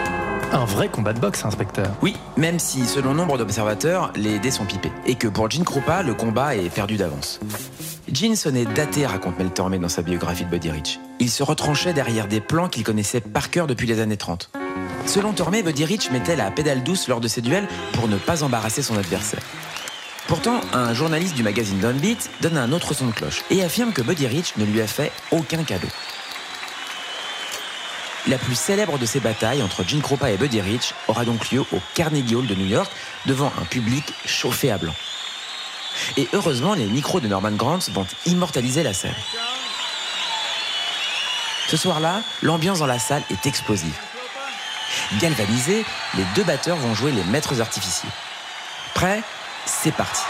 Un 0.52 0.64
vrai 0.64 0.88
combat 0.88 1.12
de 1.12 1.20
boxe, 1.20 1.44
inspecteur. 1.44 1.90
Oui, 2.02 2.16
même 2.36 2.58
si, 2.58 2.84
selon 2.84 3.14
nombre 3.14 3.38
d'observateurs, 3.38 4.12
les 4.16 4.40
dés 4.40 4.50
sont 4.50 4.64
pipés. 4.64 4.90
Et 5.06 5.14
que 5.14 5.28
pour 5.28 5.48
Gene 5.48 5.64
Krupa, 5.64 6.02
le 6.02 6.12
combat 6.12 6.56
est 6.56 6.70
perdu 6.70 6.96
d'avance. 6.96 7.38
Gene 8.12 8.34
sonnait 8.34 8.64
daté, 8.64 9.06
raconte 9.06 9.38
Mel 9.38 9.50
Tormé 9.50 9.78
dans 9.78 9.88
sa 9.88 10.02
biographie 10.02 10.44
de 10.44 10.50
Buddy 10.50 10.72
Rich. 10.72 10.98
Il 11.20 11.30
se 11.30 11.44
retranchait 11.44 11.92
derrière 11.92 12.26
des 12.26 12.40
plans 12.40 12.68
qu'il 12.68 12.82
connaissait 12.82 13.20
par 13.20 13.50
cœur 13.50 13.68
depuis 13.68 13.86
les 13.86 14.00
années 14.00 14.16
30. 14.16 14.50
Selon 15.06 15.32
Tormé, 15.32 15.62
Buddy 15.62 15.84
Rich 15.84 16.10
mettait 16.10 16.34
la 16.34 16.50
pédale 16.50 16.82
douce 16.82 17.06
lors 17.06 17.20
de 17.20 17.28
ses 17.28 17.42
duels 17.42 17.68
pour 17.92 18.08
ne 18.08 18.16
pas 18.16 18.42
embarrasser 18.42 18.82
son 18.82 18.96
adversaire. 18.98 19.42
Pourtant, 20.26 20.60
un 20.72 20.94
journaliste 20.94 21.36
du 21.36 21.44
magazine 21.44 21.78
Downbeat 21.78 22.28
donne 22.40 22.56
un 22.56 22.72
autre 22.72 22.92
son 22.92 23.06
de 23.06 23.12
cloche 23.12 23.44
et 23.50 23.62
affirme 23.62 23.92
que 23.92 24.02
Buddy 24.02 24.26
Rich 24.26 24.54
ne 24.56 24.64
lui 24.64 24.80
a 24.80 24.88
fait 24.88 25.12
aucun 25.30 25.62
cadeau. 25.62 25.88
La 28.26 28.36
plus 28.38 28.54
célèbre 28.54 28.98
de 28.98 29.06
ces 29.06 29.20
batailles 29.20 29.62
entre 29.62 29.82
Gene 29.86 30.02
Krupa 30.02 30.30
et 30.30 30.36
Buddy 30.36 30.60
Rich 30.60 30.94
aura 31.08 31.24
donc 31.24 31.50
lieu 31.50 31.60
au 31.60 31.80
Carnegie 31.94 32.34
Hall 32.34 32.46
de 32.46 32.54
New 32.54 32.66
York 32.66 32.90
devant 33.26 33.52
un 33.60 33.64
public 33.64 34.04
chauffé 34.26 34.70
à 34.70 34.78
blanc. 34.78 34.94
Et 36.16 36.28
heureusement, 36.32 36.74
les 36.74 36.86
micros 36.86 37.20
de 37.20 37.28
Norman 37.28 37.52
Grant 37.52 37.78
vont 37.92 38.06
immortaliser 38.26 38.82
la 38.82 38.92
scène. 38.92 39.14
Ce 41.68 41.76
soir-là, 41.76 42.22
l'ambiance 42.42 42.80
dans 42.80 42.86
la 42.86 42.98
salle 42.98 43.22
est 43.30 43.46
explosive. 43.46 43.96
Galvanisés, 45.20 45.84
les 46.14 46.24
deux 46.34 46.44
batteurs 46.44 46.76
vont 46.76 46.94
jouer 46.94 47.12
les 47.12 47.24
maîtres 47.24 47.60
artificiers. 47.60 48.10
Prêt? 48.94 49.22
C'est 49.66 49.92
parti. 49.92 50.22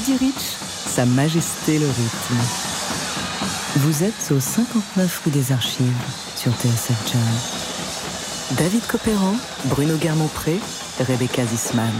Buddy 0.00 0.16
Rich, 0.16 0.56
Sa 0.86 1.04
Majesté 1.04 1.78
le 1.78 1.86
rythme. 1.86 2.36
Vous 3.76 4.02
êtes 4.02 4.30
au 4.30 4.40
59 4.40 5.22
rue 5.24 5.30
des 5.30 5.52
Archives 5.52 5.92
sur 6.36 6.52
TSF 6.52 7.12
Jazz. 7.12 8.56
David 8.56 8.80
Copéran, 8.86 9.34
Bruno 9.66 9.96
Guermont-Pré, 9.96 10.58
Rebecca 11.00 11.44
Zisman. 11.44 11.92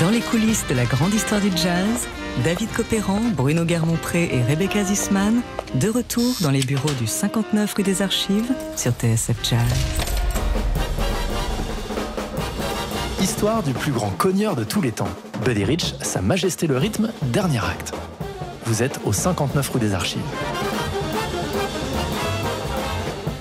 Dans 0.00 0.10
les 0.10 0.20
coulisses 0.20 0.66
de 0.68 0.74
la 0.74 0.84
grande 0.84 1.14
histoire 1.14 1.40
du 1.40 1.50
jazz, 1.56 2.06
David 2.44 2.70
Copéran, 2.72 3.20
Bruno 3.34 3.64
Guermont-Pré 3.64 4.28
et 4.32 4.42
Rebecca 4.42 4.84
Zisman, 4.84 5.40
de 5.76 5.88
retour 5.88 6.34
dans 6.42 6.50
les 6.50 6.62
bureaux 6.62 6.92
du 7.00 7.06
59 7.06 7.72
rue 7.72 7.82
des 7.84 8.02
Archives 8.02 8.52
sur 8.76 8.92
TSF 8.92 9.36
Jazz. 9.42 10.05
Histoire 13.26 13.64
du 13.64 13.72
plus 13.72 13.90
grand 13.90 14.10
cogneur 14.10 14.54
de 14.54 14.62
tous 14.62 14.80
les 14.80 14.92
temps. 14.92 15.08
Buddy 15.44 15.64
Rich, 15.64 15.96
Sa 16.00 16.22
Majesté 16.22 16.68
le 16.68 16.78
rythme, 16.78 17.10
dernier 17.22 17.58
acte. 17.58 17.92
Vous 18.66 18.84
êtes 18.84 19.00
au 19.04 19.12
59 19.12 19.68
rue 19.68 19.80
des 19.80 19.94
Archives. 19.94 20.20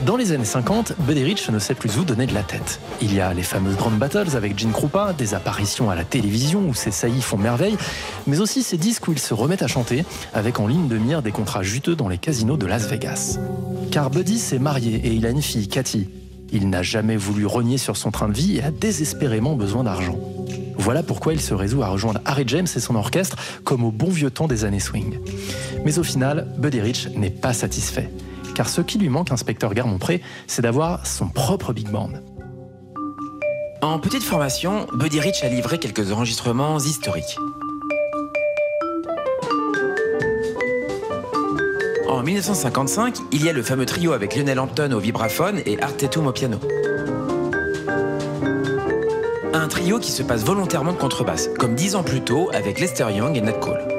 Dans 0.04 0.18
les 0.18 0.32
années 0.32 0.44
50, 0.44 0.94
Buddy 1.02 1.24
Rich 1.24 1.52
ne 1.52 1.60
sait 1.60 1.76
plus 1.76 2.00
où 2.00 2.04
donner 2.04 2.26
de 2.26 2.34
la 2.34 2.42
tête. 2.42 2.80
Il 3.00 3.14
y 3.14 3.22
a 3.22 3.32
les 3.32 3.44
fameuses 3.44 3.78
grandes 3.78 4.00
battles 4.00 4.36
avec 4.36 4.58
Gene 4.58 4.72
Krupa, 4.72 5.14
des 5.14 5.36
apparitions 5.36 5.92
à 5.92 5.96
la 5.96 6.04
télévision 6.04 6.68
où 6.68 6.74
ses 6.74 6.90
saillies 6.90 7.22
font 7.22 7.38
merveille, 7.38 7.78
mais 8.26 8.40
aussi 8.40 8.64
ces 8.64 8.78
disques 8.78 9.08
où 9.08 9.12
il 9.12 9.20
se 9.20 9.36
remet 9.36 9.62
à 9.62 9.68
chanter, 9.68 10.04
avec 10.34 10.60
en 10.60 10.66
ligne 10.66 10.88
de 10.88 10.98
mire 10.98 11.22
des 11.22 11.32
contrats 11.32 11.62
juteux 11.62 11.96
dans 11.96 12.08
les 12.08 12.18
casinos 12.18 12.58
de 12.58 12.66
Las 12.66 12.88
Vegas. 12.88 13.38
Car 13.92 14.10
Buddy 14.10 14.40
s'est 14.40 14.58
marié 14.58 14.96
et 14.96 15.12
il 15.12 15.28
a 15.28 15.30
une 15.30 15.44
fille, 15.44 15.68
Cathy. 15.68 16.10
Il 16.52 16.70
n'a 16.70 16.84
jamais 16.84 17.18
voulu 17.18 17.46
renier 17.46 17.78
sur 17.78 17.98
son 17.98 18.12
train 18.12 18.30
de 18.30 18.34
vie 18.34 18.58
et 18.58 18.64
a 18.64 18.72
désespérément 18.72 19.56
besoin 19.56 19.84
d'argent. 19.84 20.20
Voilà 20.78 21.04
pourquoi 21.04 21.34
il 21.34 21.42
se 21.42 21.54
résout 21.54 21.82
à 21.82 21.88
rejoindre 21.88 22.22
Harry 22.26 22.44
James 22.48 22.68
et 22.76 22.80
son 22.80 22.96
orchestre 22.96 23.38
comme 23.64 23.84
au 23.84 23.92
bon 23.92 24.10
vieux 24.10 24.30
temps 24.30 24.48
des 24.48 24.66
années 24.66 24.80
swing. 24.80 25.20
Mais 25.84 25.98
au 26.00 26.04
final, 26.04 26.48
Buddy 26.58 26.82
Rich 26.82 27.10
n'est 27.16 27.30
pas 27.30 27.54
satisfait. 27.54 28.10
Car 28.54 28.70
ce 28.70 28.82
qui 28.82 28.98
lui 28.98 29.10
manque, 29.10 29.32
inspecteur 29.32 29.74
Garmont-Pré, 29.74 30.22
c'est 30.48 30.62
d'avoir 30.62 31.06
son 31.06 31.28
propre 31.28 31.74
big 31.74 31.90
band. 31.90 32.12
En 33.82 34.00
petite 34.00 34.24
formation, 34.24 34.88
Buddy 34.94 35.20
Rich 35.20 35.44
a 35.44 35.50
livré 35.50 35.78
quelques 35.78 36.12
enregistrements 36.12 36.78
historiques. 36.80 37.38
En 42.16 42.24
1955, 42.24 43.18
il 43.34 43.44
y 43.44 43.50
a 43.50 43.52
le 43.52 43.62
fameux 43.62 43.86
trio 43.86 44.14
avec 44.14 44.38
Lionel 44.38 44.58
Hampton 44.58 44.94
au 44.94 45.00
vibraphone 45.00 45.62
et 45.66 45.78
Art 45.82 45.98
Tatum 45.98 46.28
au 46.28 46.32
piano. 46.32 46.58
Un 49.54 49.68
trio 49.68 50.00
qui 50.00 50.12
se 50.14 50.24
passe 50.24 50.46
volontairement 50.46 50.94
de 50.94 50.98
contrebasse, 50.98 51.50
comme 51.60 51.76
dix 51.76 51.94
ans 51.94 52.04
plus 52.04 52.22
tôt 52.22 52.50
avec 52.54 52.80
Lester 52.80 53.08
Young 53.14 53.36
et 53.36 53.42
Nat 53.42 53.52
Cole. 53.52 53.95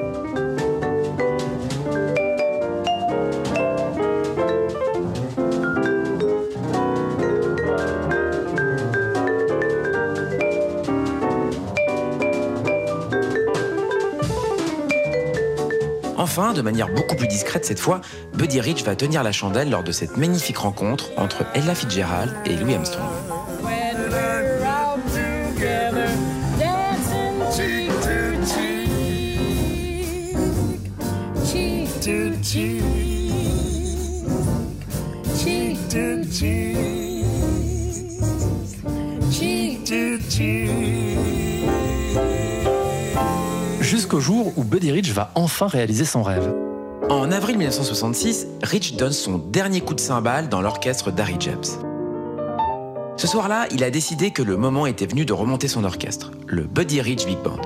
Enfin, 16.38 16.52
de 16.52 16.60
manière 16.60 16.92
beaucoup 16.92 17.16
plus 17.16 17.28
discrète 17.28 17.64
cette 17.64 17.80
fois, 17.80 18.02
Buddy 18.34 18.60
Rich 18.60 18.84
va 18.84 18.94
tenir 18.94 19.22
la 19.22 19.32
chandelle 19.32 19.70
lors 19.70 19.82
de 19.82 19.90
cette 19.90 20.18
magnifique 20.18 20.58
rencontre 20.58 21.06
entre 21.16 21.46
Ella 21.54 21.74
Fitzgerald 21.74 22.30
et 22.44 22.54
Louis 22.56 22.74
Armstrong. 22.74 23.08
Rich 44.96 45.10
va 45.10 45.30
enfin 45.34 45.66
réaliser 45.66 46.06
son 46.06 46.22
rêve. 46.22 46.54
En 47.10 47.30
avril 47.30 47.58
1966, 47.58 48.46
Rich 48.62 48.96
donne 48.96 49.12
son 49.12 49.36
dernier 49.36 49.82
coup 49.82 49.92
de 49.92 50.00
cymbale 50.00 50.48
dans 50.48 50.62
l'orchestre 50.62 51.10
d'Harry 51.10 51.36
James. 51.40 51.66
Ce 53.18 53.26
soir-là, 53.26 53.66
il 53.72 53.84
a 53.84 53.90
décidé 53.90 54.30
que 54.30 54.40
le 54.40 54.56
moment 54.56 54.86
était 54.86 55.04
venu 55.04 55.26
de 55.26 55.34
remonter 55.34 55.68
son 55.68 55.84
orchestre, 55.84 56.30
le 56.46 56.62
Buddy 56.62 57.02
Rich 57.02 57.26
Big 57.26 57.36
Band. 57.42 57.60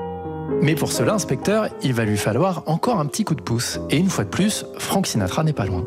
Mais 0.61 0.75
pour 0.75 0.91
cela, 0.91 1.13
inspecteur, 1.13 1.69
il 1.81 1.93
va 1.93 2.03
lui 2.03 2.17
falloir 2.17 2.63
encore 2.65 2.99
un 2.99 3.05
petit 3.05 3.23
coup 3.23 3.35
de 3.35 3.41
pouce. 3.41 3.79
Et 3.89 3.95
une 3.95 4.09
fois 4.09 4.25
de 4.25 4.29
plus, 4.29 4.65
Frank 4.77 5.07
Sinatra 5.07 5.45
n'est 5.45 5.53
pas 5.53 5.65
loin. 5.65 5.85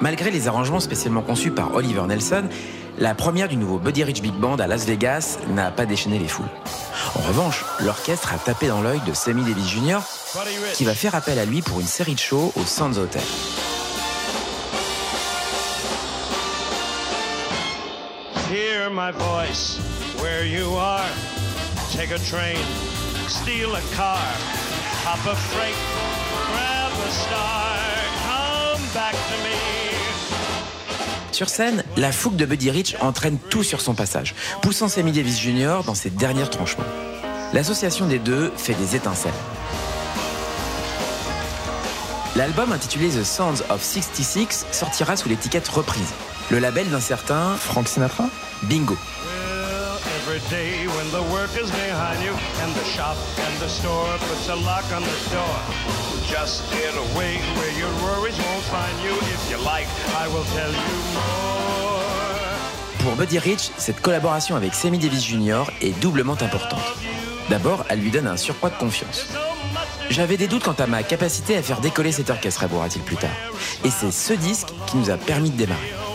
Malgré 0.00 0.30
les 0.30 0.48
arrangements 0.48 0.80
spécialement 0.80 1.20
conçus 1.20 1.50
par 1.50 1.74
Oliver 1.74 2.04
Nelson, 2.08 2.44
la 2.98 3.14
première 3.14 3.48
du 3.48 3.56
nouveau 3.56 3.78
Buddy 3.78 4.04
Rich 4.04 4.22
Big 4.22 4.34
Band 4.34 4.56
à 4.56 4.66
Las 4.66 4.86
Vegas 4.86 5.38
n'a 5.48 5.70
pas 5.70 5.86
déchaîné 5.86 6.18
les 6.18 6.28
foules. 6.28 6.48
En 7.14 7.20
revanche, 7.20 7.64
l'orchestre 7.80 8.32
a 8.32 8.38
tapé 8.38 8.68
dans 8.68 8.80
l'œil 8.80 9.00
de 9.06 9.12
Sammy 9.12 9.42
Davis 9.42 9.68
Jr., 9.68 9.98
qui 10.74 10.84
va 10.84 10.94
faire 10.94 11.14
appel 11.14 11.38
à 11.38 11.44
lui 11.44 11.62
pour 11.62 11.80
une 11.80 11.86
série 11.86 12.14
de 12.14 12.20
shows 12.20 12.52
au 12.56 12.64
Sands 12.64 12.96
Hotel. 12.96 13.22
Hear 18.50 18.90
my 18.90 19.10
voice 19.12 19.80
where 20.20 20.46
you 20.46 20.76
are. 20.76 21.10
Take 21.92 22.12
a 22.12 22.18
train, 22.18 22.56
steal 23.28 23.74
a 23.74 23.80
car, 23.96 24.18
hop 25.04 25.26
a 25.26 25.34
freight, 25.34 25.74
grab 26.52 26.92
a 26.92 27.10
star, 27.10 27.78
come 28.26 28.82
back 28.94 29.12
to 29.12 29.42
me. 29.42 29.65
Sur 31.36 31.50
scène, 31.50 31.84
la 31.98 32.12
fougue 32.12 32.36
de 32.36 32.46
Buddy 32.46 32.70
Rich 32.70 32.96
entraîne 33.02 33.36
tout 33.50 33.62
sur 33.62 33.82
son 33.82 33.92
passage, 33.92 34.34
poussant 34.62 34.88
Sammy 34.88 35.12
Davis 35.12 35.38
Jr. 35.38 35.80
dans 35.84 35.94
ses 35.94 36.08
derniers 36.08 36.48
tranchements. 36.48 36.86
L'association 37.52 38.06
des 38.06 38.18
deux 38.18 38.50
fait 38.56 38.72
des 38.72 38.96
étincelles. 38.96 39.34
L'album 42.36 42.72
intitulé 42.72 43.10
The 43.10 43.22
Sounds 43.22 43.62
of 43.68 43.84
66 43.84 44.64
sortira 44.72 45.14
sous 45.14 45.28
l'étiquette 45.28 45.68
reprise. 45.68 46.08
Le 46.50 46.58
label 46.58 46.88
d'un 46.88 47.00
certain 47.00 47.54
Frank 47.56 47.86
Sinatra? 47.86 48.30
Bingo. 48.62 48.96
Pour 62.98 63.16
Buddy 63.16 63.38
Rich, 63.38 63.70
cette 63.78 64.00
collaboration 64.02 64.56
avec 64.56 64.74
Sammy 64.74 64.98
Davis 64.98 65.24
Jr. 65.24 65.62
est 65.80 65.98
doublement 66.00 66.34
importante. 66.34 66.84
D'abord, 67.48 67.86
elle 67.88 68.00
lui 68.00 68.10
donne 68.10 68.26
un 68.26 68.36
surpoids 68.36 68.70
de 68.70 68.76
confiance. 68.76 69.26
J'avais 70.10 70.36
des 70.36 70.48
doutes 70.48 70.64
quant 70.64 70.72
à 70.72 70.86
ma 70.86 71.02
capacité 71.02 71.56
à 71.56 71.62
faire 71.62 71.80
décoller 71.80 72.12
cet 72.12 72.28
orchestre, 72.28 72.64
avouera-t-il 72.64 73.02
plus 73.02 73.16
tard. 73.16 73.30
Et 73.84 73.90
c'est 73.90 74.12
ce 74.12 74.34
disque 74.34 74.68
qui 74.86 74.98
nous 74.98 75.08
a 75.08 75.16
permis 75.16 75.50
de 75.50 75.56
démarrer. 75.56 76.05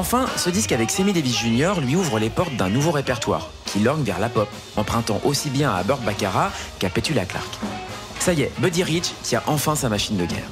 Enfin, 0.00 0.24
ce 0.38 0.48
disque 0.48 0.72
avec 0.72 0.90
Sammy 0.90 1.12
Davis 1.12 1.38
Jr. 1.38 1.74
lui 1.82 1.94
ouvre 1.94 2.18
les 2.18 2.30
portes 2.30 2.56
d'un 2.56 2.70
nouveau 2.70 2.90
répertoire, 2.90 3.50
qui 3.66 3.80
lorgne 3.80 4.02
vers 4.02 4.18
la 4.18 4.30
pop, 4.30 4.48
empruntant 4.78 5.20
aussi 5.24 5.50
bien 5.50 5.70
à 5.70 5.82
Burt 5.82 6.00
Baccarat 6.00 6.52
qu'à 6.78 6.88
Petula 6.88 7.26
Clark. 7.26 7.46
Ça 8.18 8.32
y 8.32 8.40
est, 8.40 8.52
Buddy 8.60 8.82
Rich 8.82 9.12
tient 9.22 9.42
enfin 9.46 9.76
sa 9.76 9.90
machine 9.90 10.16
de 10.16 10.24
guerre. 10.24 10.48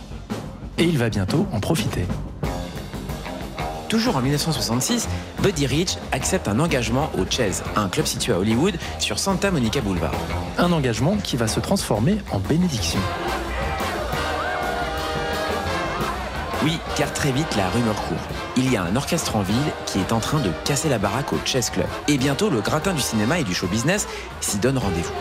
Et 0.77 0.85
il 0.85 0.99
va 0.99 1.09
bientôt 1.09 1.47
en 1.51 1.61
profiter. 1.61 2.05
Toujours 3.89 4.19
en 4.19 4.21
1966, 4.21 5.09
Buddy 5.39 5.67
Rich 5.67 5.97
accepte 6.13 6.47
un 6.47 6.61
engagement 6.61 7.11
au 7.17 7.25
Chess, 7.25 7.63
un 7.75 7.89
club 7.89 8.05
situé 8.05 8.35
à 8.35 8.39
Hollywood 8.39 8.75
sur 8.99 9.19
Santa 9.19 9.51
Monica 9.51 9.81
Boulevard. 9.81 10.13
Un 10.59 10.73
engagement 10.73 11.17
qui 11.25 11.39
va 11.39 11.49
se 11.49 11.59
transformer 11.59 12.19
en 12.33 12.39
bénédiction. 12.39 13.01
Oui, 16.63 16.79
car 16.97 17.11
très 17.15 17.33
vite 17.33 17.57
la 17.57 17.71
rumeur 17.71 17.95
court. 17.95 18.48
Il 18.59 18.73
y 18.73 18.77
a 18.77 18.83
un 18.83 18.97
orchestre 18.97 19.37
en 19.37 19.43
ville 19.43 19.57
qui 19.87 20.01
est 20.01 20.13
en 20.13 20.19
train 20.19 20.41
de 20.41 20.51
casser 20.65 20.89
la 20.89 20.99
baraque 20.99 21.33
au 21.33 21.39
Chess 21.45 21.71
Club. 21.71 21.87
Et 22.09 22.19
bientôt, 22.19 22.51
le 22.51 22.61
gratin 22.61 22.93
du 22.93 23.01
cinéma 23.01 23.39
et 23.39 23.45
du 23.45 23.55
show 23.55 23.69
business 23.69 24.09
s'y 24.41 24.59
donne 24.59 24.79
rendez-vous. 24.79 25.13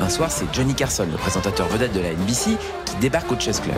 Un 0.00 0.08
soir, 0.08 0.30
c'est 0.30 0.46
Johnny 0.54 0.74
Carson, 0.74 1.06
le 1.10 1.18
présentateur 1.18 1.68
vedette 1.68 1.92
de 1.92 2.00
la 2.00 2.14
NBC, 2.14 2.56
qui 2.86 2.96
débarque 2.96 3.30
au 3.30 3.38
Chess 3.38 3.60
Club. 3.60 3.76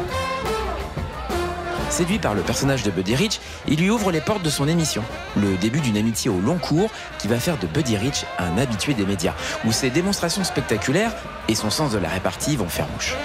Séduit 1.91 2.21
par 2.21 2.35
le 2.35 2.43
personnage 2.43 2.85
de 2.85 2.93
Buddy 2.93 3.17
Rich, 3.17 3.41
il 3.67 3.81
lui 3.81 3.91
ouvre 3.91 4.13
les 4.13 4.21
portes 4.21 4.45
de 4.45 4.51
son 4.51 4.69
émission. 4.69 5.03
Le 5.37 5.57
début 5.57 5.81
d'une 5.81 5.97
amitié 5.97 6.31
au 6.31 6.39
long 6.39 6.59
cours 6.59 6.91
qui 7.19 7.27
va 7.27 7.41
faire 7.41 7.59
de 7.59 7.67
Buddy 7.67 7.97
Rich 7.97 8.27
un 8.39 8.57
habitué 8.59 8.95
des 8.95 9.05
médias, 9.05 9.35
où 9.65 9.73
ses 9.73 9.91
démonstrations 9.91 10.45
spectaculaires 10.45 11.13
et 11.49 11.57
son 11.57 11.69
sens 11.69 11.91
de 11.91 11.99
la 11.99 12.11
répartie 12.11 12.55
vont 12.55 12.69
faire 12.69 12.87
mouche. 12.95 13.17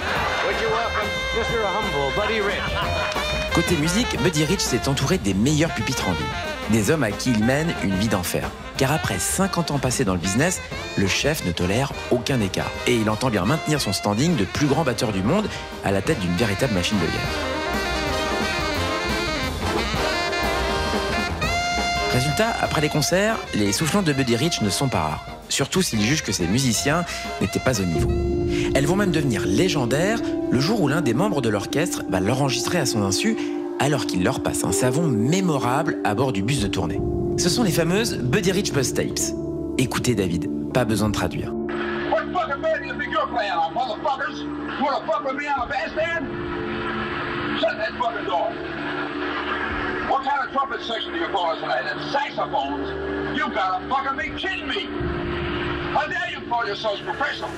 Côté 3.58 3.76
musique, 3.76 4.16
Buddy 4.22 4.44
Rich 4.44 4.60
s'est 4.60 4.88
entouré 4.88 5.18
des 5.18 5.34
meilleurs 5.34 5.74
pupitres 5.74 6.08
en 6.08 6.12
ville. 6.12 6.26
Des 6.70 6.92
hommes 6.92 7.02
à 7.02 7.10
qui 7.10 7.32
il 7.32 7.42
mène 7.42 7.74
une 7.82 7.96
vie 7.96 8.06
d'enfer. 8.06 8.48
Car 8.76 8.92
après 8.92 9.18
50 9.18 9.72
ans 9.72 9.80
passés 9.80 10.04
dans 10.04 10.12
le 10.14 10.20
business, 10.20 10.60
le 10.96 11.08
chef 11.08 11.44
ne 11.44 11.50
tolère 11.50 11.92
aucun 12.12 12.40
écart. 12.40 12.70
Et 12.86 12.94
il 12.94 13.10
entend 13.10 13.30
bien 13.30 13.44
maintenir 13.44 13.80
son 13.80 13.92
standing 13.92 14.36
de 14.36 14.44
plus 14.44 14.68
grand 14.68 14.84
batteur 14.84 15.10
du 15.10 15.24
monde 15.24 15.48
à 15.84 15.90
la 15.90 16.02
tête 16.02 16.20
d'une 16.20 16.36
véritable 16.36 16.72
machine 16.72 16.98
de 16.98 17.06
guerre. 17.06 17.12
Résultat, 22.12 22.54
après 22.60 22.80
les 22.80 22.90
concerts, 22.90 23.38
les 23.54 23.72
soufflantes 23.72 24.04
de 24.04 24.12
Buddy 24.12 24.36
Rich 24.36 24.60
ne 24.60 24.70
sont 24.70 24.88
pas 24.88 25.00
rares. 25.00 25.26
Surtout 25.48 25.82
s'ils 25.82 26.02
jugent 26.02 26.22
que 26.22 26.30
ces 26.30 26.46
musiciens 26.46 27.04
n'étaient 27.40 27.58
pas 27.58 27.80
au 27.80 27.84
niveau. 27.84 28.08
Elles 28.76 28.86
vont 28.86 28.94
même 28.94 29.10
devenir 29.10 29.44
légendaires 29.46 30.20
le 30.50 30.60
jour 30.60 30.80
où 30.80 30.88
l'un 30.88 31.00
des 31.00 31.14
membres 31.14 31.40
de 31.40 31.48
l'orchestre 31.48 32.02
va 32.08 32.20
l'enregistrer 32.20 32.78
à 32.78 32.86
son 32.86 33.02
insu 33.02 33.36
alors 33.78 34.06
qu'il 34.06 34.24
leur 34.24 34.40
passe 34.42 34.64
un 34.64 34.72
savon 34.72 35.06
mémorable 35.06 35.98
à 36.04 36.14
bord 36.14 36.32
du 36.32 36.42
bus 36.42 36.60
de 36.60 36.68
tournée. 36.68 37.00
Ce 37.36 37.48
sont 37.48 37.62
les 37.62 37.70
fameuses 37.70 38.18
Buddy 38.18 38.52
Rich 38.52 38.72
Bus 38.72 38.92
Tapes. 38.94 39.34
Écoutez 39.78 40.14
David, 40.14 40.50
pas 40.72 40.84
besoin 40.84 41.08
de 41.10 41.14
traduire. 41.14 41.52
What 42.10 42.32
fucking 42.32 42.60
band 42.60 42.80
do 42.82 42.88
you 42.88 42.94
think 42.98 43.12
you're 43.12 43.28
playing 43.28 43.52
on, 43.52 43.72
motherfuckers? 43.74 44.38
You 44.40 44.84
wanna 44.84 45.06
fuck 45.06 45.24
with 45.24 45.36
me 45.36 45.46
on 45.46 45.62
a 45.62 45.68
bandstand? 45.68 46.26
Shut 47.60 47.76
that 47.76 47.92
fucking 48.00 48.24
door. 48.24 48.50
What 50.08 50.24
kind 50.24 50.40
of 50.44 50.52
trumpet 50.52 50.80
section 50.82 51.12
do 51.12 51.18
you 51.18 51.28
call 51.28 51.50
us 51.52 51.60
tonight? 51.60 51.84
And 51.86 52.00
saxophones? 52.10 52.88
You 53.36 53.48
gotta 53.54 53.86
fucking 53.88 54.16
be 54.16 54.36
kidding 54.40 54.66
me! 54.66 54.88
How 55.92 56.06
dare 56.06 56.30
you 56.32 56.40
call 56.48 56.66
yourselves 56.66 57.00
professional? 57.02 57.50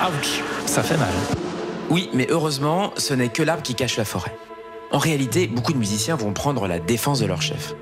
Ouch, 0.00 0.42
ça 0.66 0.82
fait 0.82 0.96
mal. 0.98 1.45
Oui, 1.88 2.10
mais 2.12 2.26
heureusement, 2.30 2.92
ce 2.96 3.14
n'est 3.14 3.28
que 3.28 3.42
l'arbre 3.42 3.62
qui 3.62 3.74
cache 3.74 3.96
la 3.96 4.04
forêt. 4.04 4.36
En 4.90 4.98
réalité, 4.98 5.46
beaucoup 5.46 5.72
de 5.72 5.78
musiciens 5.78 6.16
vont 6.16 6.32
prendre 6.32 6.66
la 6.66 6.78
défense 6.80 7.20
de 7.20 7.26
leur 7.26 7.42
chef. 7.42 7.74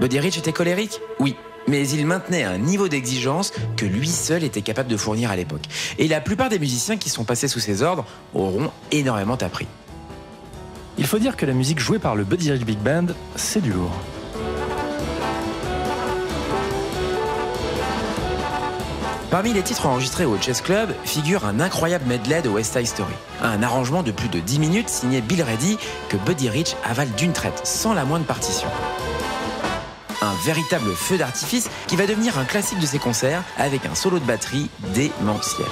Buddy 0.00 0.18
Rich 0.18 0.38
était 0.38 0.52
colérique 0.52 1.00
Oui, 1.18 1.36
mais 1.68 1.86
il 1.88 2.06
maintenait 2.06 2.44
un 2.44 2.56
niveau 2.56 2.88
d'exigence 2.88 3.52
que 3.76 3.84
lui 3.84 4.08
seul 4.08 4.44
était 4.44 4.62
capable 4.62 4.88
de 4.88 4.96
fournir 4.96 5.30
à 5.30 5.36
l'époque. 5.36 5.64
Et 5.98 6.08
la 6.08 6.22
plupart 6.22 6.48
des 6.48 6.58
musiciens 6.58 6.96
qui 6.96 7.10
sont 7.10 7.24
passés 7.24 7.48
sous 7.48 7.60
ses 7.60 7.82
ordres 7.82 8.06
auront 8.34 8.70
énormément 8.92 9.36
appris. 9.36 9.66
Il 10.96 11.06
faut 11.06 11.18
dire 11.18 11.36
que 11.36 11.44
la 11.44 11.52
musique 11.52 11.80
jouée 11.80 11.98
par 11.98 12.16
le 12.16 12.24
Buddy 12.24 12.52
Rich 12.52 12.64
Big 12.64 12.78
Band, 12.78 13.06
c'est 13.36 13.60
du 13.60 13.72
lourd. 13.72 13.92
Parmi 19.30 19.52
les 19.52 19.62
titres 19.62 19.86
enregistrés 19.86 20.24
au 20.24 20.36
Chess 20.38 20.60
Club 20.60 20.92
figure 21.04 21.44
un 21.44 21.60
incroyable 21.60 22.04
medley 22.04 22.42
de 22.42 22.48
West 22.48 22.72
Side 22.72 22.88
Story. 22.88 23.14
Un 23.40 23.62
arrangement 23.62 24.02
de 24.02 24.10
plus 24.10 24.28
de 24.28 24.40
10 24.40 24.58
minutes 24.58 24.88
signé 24.88 25.20
Bill 25.20 25.42
Reddy 25.42 25.78
que 26.08 26.16
Buddy 26.16 26.48
Rich 26.48 26.74
avale 26.84 27.10
d'une 27.12 27.32
traite, 27.32 27.64
sans 27.64 27.94
la 27.94 28.04
moindre 28.04 28.26
partition. 28.26 28.66
Un 30.20 30.34
véritable 30.44 30.90
feu 30.96 31.16
d'artifice 31.16 31.70
qui 31.86 31.94
va 31.94 32.06
devenir 32.06 32.38
un 32.38 32.44
classique 32.44 32.80
de 32.80 32.86
ses 32.86 32.98
concerts 32.98 33.44
avec 33.56 33.86
un 33.86 33.94
solo 33.94 34.18
de 34.18 34.24
batterie 34.24 34.68
démentiel. 34.94 35.68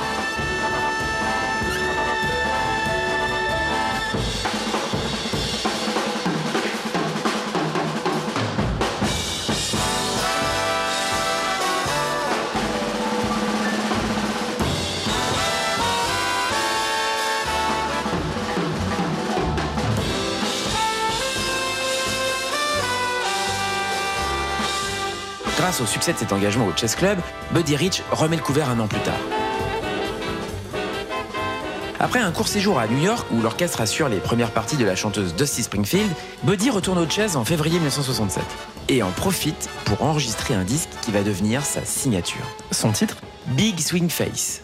Grâce 25.68 25.82
au 25.82 25.86
succès 25.86 26.14
de 26.14 26.18
cet 26.18 26.32
engagement 26.32 26.66
au 26.66 26.72
Chess 26.74 26.96
Club, 26.96 27.18
Buddy 27.52 27.76
Rich 27.76 28.02
remet 28.10 28.36
le 28.36 28.42
couvert 28.42 28.70
un 28.70 28.80
an 28.80 28.88
plus 28.88 29.00
tard. 29.00 29.18
Après 32.00 32.20
un 32.20 32.32
court 32.32 32.48
séjour 32.48 32.78
à 32.78 32.86
New 32.86 32.96
York 32.96 33.26
où 33.30 33.42
l'orchestre 33.42 33.82
assure 33.82 34.08
les 34.08 34.16
premières 34.16 34.52
parties 34.52 34.78
de 34.78 34.86
la 34.86 34.96
chanteuse 34.96 35.34
Dusty 35.34 35.62
Springfield, 35.62 36.10
Buddy 36.42 36.70
retourne 36.70 36.96
au 36.96 37.06
jazz 37.06 37.36
en 37.36 37.44
février 37.44 37.76
1967 37.80 38.42
et 38.88 39.02
en 39.02 39.10
profite 39.10 39.68
pour 39.84 40.02
enregistrer 40.02 40.54
un 40.54 40.64
disque 40.64 40.88
qui 41.02 41.10
va 41.10 41.22
devenir 41.22 41.62
sa 41.62 41.84
signature. 41.84 42.46
Son 42.70 42.92
titre? 42.92 43.18
Big 43.48 43.78
Swing 43.78 44.08
Face. 44.08 44.62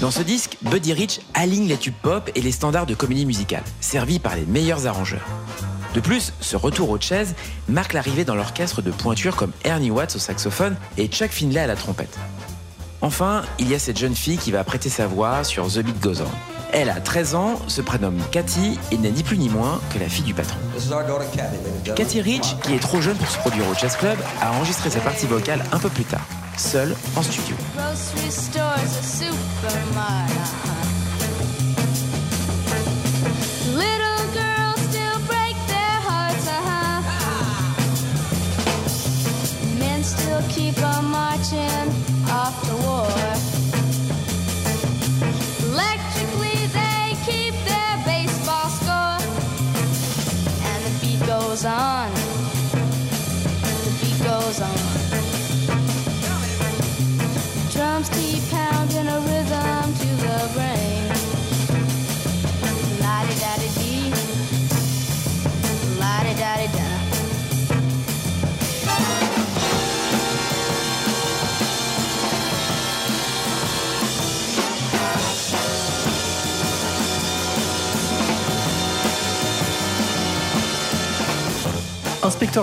Dans 0.00 0.12
ce 0.12 0.22
disque, 0.22 0.56
Buddy 0.62 0.92
Rich 0.92 1.20
aligne 1.34 1.66
les 1.66 1.76
tubes 1.76 1.94
pop 2.00 2.30
et 2.36 2.40
les 2.40 2.52
standards 2.52 2.86
de 2.86 2.94
comédie 2.94 3.26
musicale, 3.26 3.64
servis 3.80 4.20
par 4.20 4.36
les 4.36 4.46
meilleurs 4.46 4.86
arrangeurs. 4.86 5.26
De 5.92 5.98
plus, 6.00 6.32
ce 6.40 6.56
retour 6.56 6.90
au 6.90 6.98
jazz 7.00 7.34
marque 7.68 7.94
l'arrivée 7.94 8.24
dans 8.24 8.36
l'orchestre 8.36 8.80
de 8.80 8.92
pointures 8.92 9.34
comme 9.34 9.50
Ernie 9.64 9.90
Watts 9.90 10.14
au 10.14 10.20
saxophone 10.20 10.76
et 10.98 11.08
Chuck 11.08 11.30
Finlay 11.30 11.58
à 11.58 11.66
la 11.66 11.74
trompette. 11.74 12.16
Enfin, 13.00 13.42
il 13.58 13.68
y 13.68 13.74
a 13.74 13.80
cette 13.80 13.98
jeune 13.98 14.14
fille 14.14 14.38
qui 14.38 14.52
va 14.52 14.62
prêter 14.62 14.88
sa 14.88 15.08
voix 15.08 15.42
sur 15.42 15.66
The 15.66 15.78
Beat 15.80 16.00
Goes 16.00 16.22
On. 16.22 16.30
Elle 16.72 16.90
a 16.90 17.00
13 17.00 17.34
ans, 17.34 17.60
se 17.66 17.80
prénomme 17.80 18.18
Cathy 18.30 18.78
et 18.92 18.98
n'est 18.98 19.10
ni 19.10 19.24
plus 19.24 19.38
ni 19.38 19.48
moins 19.48 19.80
que 19.92 19.98
la 19.98 20.08
fille 20.08 20.24
du 20.24 20.34
patron. 20.34 20.58
Cathy 21.96 22.20
Rich, 22.20 22.56
qui 22.62 22.74
est 22.74 22.78
trop 22.78 23.00
jeune 23.00 23.16
pour 23.16 23.28
se 23.28 23.38
produire 23.38 23.66
au 23.68 23.74
Jazz 23.74 23.96
Club, 23.96 24.18
a 24.40 24.52
enregistré 24.52 24.90
sa 24.90 25.00
partie 25.00 25.26
vocale 25.26 25.64
un 25.72 25.78
peu 25.78 25.88
plus 25.88 26.04
tard, 26.04 26.26
seule 26.58 26.94
en 27.16 27.22
studio. 27.22 27.56
Grocery 27.74 28.30
stores, 28.30 28.96
a 28.96 29.02
supermarket. 29.02 30.48
Little 33.74 34.24
girls 34.34 34.80
still 34.90 35.18
break 35.26 35.56
their 35.66 36.00
hearts, 36.08 36.46
uh-huh. 36.48 37.02
Men 39.78 40.02
still 40.02 40.42
keep 40.48 40.82
on 40.82 41.04
marching 41.10 41.92
off 42.28 42.60
to 42.66 42.74
war. 42.86 43.08
Electrically, 45.70 46.66
they 46.72 47.16
keep 47.24 47.54
their 47.64 47.98
baseball 48.04 48.68
score. 48.80 49.20
And 50.64 50.84
the 50.84 50.90
beat 51.00 51.20
goes 51.26 51.64
on. 51.64 52.10
The 53.84 53.90
beat 54.00 54.18
goes 54.24 54.60
on. 54.60 54.87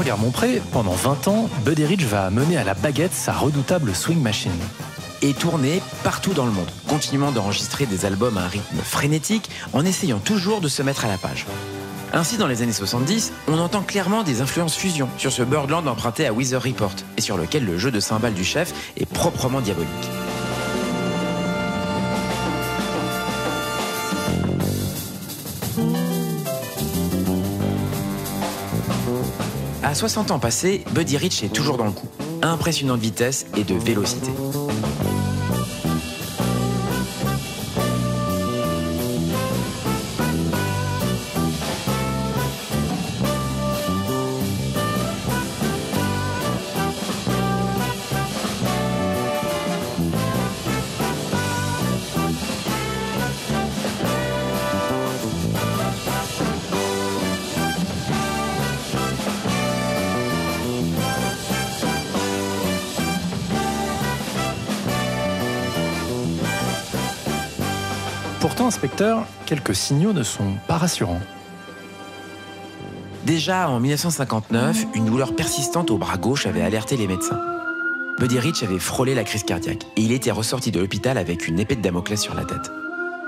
Garmont-Pré, 0.03 0.61
pendant 0.71 0.93
20 0.93 1.27
ans, 1.27 1.49
Buddy 1.63 1.85
Rich 1.85 2.03
va 2.03 2.29
mener 2.29 2.57
à 2.57 2.63
la 2.63 2.73
baguette 2.73 3.13
sa 3.13 3.33
redoutable 3.33 3.95
swing 3.95 4.21
machine. 4.21 4.51
Et 5.21 5.33
tourner 5.33 5.81
partout 6.03 6.33
dans 6.33 6.45
le 6.45 6.51
monde, 6.51 6.69
continuant 6.87 7.31
d'enregistrer 7.31 7.85
des 7.85 8.05
albums 8.05 8.37
à 8.37 8.41
un 8.41 8.47
rythme 8.47 8.77
frénétique 8.83 9.49
en 9.73 9.85
essayant 9.85 10.19
toujours 10.19 10.61
de 10.61 10.67
se 10.67 10.81
mettre 10.81 11.05
à 11.05 11.07
la 11.07 11.17
page. 11.17 11.45
Ainsi, 12.13 12.37
dans 12.37 12.47
les 12.47 12.61
années 12.61 12.73
70, 12.73 13.33
on 13.47 13.57
entend 13.59 13.81
clairement 13.81 14.23
des 14.23 14.41
influences 14.41 14.75
fusion 14.75 15.09
sur 15.17 15.31
ce 15.31 15.43
Birdland 15.43 15.87
emprunté 15.87 16.25
à 16.25 16.33
Weather 16.33 16.61
Report 16.61 16.95
et 17.17 17.21
sur 17.21 17.37
lequel 17.37 17.65
le 17.65 17.77
jeu 17.77 17.91
de 17.91 17.99
cymbales 17.99 18.33
du 18.33 18.43
chef 18.43 18.73
est 18.97 19.05
proprement 19.05 19.61
diabolique. 19.61 19.89
À 29.85 29.93
60 29.93 30.31
ans 30.31 30.39
passés, 30.39 30.83
Buddy 30.95 31.15
Rich 31.15 31.43
est 31.43 31.53
toujours 31.53 31.77
dans 31.77 31.85
le 31.85 31.91
coup. 31.91 32.07
Impressionnante 32.41 32.99
vitesse 32.99 33.45
et 33.55 33.63
de 33.63 33.75
vélocité. 33.75 34.31
Quelques 69.45 69.75
signaux 69.75 70.13
ne 70.13 70.23
sont 70.23 70.53
pas 70.67 70.77
rassurants. 70.77 71.21
Déjà 73.25 73.69
en 73.69 73.79
1959, 73.79 74.85
une 74.93 75.05
douleur 75.05 75.35
persistante 75.35 75.89
au 75.89 75.97
bras 75.97 76.17
gauche 76.17 76.45
avait 76.45 76.61
alerté 76.61 76.95
les 76.95 77.07
médecins. 77.07 77.39
Buddy 78.19 78.39
Rich 78.39 78.63
avait 78.63 78.79
frôlé 78.79 79.15
la 79.15 79.23
crise 79.23 79.43
cardiaque 79.43 79.83
et 79.97 80.01
il 80.01 80.11
était 80.11 80.31
ressorti 80.31 80.71
de 80.71 80.79
l'hôpital 80.79 81.17
avec 81.17 81.47
une 81.47 81.59
épée 81.59 81.75
de 81.75 81.81
Damoclès 81.81 82.21
sur 82.21 82.35
la 82.35 82.45
tête. 82.45 82.71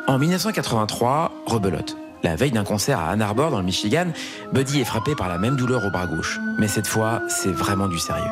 En 0.07 0.17
1983, 0.19 1.31
rebelote. 1.45 1.97
La 2.23 2.35
veille 2.35 2.51
d'un 2.51 2.63
concert 2.63 2.99
à 2.99 3.09
Ann 3.09 3.21
Arbor 3.21 3.51
dans 3.51 3.59
le 3.59 3.65
Michigan, 3.65 4.07
Buddy 4.53 4.81
est 4.81 4.85
frappé 4.85 5.15
par 5.15 5.27
la 5.27 5.37
même 5.37 5.55
douleur 5.55 5.85
au 5.85 5.89
bras 5.89 6.07
gauche. 6.07 6.39
Mais 6.57 6.67
cette 6.67 6.87
fois, 6.87 7.21
c'est 7.27 7.51
vraiment 7.51 7.87
du 7.87 7.99
sérieux. 7.99 8.23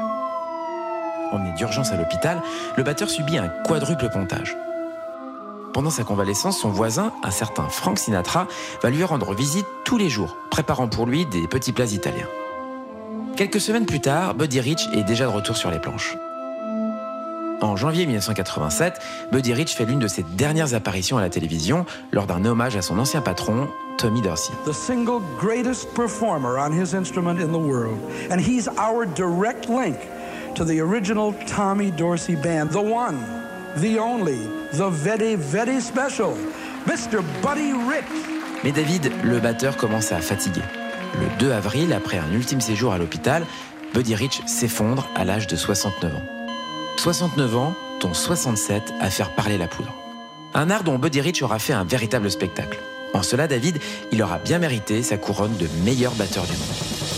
Emmené 1.32 1.52
d'urgence 1.58 1.92
à 1.92 1.98
l'hôpital, 1.98 2.42
le 2.78 2.84
batteur 2.84 3.10
subit 3.10 3.38
un 3.38 3.50
quadruple 3.66 4.10
pontage. 4.10 4.56
Pendant 5.76 5.90
sa 5.90 6.06
convalescence, 6.06 6.58
son 6.58 6.70
voisin, 6.70 7.12
un 7.22 7.32
certain 7.32 7.68
Frank 7.68 8.00
Sinatra, 8.00 8.48
va 8.82 8.90
lui 8.90 9.04
rendre 9.04 9.34
visite 9.34 9.66
tous 9.84 9.98
les 9.98 10.08
jours, 10.08 10.38
préparant 10.50 10.88
pour 10.88 11.06
lui 11.06 11.26
des 11.26 11.50
petits 11.50 11.74
plats 11.74 11.92
italiens. 11.92 12.30
Quelques 13.36 13.60
semaines 13.60 13.86
plus 13.86 14.00
tard, 14.00 14.36
Buddy 14.36 14.62
Rich 14.62 14.88
est 14.94 15.04
déjà 15.04 15.26
de 15.26 15.32
retour 15.32 15.58
sur 15.58 15.72
les 15.72 15.80
planches. 15.80 16.16
En 17.60 17.76
janvier 17.76 18.06
1987, 18.06 19.02
Buddy 19.34 19.54
Rich 19.54 19.76
fait 19.76 19.84
l'une 19.84 20.00
de 20.00 20.08
ses 20.08 20.24
dernières 20.24 20.76
apparitions 20.76 21.18
à 21.18 21.22
la 21.22 21.30
télévision 21.30 21.86
lors 22.14 22.26
d'un 22.26 22.46
hommage 22.46 22.78
à 22.78 22.82
son 22.82 22.98
ancien 22.98 23.20
patron, 23.20 23.68
Tommy 23.98 24.22
Dorsey. 24.22 24.54
the 24.66 24.72
single 24.72 25.20
greatest 25.38 25.94
performer 25.94 26.58
on 26.58 26.72
his 26.72 26.96
instrument 26.96 27.38
in 27.42 27.52
the 27.52 27.60
world. 27.60 28.00
And 28.32 28.40
he's 28.40 28.70
our 28.78 29.06
direct 29.06 29.68
link 29.68 29.98
to 30.56 30.64
the 30.64 30.80
original 30.80 31.34
Tommy 31.46 31.92
Dorsey 31.92 32.38
band, 32.38 32.72
the 32.72 32.82
one, 32.82 33.45
the 33.78 34.00
only, 34.00 34.40
the 34.74 34.90
very, 34.90 35.36
very 35.36 35.82
special, 35.82 36.36
Mr. 36.86 37.22
Buddy 37.42 37.74
Rich. 37.74 38.06
Mais 38.64 38.72
David, 38.72 39.12
le 39.24 39.40
batteur, 39.40 39.78
commence 39.78 40.12
à 40.12 40.20
fatiguer. 40.20 40.64
Le 41.20 41.28
2 41.40 41.52
avril, 41.52 41.94
après 41.94 42.18
un 42.18 42.32
ultime 42.32 42.62
séjour 42.62 42.94
à 42.94 42.98
l'hôpital, 42.98 43.46
Buddy 43.94 44.16
Rich 44.16 44.42
s'effondre 44.46 45.08
à 45.16 45.26
l'âge 45.26 45.48
de 45.48 45.56
69 45.56 46.16
ans. 46.16 46.24
69 46.98 47.56
ans, 47.58 47.74
dont 48.02 48.14
67 48.14 48.94
à 49.00 49.10
faire 49.10 49.34
parler 49.36 49.58
la 49.58 49.68
poudre. 49.68 49.94
Un 50.54 50.70
art 50.70 50.84
dont 50.84 50.98
Buddy 50.98 51.22
Rich 51.22 51.44
aura 51.44 51.60
fait 51.60 51.74
un 51.74 51.84
véritable 51.84 52.32
spectacle. 52.32 52.80
En 53.14 53.24
cela, 53.24 53.48
David, 53.48 53.80
il 54.12 54.22
aura 54.22 54.40
bien 54.40 54.60
mérité 54.60 55.02
sa 55.04 55.18
couronne 55.18 55.56
de 55.58 55.68
meilleur 55.84 56.14
batteur 56.14 56.44
du 56.44 56.54
monde. 56.54 57.15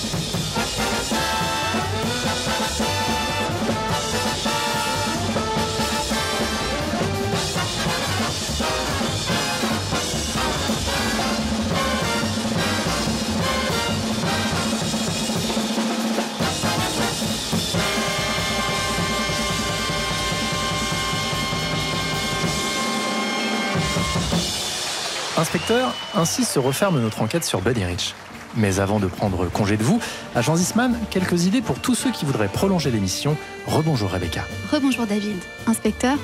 Inspecteur, 25.47 25.93
ainsi 26.13 26.43
se 26.43 26.59
referme 26.59 26.99
notre 26.99 27.21
enquête 27.21 27.45
sur 27.45 27.61
Buddy 27.61 27.85
Rich. 27.85 28.15
Mais 28.57 28.81
avant 28.81 28.99
de 28.99 29.07
prendre 29.07 29.49
congé 29.49 29.77
de 29.77 29.83
vous, 29.83 30.01
agent 30.35 30.57
Zisman, 30.57 30.99
quelques 31.09 31.45
idées 31.45 31.61
pour 31.61 31.79
tous 31.79 31.95
ceux 31.95 32.11
qui 32.11 32.25
voudraient 32.25 32.49
prolonger 32.49 32.91
l'émission. 32.91 33.37
Rebonjour 33.65 34.09
Rebecca. 34.11 34.43
Rebonjour 34.73 35.05
David. 35.05 35.37
Inspecteur, 35.65 36.17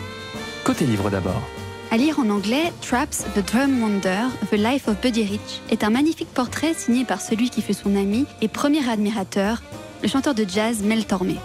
Côté 0.65 0.85
livre 0.85 1.09
d'abord. 1.09 1.41
à 1.89 1.95
lire 1.95 2.19
en 2.19 2.29
anglais, 2.29 2.73
Traps, 2.81 3.23
The 3.33 3.49
Drum 3.49 3.81
Wonder, 3.81 4.23
The 4.51 4.57
Life 4.57 4.89
of 4.89 4.99
Buddy 4.99 5.23
Rich 5.23 5.61
est 5.69 5.85
un 5.85 5.89
magnifique 5.89 6.33
portrait 6.33 6.73
signé 6.73 7.05
par 7.05 7.21
celui 7.21 7.49
qui 7.49 7.61
fut 7.61 7.73
son 7.73 7.95
ami 7.95 8.25
et 8.41 8.49
premier 8.49 8.85
admirateur, 8.89 9.61
le 10.01 10.09
chanteur 10.09 10.35
de 10.35 10.45
jazz 10.45 10.81
Mel 10.83 11.05
Tormé. 11.05 11.37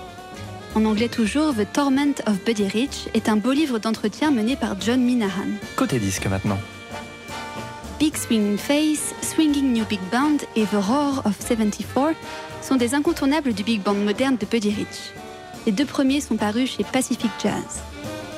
en 0.75 0.85
anglais 0.85 1.09
toujours 1.09 1.55
The 1.55 1.73
Torment 1.73 2.15
of 2.27 2.45
Buddy 2.45 2.67
Rich, 2.67 3.07
est 3.15 3.29
un 3.29 3.37
beau 3.37 3.53
livre 3.53 3.79
d'entretien 3.79 4.33
mené 4.33 4.57
par 4.57 4.75
John 4.81 5.01
Minahan. 5.01 5.47
Côté 5.77 6.01
disque 6.01 6.27
maintenant. 6.27 6.59
Big 7.99 8.17
Swinging 8.17 8.59
Face, 8.59 9.13
Swinging 9.23 9.73
New 9.73 9.85
Big 9.85 9.99
Band 10.13 10.39
et 10.55 10.65
The 10.67 10.77
Roar 10.81 11.27
of 11.27 11.37
74 11.41 12.15
sont 12.63 12.77
des 12.77 12.95
incontournables 12.95 13.53
du 13.53 13.65
big 13.65 13.83
band 13.83 13.95
moderne 13.95 14.37
de 14.37 14.47
Buddy 14.47 14.71
Rich. 14.71 15.13
Les 15.67 15.73
deux 15.73 15.85
premiers 15.85 16.21
sont 16.21 16.37
parus 16.37 16.77
chez 16.77 16.85
Pacific 16.85 17.31
Jazz. 17.43 17.83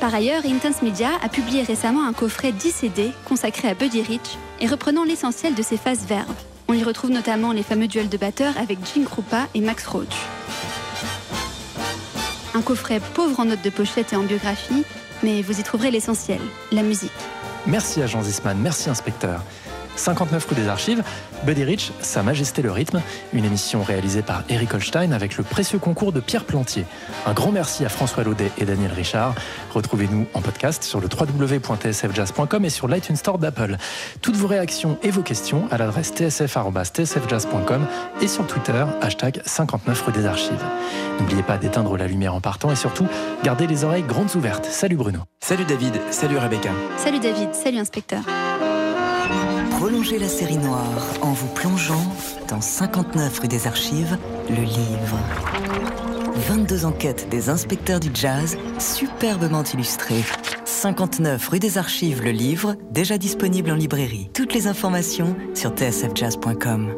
Par 0.00 0.14
ailleurs, 0.14 0.46
Intense 0.46 0.80
Media 0.80 1.10
a 1.22 1.28
publié 1.28 1.62
récemment 1.62 2.06
un 2.06 2.14
coffret 2.14 2.52
10 2.52 2.70
CD 2.70 3.10
consacré 3.26 3.68
à 3.68 3.74
Buddy 3.74 4.00
Rich 4.00 4.38
et 4.60 4.66
reprenant 4.66 5.04
l'essentiel 5.04 5.54
de 5.54 5.62
ses 5.62 5.76
phases 5.76 6.06
verves. 6.06 6.42
On 6.68 6.72
y 6.72 6.82
retrouve 6.82 7.10
notamment 7.10 7.52
les 7.52 7.62
fameux 7.62 7.86
duels 7.86 8.08
de 8.08 8.16
batteurs 8.16 8.56
avec 8.56 8.78
Gene 8.94 9.04
Krupa 9.04 9.46
et 9.54 9.60
Max 9.60 9.86
Roach. 9.86 10.16
Un 12.54 12.62
coffret 12.62 13.00
pauvre 13.12 13.40
en 13.40 13.44
notes 13.44 13.62
de 13.62 13.70
pochette 13.70 14.14
et 14.14 14.16
en 14.16 14.22
biographie, 14.22 14.84
mais 15.22 15.42
vous 15.42 15.60
y 15.60 15.62
trouverez 15.62 15.90
l'essentiel, 15.90 16.40
la 16.72 16.82
musique. 16.82 17.10
Merci 17.66 18.00
Jean 18.06 18.22
Zisman, 18.22 18.58
merci 18.58 18.88
inspecteur. 18.88 19.42
59 19.96 20.46
rue 20.48 20.54
des 20.54 20.68
Archives, 20.68 21.02
Buddy 21.44 21.64
Rich, 21.64 21.92
Sa 22.00 22.22
Majesté 22.22 22.62
le 22.62 22.70
Rythme, 22.70 23.00
une 23.32 23.44
émission 23.44 23.82
réalisée 23.82 24.22
par 24.22 24.42
Eric 24.48 24.74
Holstein 24.74 25.12
avec 25.12 25.36
le 25.36 25.44
précieux 25.44 25.78
concours 25.78 26.12
de 26.12 26.20
Pierre 26.20 26.44
Plantier. 26.44 26.84
Un 27.26 27.32
grand 27.32 27.52
merci 27.52 27.84
à 27.84 27.88
François 27.88 28.24
Laudet 28.24 28.50
et 28.58 28.64
Daniel 28.64 28.92
Richard. 28.92 29.34
Retrouvez-nous 29.72 30.26
en 30.34 30.40
podcast 30.40 30.82
sur 30.82 31.00
le 31.00 31.08
www.tsfjazz.com 31.08 32.64
et 32.64 32.70
sur 32.70 32.88
l'iTunes 32.88 33.16
Store 33.16 33.38
d'Apple. 33.38 33.76
Toutes 34.22 34.36
vos 34.36 34.46
réactions 34.46 34.98
et 35.02 35.10
vos 35.10 35.22
questions 35.22 35.66
à 35.70 35.78
l'adresse 35.78 36.12
tsf.tsfjazz.com 36.14 37.86
et 38.20 38.28
sur 38.28 38.46
Twitter, 38.46 38.84
hashtag 39.00 39.42
59 39.44 40.02
rue 40.02 40.12
des 40.12 40.26
Archives. 40.26 40.64
N'oubliez 41.18 41.42
pas 41.42 41.58
d'éteindre 41.58 41.96
la 41.96 42.06
lumière 42.06 42.34
en 42.34 42.40
partant 42.40 42.70
et 42.70 42.76
surtout, 42.76 43.06
gardez 43.44 43.66
les 43.66 43.84
oreilles 43.84 44.02
grandes 44.02 44.34
ouvertes. 44.36 44.66
Salut 44.66 44.96
Bruno. 44.96 45.20
Salut 45.40 45.64
David, 45.64 45.94
salut 46.10 46.38
Rebecca. 46.38 46.70
Salut 46.96 47.20
David, 47.20 47.54
salut 47.54 47.78
inspecteur. 47.78 48.22
Prolongez 49.80 50.18
la 50.18 50.28
série 50.28 50.58
noire 50.58 51.08
en 51.22 51.32
vous 51.32 51.48
plongeant 51.54 52.04
dans 52.48 52.60
59 52.60 53.38
rue 53.38 53.48
des 53.48 53.66
Archives, 53.66 54.18
le 54.50 54.62
livre. 54.62 55.18
22 56.36 56.84
enquêtes 56.84 57.30
des 57.30 57.48
inspecteurs 57.48 57.98
du 57.98 58.10
jazz, 58.12 58.58
superbement 58.78 59.62
illustrées. 59.62 60.22
59 60.66 61.48
rue 61.48 61.60
des 61.60 61.78
Archives, 61.78 62.22
le 62.22 62.30
livre, 62.30 62.76
déjà 62.90 63.16
disponible 63.16 63.70
en 63.70 63.76
librairie. 63.76 64.28
Toutes 64.34 64.52
les 64.52 64.66
informations 64.66 65.34
sur 65.54 65.70
tsfjazz.com. 65.70 66.92